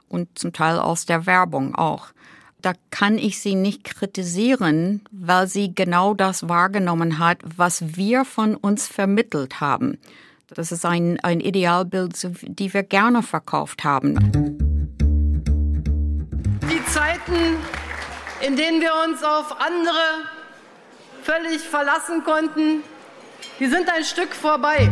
und 0.08 0.38
zum 0.38 0.52
Teil 0.52 0.78
aus 0.78 1.06
der 1.06 1.26
Werbung 1.26 1.74
auch. 1.74 2.08
Da 2.60 2.72
kann 2.90 3.18
ich 3.18 3.40
sie 3.40 3.54
nicht 3.54 3.84
kritisieren, 3.84 5.02
weil 5.12 5.46
sie 5.46 5.74
genau 5.74 6.14
das 6.14 6.48
wahrgenommen 6.48 7.18
hat, 7.18 7.38
was 7.56 7.96
wir 7.96 8.24
von 8.24 8.56
uns 8.56 8.88
vermittelt 8.88 9.60
haben. 9.60 9.98
Das 10.54 10.72
ist 10.72 10.86
ein, 10.86 11.20
ein 11.20 11.40
Idealbild, 11.40 12.26
die 12.42 12.72
wir 12.72 12.82
gerne 12.82 13.22
verkauft 13.22 13.84
haben. 13.84 14.16
Die 16.62 16.84
Zeiten, 16.86 17.56
in 18.46 18.56
denen 18.56 18.80
wir 18.80 18.92
uns 19.06 19.22
auf 19.22 19.54
andere 19.60 20.24
völlig 21.22 21.60
verlassen 21.60 22.24
konnten, 22.24 22.82
die 23.60 23.66
sind 23.66 23.90
ein 23.90 24.04
Stück 24.04 24.34
vorbei. 24.34 24.90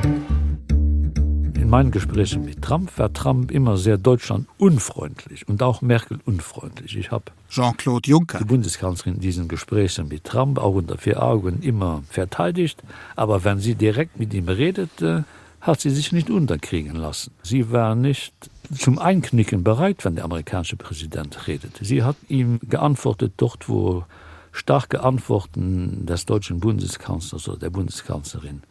In 1.55 1.71
meinen 1.71 1.91
Gesprächen 1.91 2.45
mit 2.45 2.61
Trump 2.61 2.97
war 2.99 3.13
Trump 3.15 3.51
immer 3.51 3.79
sehr 3.79 3.97
Deutschland 3.97 4.47
unfreundlich 4.59 5.49
und 5.49 5.63
auch 5.63 5.81
Merkel 5.81 6.19
unfreundlich. 6.27 6.99
Ich 6.99 7.11
habe 7.11 7.25
Jean-Claude 7.49 8.11
Juncker, 8.11 8.39
die 8.39 8.45
Bundeskanzlerin 8.45 9.15
in 9.15 9.21
diesen 9.21 9.49
Gesprächen 9.49 10.09
mit 10.09 10.25
Trump 10.25 10.59
auch 10.59 10.75
unter 10.75 10.99
vier 10.99 11.23
Augen 11.23 11.63
immer 11.63 12.03
verteidigt, 12.11 12.83
aber 13.17 13.43
wenn 13.43 13.59
sie 13.59 13.75
direkt 13.75 14.19
mit 14.19 14.35
ihm 14.35 14.49
redete, 14.49 15.25
hat 15.61 15.81
sie 15.81 15.91
sich 15.91 16.13
nicht 16.13 16.31
unterkriegen 16.31 16.95
lassen. 16.95 17.33
Sie 17.43 17.71
war 17.71 17.95
nicht 17.95 18.35
zum 18.77 18.99
Einknicken 18.99 19.65
bereit, 19.65 20.05
wenn 20.05 20.17
der 20.17 20.25
amerikanische 20.25 20.77
Präsident 20.77 21.47
redete. 21.47 21.85
Sie 21.85 22.03
hat 22.03 22.17
ihm 22.29 22.59
geantwortet 22.69 23.35
dort, 23.37 23.69
wo 23.69 24.05
starke 24.53 25.03
Antworten 25.03 26.07
des 26.07 26.27
deutschen 26.27 26.61
Bundeskanzlers 26.61 27.49
oder 27.49 27.59
der 27.59 27.71
Bundeskanzlerin 27.71 28.63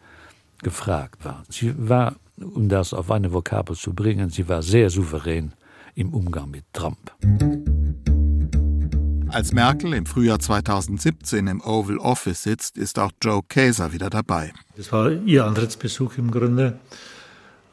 gefragt 0.62 1.24
waren. 1.24 1.44
Sie 1.48 1.74
war, 1.76 2.16
um 2.38 2.68
das 2.68 2.92
auf 2.92 3.10
eine 3.10 3.32
Vokabel 3.32 3.76
zu 3.76 3.92
bringen, 3.92 4.30
sie 4.30 4.48
war 4.48 4.62
sehr 4.62 4.90
souverän 4.90 5.52
im 5.94 6.12
Umgang 6.12 6.50
mit 6.50 6.64
Trump. 6.72 7.12
Als 9.28 9.52
Merkel 9.52 9.92
im 9.92 10.06
Frühjahr 10.06 10.38
2017 10.38 11.46
im 11.46 11.60
Oval 11.60 11.98
Office 11.98 12.42
sitzt, 12.42 12.78
ist 12.78 12.98
auch 12.98 13.10
Joe 13.22 13.42
Käser 13.48 13.92
wieder 13.92 14.08
dabei. 14.08 14.52
Das 14.76 14.92
war 14.92 15.10
ihr 15.10 15.44
Antrittsbesuch 15.44 16.16
im 16.18 16.30
Grunde. 16.30 16.78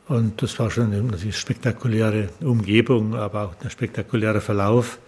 Und 0.08 0.42
das 0.42 0.58
war 0.60 0.70
schon 0.70 0.92
eine 0.92 1.32
spektakuläre 1.32 2.30
Umgebung, 2.42 3.16
aber 3.16 3.44
auch 3.46 3.56
ein 3.64 3.70
spektakulärer 3.70 4.42
Verlauf. 4.42 5.00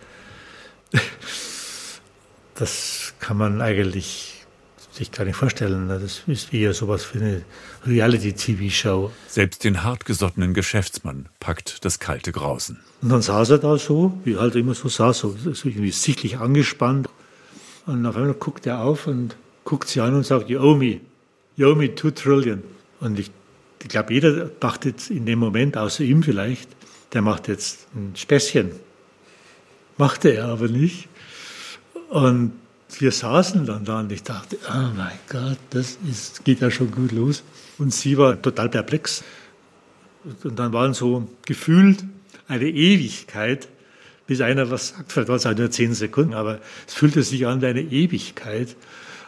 Das 2.54 3.14
kann 3.20 3.38
man 3.38 3.62
eigentlich 3.62 4.35
sich 4.96 5.12
gar 5.12 5.26
nicht 5.26 5.36
vorstellen. 5.36 5.88
Das 5.90 6.24
ist 6.26 6.52
wie 6.52 6.72
sowas 6.74 7.04
für 7.04 7.20
eine 7.20 7.42
Reality-TV-Show. 7.86 9.12
Selbst 9.28 9.64
den 9.64 9.84
hartgesottenen 9.84 10.54
Geschäftsmann 10.54 11.28
packt 11.40 11.84
das 11.84 12.00
kalte 12.00 12.32
Grausen. 12.32 12.80
Und 13.02 13.10
dann 13.10 13.22
saß 13.22 13.52
er 13.52 13.58
da 13.58 13.78
so, 13.78 14.18
wie 14.24 14.34
er 14.34 14.42
halt 14.42 14.56
immer 14.56 14.74
so 14.74 14.88
saß, 14.88 15.20
so, 15.20 15.36
so 15.54 15.68
irgendwie 15.68 15.92
sichtlich 15.92 16.38
angespannt. 16.38 17.10
Und 17.86 18.06
auf 18.06 18.16
einmal 18.16 18.34
guckt 18.34 18.66
er 18.66 18.82
auf 18.82 19.08
und 19.08 19.36
guckt 19.64 19.90
sie 19.90 20.02
an 20.02 20.16
und 20.16 20.26
sagt, 20.26 20.50
you 20.50 20.60
owe 20.60 20.78
me, 20.78 21.02
you 21.56 21.68
owe 21.68 21.76
me 21.76 21.94
two 21.94 22.12
trillion. 22.12 22.64
Und 23.00 23.20
ich, 23.20 23.32
ich 23.82 23.90
glaube, 23.90 24.14
jeder 24.14 24.46
dachte 24.46 24.90
jetzt 24.90 25.12
in 25.12 25.26
dem 25.26 25.40
Moment, 25.40 25.78
außer 25.78 26.04
ihm 26.04 26.24
vielleicht, 26.24 26.70
der 27.14 27.22
macht 27.22 27.48
jetzt 27.48 27.88
ein 27.94 28.16
Späßchen. 28.16 28.72
Machte 29.98 30.30
er 30.30 30.46
aber 30.46 30.68
nicht. 30.68 31.08
Und 32.10 32.54
wir 33.00 33.12
saßen 33.12 33.66
dann 33.66 33.86
da 33.86 34.00
und 34.00 34.12
ich 34.12 34.24
dachte, 34.24 34.58
oh 34.70 34.94
mein 34.96 35.18
Gott, 35.30 35.58
das 35.72 35.98
ist, 36.10 36.46
geht 36.46 36.62
ja 36.62 36.72
schon 36.72 36.92
gut 36.92 37.12
los. 37.12 37.44
Und 37.78 37.94
sie 37.94 38.18
war 38.18 38.42
total 38.42 38.70
perplex. 38.70 39.24
Und 40.44 40.58
dann 40.58 40.74
waren 40.74 40.94
so 40.94 41.28
gefühlt 41.46 42.04
eine 42.48 42.68
Ewigkeit, 42.68 43.68
bis 44.28 44.42
einer 44.42 44.70
was 44.72 44.90
sagt. 44.90 45.12
Vielleicht 45.12 45.30
waren 45.30 45.38
es 45.38 45.46
halt 45.46 45.58
nur 45.58 45.72
zehn 45.72 45.94
Sekunden, 45.94 46.34
aber 46.34 46.60
es 46.88 46.94
fühlte 46.94 47.22
sich 47.24 47.46
an 47.48 47.62
wie 47.62 47.68
eine 47.68 47.82
Ewigkeit. 47.82 48.76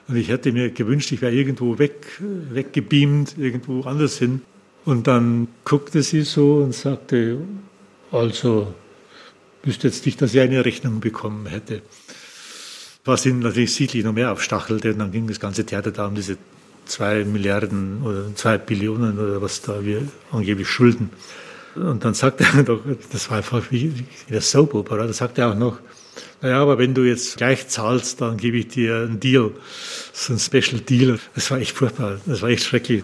Und 0.07 0.15
ich 0.15 0.29
hätte 0.29 0.51
mir 0.51 0.71
gewünscht, 0.71 1.11
ich 1.11 1.21
wäre 1.21 1.33
irgendwo 1.33 1.77
weg, 1.79 2.19
weggebeamt, 2.19 3.37
irgendwo 3.37 3.81
anders 3.81 4.17
hin. 4.17 4.41
Und 4.85 5.07
dann 5.07 5.49
guckte 5.65 6.01
sie 6.01 6.21
so 6.21 6.57
und 6.57 6.73
sagte, 6.73 7.39
also, 8.11 8.73
wüsste 9.63 9.87
jetzt 9.87 10.05
nicht, 10.05 10.21
dass 10.21 10.33
ich 10.33 10.39
eine 10.39 10.63
Rechnung 10.63 11.01
bekommen 11.01 11.45
hätte. 11.47 11.81
Was 13.07 13.25
ihn 13.25 13.39
natürlich 13.39 13.73
sichtlich 13.73 14.03
noch 14.03 14.11
mehr 14.11 14.33
aufstachelte. 14.33 14.91
Und 14.91 14.99
dann 14.99 15.11
ging 15.11 15.27
das 15.27 15.39
ganze 15.39 15.65
Theater 15.65 15.91
da 15.91 16.07
um 16.07 16.15
diese 16.15 16.37
zwei 16.85 17.23
Milliarden 17.23 18.01
oder 18.03 18.35
zwei 18.35 18.57
Billionen 18.57 19.17
oder 19.17 19.41
was 19.41 19.61
da 19.61 19.83
wir 19.83 20.01
angeblich 20.31 20.67
schulden. 20.67 21.09
Und 21.75 22.03
dann 22.03 22.13
sagte 22.13 22.43
er 22.43 22.63
doch, 22.63 22.81
das 23.11 23.29
war 23.29 23.37
einfach 23.37 23.71
wie 23.71 23.85
in 23.85 24.05
der 24.29 24.41
Soap 24.41 24.73
Opera, 24.73 25.07
da 25.07 25.13
sagte 25.13 25.41
er 25.41 25.51
auch 25.51 25.55
noch, 25.55 25.79
naja, 26.41 26.61
aber 26.61 26.77
wenn 26.77 26.93
du 26.93 27.03
jetzt 27.03 27.37
gleich 27.37 27.69
zahlst, 27.69 28.19
dann 28.19 28.37
gebe 28.37 28.57
ich 28.57 28.67
dir 28.67 28.97
einen 28.97 29.19
Deal, 29.19 29.51
so 30.13 30.33
ein 30.33 30.39
Special 30.39 30.81
Deal. 30.81 31.19
Das 31.33 31.49
war 31.49 31.59
echt 31.59 31.77
furchtbar, 31.77 32.19
das 32.25 32.41
war 32.41 32.49
echt 32.49 32.63
schrecklich. 32.63 33.03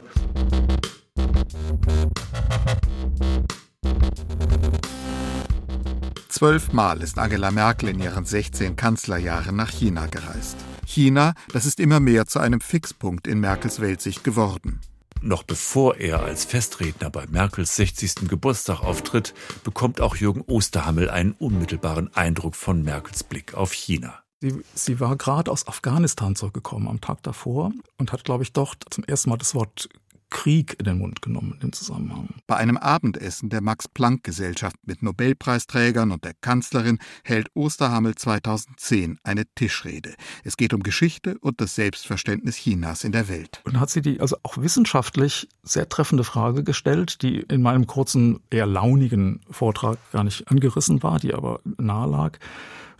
Zwölfmal 6.44 7.02
ist 7.02 7.18
Angela 7.20 7.52
Merkel 7.52 7.88
in 7.88 8.02
ihren 8.02 8.26
16 8.26 8.76
Kanzlerjahren 8.76 9.56
nach 9.56 9.70
China 9.70 10.08
gereist. 10.08 10.58
China, 10.86 11.36
das 11.54 11.66
ist 11.66 11.80
immer 11.80 12.02
mehr 12.02 12.26
zu 12.26 12.40
einem 12.40 12.60
Fixpunkt 12.60 13.28
in 13.28 13.40
Merkels 13.40 13.80
Weltsicht 13.80 14.26
geworden. 14.26 14.82
Noch 15.22 15.44
bevor 15.44 15.96
er 15.96 16.22
als 16.22 16.44
Festredner 16.44 17.10
bei 17.10 17.28
Merkels 17.28 17.78
60. 17.78 18.28
Geburtstag 18.28 18.82
auftritt, 18.82 19.34
bekommt 19.64 20.02
auch 20.02 20.18
Jürgen 20.18 20.42
Osterhammel 20.42 21.10
einen 21.10 21.32
unmittelbaren 21.32 22.14
Eindruck 22.14 22.58
von 22.58 22.84
Merkels 22.84 23.24
Blick 23.24 23.54
auf 23.54 23.72
China. 23.72 24.20
Sie, 24.42 24.66
sie 24.76 25.00
war 25.00 25.16
gerade 25.16 25.50
aus 25.50 25.66
Afghanistan 25.70 26.36
zurückgekommen 26.36 26.90
am 26.90 27.00
Tag 27.00 27.24
davor 27.24 27.72
und 27.98 28.12
hat, 28.12 28.26
glaube 28.26 28.44
ich, 28.44 28.52
dort 28.52 28.84
zum 28.90 29.06
ersten 29.06 29.30
Mal 29.30 29.38
das 29.38 29.56
Wort 29.56 29.88
Krieg 30.34 30.76
in 30.80 30.86
den 30.86 30.98
Mund 30.98 31.22
genommen 31.22 31.58
im 31.62 31.72
Zusammenhang. 31.72 32.28
Bei 32.48 32.58
einem 32.58 32.76
Abendessen 32.76 33.50
der 33.50 33.62
Max-Planck-Gesellschaft 33.62 34.76
mit 34.84 35.02
Nobelpreisträgern 35.02 36.12
und 36.12 36.26
der 36.26 36.34
Kanzlerin 36.34 37.00
hält 37.24 37.50
Osterhammel 37.54 38.16
2010 38.16 39.20
eine 39.24 39.46
Tischrede. 39.56 40.16
Es 40.44 40.58
geht 40.58 40.74
um 40.74 40.84
Geschichte 40.84 41.38
und 41.40 41.62
das 41.62 41.76
Selbstverständnis 41.76 42.58
Chinas 42.58 43.06
in 43.06 43.14
der 43.14 43.30
Welt. 43.30 43.62
Und 43.64 43.80
hat 43.80 43.92
sie 43.92 44.02
die 44.02 44.20
also 44.20 44.36
auch 44.44 44.58
wissenschaftlich 44.58 45.48
sehr 45.62 45.88
treffende 45.88 46.24
Frage 46.24 46.64
gestellt, 46.64 47.22
die 47.22 47.38
in 47.40 47.62
meinem 47.62 47.88
kurzen, 47.88 48.40
eher 48.50 48.66
launigen 48.66 49.42
Vortrag 49.50 50.00
gar 50.12 50.24
nicht 50.24 50.50
angerissen 50.50 51.04
war, 51.04 51.20
die 51.20 51.34
aber 51.34 51.62
nahe 51.78 52.10
lag 52.10 52.40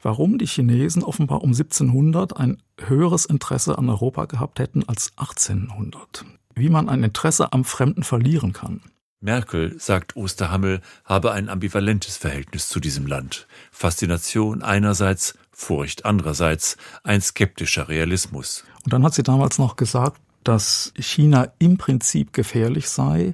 warum 0.06 0.38
die 0.38 0.46
Chinesen 0.46 1.02
offenbar 1.02 1.44
um 1.44 1.52
1700 1.52 2.36
ein 2.36 2.62
höheres 2.78 3.26
Interesse 3.26 3.78
an 3.78 3.90
Europa 3.90 4.26
gehabt 4.26 4.60
hätten 4.60 4.84
als 4.86 5.14
1800 5.16 6.26
wie 6.56 6.70
man 6.70 6.90
ein 6.90 7.04
Interesse 7.04 7.54
am 7.54 7.66
Fremden 7.66 8.04
verlieren 8.04 8.54
kann. 8.54 8.82
Merkel, 9.24 9.80
sagt 9.80 10.18
Osterhammel, 10.18 10.82
habe 11.06 11.32
ein 11.32 11.48
ambivalentes 11.48 12.18
Verhältnis 12.18 12.68
zu 12.68 12.82
diesem 12.82 13.08
Land. 13.08 13.48
Faszination 13.72 14.62
einerseits, 14.62 15.38
Furcht 15.52 16.04
andererseits, 16.04 16.78
ein 17.04 17.22
skeptischer 17.22 17.88
Realismus. 17.88 18.66
Und 18.84 18.92
dann 18.92 19.04
hat 19.04 19.14
sie 19.14 19.24
damals 19.24 19.60
noch 19.60 19.78
gesagt, 19.78 20.20
dass 20.44 20.92
China 20.98 21.54
im 21.60 21.78
Prinzip 21.78 22.34
gefährlich 22.34 22.90
sei, 22.90 23.34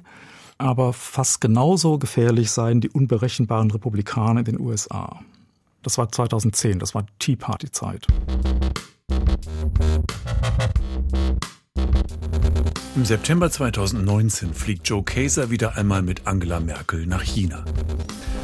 aber 0.58 0.92
fast 0.92 1.40
genauso 1.40 1.98
gefährlich 1.98 2.52
seien 2.52 2.80
die 2.80 2.90
unberechenbaren 2.90 3.70
Republikaner 3.70 4.40
in 4.40 4.44
den 4.44 4.60
USA. 4.60 5.20
Das 5.82 5.98
war 5.98 6.12
2010, 6.12 6.78
das 6.78 6.94
war 6.94 7.06
Tea 7.18 7.34
Party 7.36 7.72
Zeit. 7.72 8.06
Im 12.96 13.04
September 13.04 13.48
2019 13.48 14.52
fliegt 14.52 14.88
Joe 14.88 15.04
Kaeser 15.04 15.48
wieder 15.48 15.76
einmal 15.76 16.02
mit 16.02 16.26
Angela 16.26 16.58
Merkel 16.58 17.06
nach 17.06 17.22
China. 17.22 17.64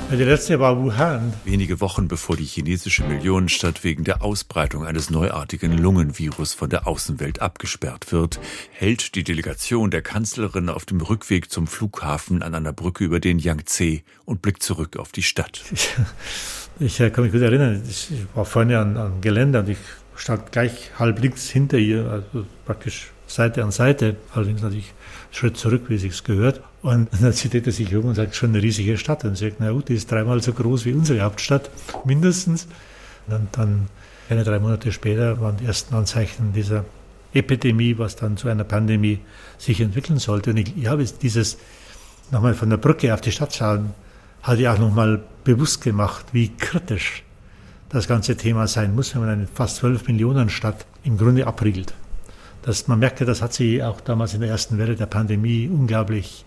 Die 0.09 0.23
letzte 0.23 0.61
war 0.61 0.81
Wuhan. 0.81 1.33
Wenige 1.45 1.81
Wochen 1.81 2.07
bevor 2.07 2.37
die 2.37 2.45
chinesische 2.45 3.03
Millionenstadt 3.03 3.83
wegen 3.83 4.05
der 4.05 4.23
Ausbreitung 4.23 4.87
eines 4.87 5.11
neuartigen 5.11 5.77
Lungenvirus 5.77 6.55
von 6.55 6.71
der 6.71 6.87
Außenwelt 6.87 7.43
abgesperrt 7.43 8.13
wird, 8.13 8.39
hält 8.71 9.17
die 9.17 9.25
Delegation 9.25 9.91
der 9.91 10.03
Kanzlerin 10.03 10.69
auf 10.69 10.85
dem 10.85 11.01
Rückweg 11.01 11.51
zum 11.51 11.67
Flughafen 11.67 12.43
an 12.43 12.55
einer 12.55 12.73
Brücke 12.73 13.03
über 13.03 13.19
den 13.19 13.41
Yangtze 13.41 14.03
und 14.27 14.43
blickt 14.43 14.63
zurück 14.63 14.97
auf 14.97 15.11
die 15.11 15.23
Stadt. 15.23 15.65
Ich, 16.79 17.01
ich 17.01 17.11
kann 17.15 17.25
mich 17.25 17.33
gut 17.33 17.41
erinnern, 17.41 17.83
ich 17.89 18.11
war 18.35 18.45
vorne 18.45 18.79
am 18.79 19.23
Gelände 19.23 19.61
und 19.61 19.71
ich 19.71 19.79
stand 20.15 20.53
gleich 20.53 20.91
halb 20.99 21.23
links 21.23 21.49
hinter 21.49 21.79
ihr, 21.79 22.05
also 22.11 22.45
praktisch 22.67 23.13
Seite 23.27 23.63
an 23.65 23.71
Seite, 23.71 24.17
allerdings 24.35 24.63
natürlich 24.63 24.93
Schritt 25.31 25.57
zurück, 25.57 25.85
wie 25.89 25.99
sich's 25.99 26.25
gehört. 26.25 26.61
Und 26.83 27.09
dann 27.21 27.33
zieht 27.33 27.55
er 27.55 27.73
sich 27.73 27.95
um 27.95 28.07
und 28.07 28.15
sagt, 28.15 28.35
schon 28.35 28.51
eine 28.51 28.63
riesige 28.63 28.97
Stadt. 28.97 29.25
Und 29.25 29.37
sagt, 29.37 29.57
na 29.59 29.73
gut, 29.73 29.89
die 29.89 29.95
ist 29.95 30.11
dreimal 30.11 30.43
so 30.43 30.53
groß 30.53 30.85
wie 30.85 30.93
unsere 30.93 31.21
Hauptstadt, 31.23 31.71
mindestens. 32.05 32.67
Und 33.27 33.49
dann, 33.53 33.89
eine 34.29 34.45
drei 34.45 34.59
Monate 34.59 34.93
später, 34.93 35.41
waren 35.41 35.57
die 35.57 35.67
ersten 35.67 35.95
Anzeichen 35.95 36.53
dieser 36.53 36.85
Epidemie, 37.35 37.99
was 37.99 38.17
dann 38.17 38.37
zu 38.37 38.49
einer 38.49 38.65
Pandemie 38.65 39.21
sich 39.59 39.81
entwickeln 39.81 40.19
sollte. 40.19 40.51
Und 40.51 40.57
ich, 40.57 40.77
ich 40.77 40.87
habe 40.87 41.05
dieses 41.05 41.59
nochmal 42.31 42.55
von 42.55 42.71
der 42.71 42.77
Brücke 42.77 43.13
auf 43.13 43.21
die 43.21 43.33
Stadt 43.33 43.55
schauen, 43.55 43.95
hat 44.43 44.59
ja 44.59 44.75
auch 44.75 44.79
nochmal 44.79 45.23
bewusst 45.45 45.83
gemacht, 45.83 46.27
wie 46.33 46.49
kritisch 46.49 47.25
das 47.89 48.09
ganze 48.09 48.37
Thema 48.37 48.67
sein 48.67 48.95
muss, 48.95 49.15
wenn 49.15 49.23
man 49.23 49.31
eine 49.31 49.47
fast 49.47 49.77
12 49.77 50.09
Millionen 50.09 50.51
Stadt 50.51 50.87
im 51.05 51.19
Grunde 51.19 51.47
abriegelt. 51.47 51.95
Das, 52.67 52.89
man 52.89 52.99
merkte, 52.99 53.25
das 53.25 53.43
hat 53.43 53.53
sie 53.55 53.81
auch 53.81 54.01
damals 54.01 54.35
in 54.35 54.41
der 54.41 54.51
ersten 54.51 54.77
Welle 54.77 54.97
der 54.97 55.07
Pandemie 55.07 55.69
unglaublich 55.69 56.45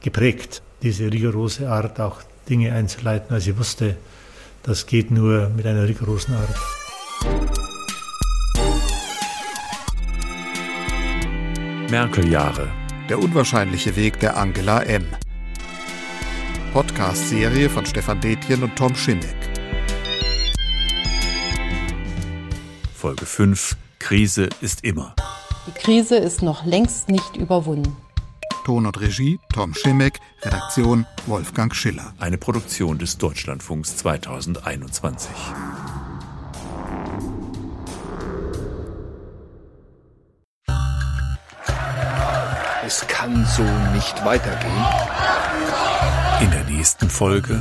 geprägt, 0.00 0.60
diese 0.82 1.04
rigorose 1.04 1.70
Art, 1.70 2.00
auch 2.00 2.20
Dinge 2.48 2.72
einzuleiten, 2.72 3.28
weil 3.30 3.40
sie 3.40 3.56
wusste, 3.56 3.96
das 4.64 4.86
geht 4.86 5.12
nur 5.12 5.50
mit 5.50 5.66
einer 5.66 5.86
rigorosen 5.86 6.34
Art. 6.34 6.56
Merkel-Jahre. 11.92 12.68
Der 13.08 13.20
unwahrscheinliche 13.20 13.94
Weg 13.94 14.18
der 14.18 14.36
Angela 14.36 14.82
M. 14.82 15.06
Podcast-Serie 16.72 17.70
von 17.70 17.86
Stefan 17.86 18.20
Detjen 18.20 18.64
und 18.64 18.74
Tom 18.74 18.96
Schimmick. 18.96 19.36
Folge 22.96 23.26
5 23.26 23.76
Krise 24.04 24.50
ist 24.60 24.84
immer. 24.84 25.14
Die 25.66 25.70
Krise 25.70 26.16
ist 26.16 26.42
noch 26.42 26.66
längst 26.66 27.08
nicht 27.08 27.38
überwunden. 27.38 27.96
Ton 28.66 28.84
und 28.84 29.00
Regie 29.00 29.40
Tom 29.54 29.72
Schimek, 29.72 30.20
Redaktion 30.42 31.06
Wolfgang 31.24 31.74
Schiller. 31.74 32.12
Eine 32.18 32.36
Produktion 32.36 32.98
des 32.98 33.16
Deutschlandfunks 33.16 33.96
2021. 33.96 35.30
Es 42.86 43.06
kann 43.08 43.46
so 43.46 43.62
nicht 43.94 44.22
weitergehen. 44.22 44.84
In 46.40 46.50
der 46.50 46.64
nächsten 46.64 47.08
Folge. 47.08 47.60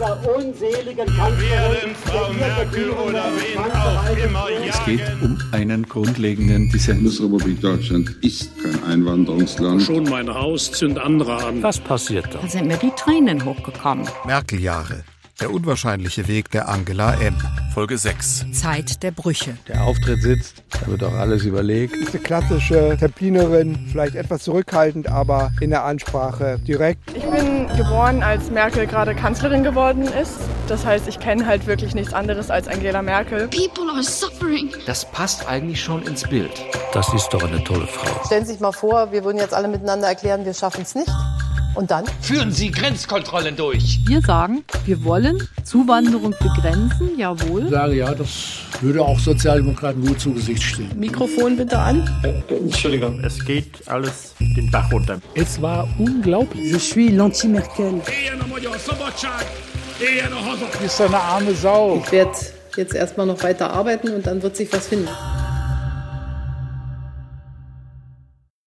Es 4.67 4.85
geht 4.85 5.01
um 5.21 5.37
einen 5.51 5.83
grundlegenden 5.83 6.69
Dissens. 6.69 6.85
Die 6.97 7.03
Bundesrepublik 7.03 7.61
Deutschland 7.61 8.09
ist 8.21 8.51
kein 8.61 8.83
Einwanderungsland. 8.83 9.81
Schon 9.81 10.03
mein 10.03 10.33
Haus 10.33 10.71
zünd 10.71 10.97
andere 10.99 11.43
an. 11.45 11.61
Was 11.63 11.79
passiert 11.79 12.33
da? 12.33 12.39
Da 12.39 12.47
sind 12.47 12.67
mir 12.67 12.77
die 12.77 12.91
Tränen 12.95 13.43
hochgekommen. 13.45 14.07
Merkel-Jahre. 14.25 15.03
Der 15.39 15.51
unwahrscheinliche 15.51 16.27
Weg 16.27 16.51
der 16.51 16.69
Angela 16.69 17.13
M. 17.15 17.35
Folge 17.73 17.97
6. 17.97 18.45
Zeit 18.51 19.01
der 19.01 19.09
Brüche. 19.09 19.57
Der 19.67 19.83
Auftritt 19.83 20.21
sitzt, 20.21 20.61
da 20.69 20.85
wird 20.85 21.03
auch 21.03 21.13
alles 21.13 21.43
überlegt. 21.43 21.95
Diese 21.99 22.19
klassische 22.19 22.95
Templinerin, 22.99 23.87
vielleicht 23.91 24.13
etwas 24.13 24.43
zurückhaltend, 24.43 25.07
aber 25.07 25.51
in 25.59 25.71
der 25.71 25.83
Ansprache 25.83 26.59
direkt. 26.59 26.99
Ich 27.15 27.23
bin 27.23 27.67
geboren, 27.75 28.21
als 28.21 28.51
Merkel 28.51 28.85
gerade 28.85 29.15
Kanzlerin 29.15 29.63
geworden 29.63 30.03
ist. 30.03 30.37
Das 30.67 30.85
heißt, 30.85 31.07
ich 31.07 31.19
kenne 31.19 31.47
halt 31.47 31.65
wirklich 31.65 31.95
nichts 31.95 32.13
anderes 32.13 32.51
als 32.51 32.67
Angela 32.67 33.01
Merkel. 33.01 33.47
People 33.47 33.91
are 33.91 34.03
suffering. 34.03 34.71
Das 34.85 35.09
passt 35.11 35.47
eigentlich 35.47 35.81
schon 35.81 36.03
ins 36.03 36.27
Bild. 36.27 36.51
Das 36.93 37.11
ist 37.11 37.29
doch 37.29 37.43
eine 37.43 37.63
tolle 37.63 37.87
Frau. 37.87 38.23
Stellen 38.23 38.45
Sie 38.45 38.51
sich 38.51 38.61
mal 38.61 38.71
vor, 38.71 39.11
wir 39.11 39.23
würden 39.23 39.39
jetzt 39.39 39.55
alle 39.55 39.67
miteinander 39.67 40.07
erklären, 40.07 40.45
wir 40.45 40.53
schaffen 40.53 40.83
es 40.83 40.93
nicht. 40.93 41.09
Und 41.75 41.89
dann? 41.89 42.05
Führen 42.21 42.51
Sie 42.51 42.69
Grenzkontrollen 42.69 43.55
durch. 43.55 43.99
Wir 44.05 44.21
sagen, 44.21 44.63
wir 44.85 45.03
wollen 45.03 45.47
Zuwanderung 45.63 46.35
begrenzen, 46.39 47.17
jawohl. 47.17 47.65
Ich 47.65 47.71
sage 47.71 47.95
ja, 47.95 48.13
das 48.13 48.29
würde 48.81 49.01
auch 49.01 49.19
Sozialdemokraten 49.19 50.05
gut 50.05 50.19
zu 50.19 50.33
Gesicht 50.33 50.61
stehen. 50.61 50.91
Mikrofon 50.99 51.57
bitte 51.57 51.79
an. 51.79 52.07
Entschuldigung, 52.47 53.19
es 53.23 53.43
geht 53.43 53.87
alles 53.87 54.35
den 54.39 54.69
Bach 54.69 54.91
runter. 54.91 55.19
Es 55.33 55.61
war 55.61 55.87
unglaublich. 55.97 56.71
Je 56.71 56.77
suis 56.77 57.11
l'anti-Merkel. 57.11 58.01
ist 60.85 60.97
so 60.97 61.03
eine 61.05 61.19
arme 61.19 61.55
Sau. 61.55 62.01
Ich 62.05 62.11
werde 62.11 62.31
jetzt 62.75 62.93
erstmal 62.93 63.25
noch 63.25 63.41
weiter 63.43 63.71
arbeiten 63.71 64.09
und 64.09 64.27
dann 64.27 64.41
wird 64.43 64.55
sich 64.55 64.71
was 64.71 64.87
finden. 64.87 65.07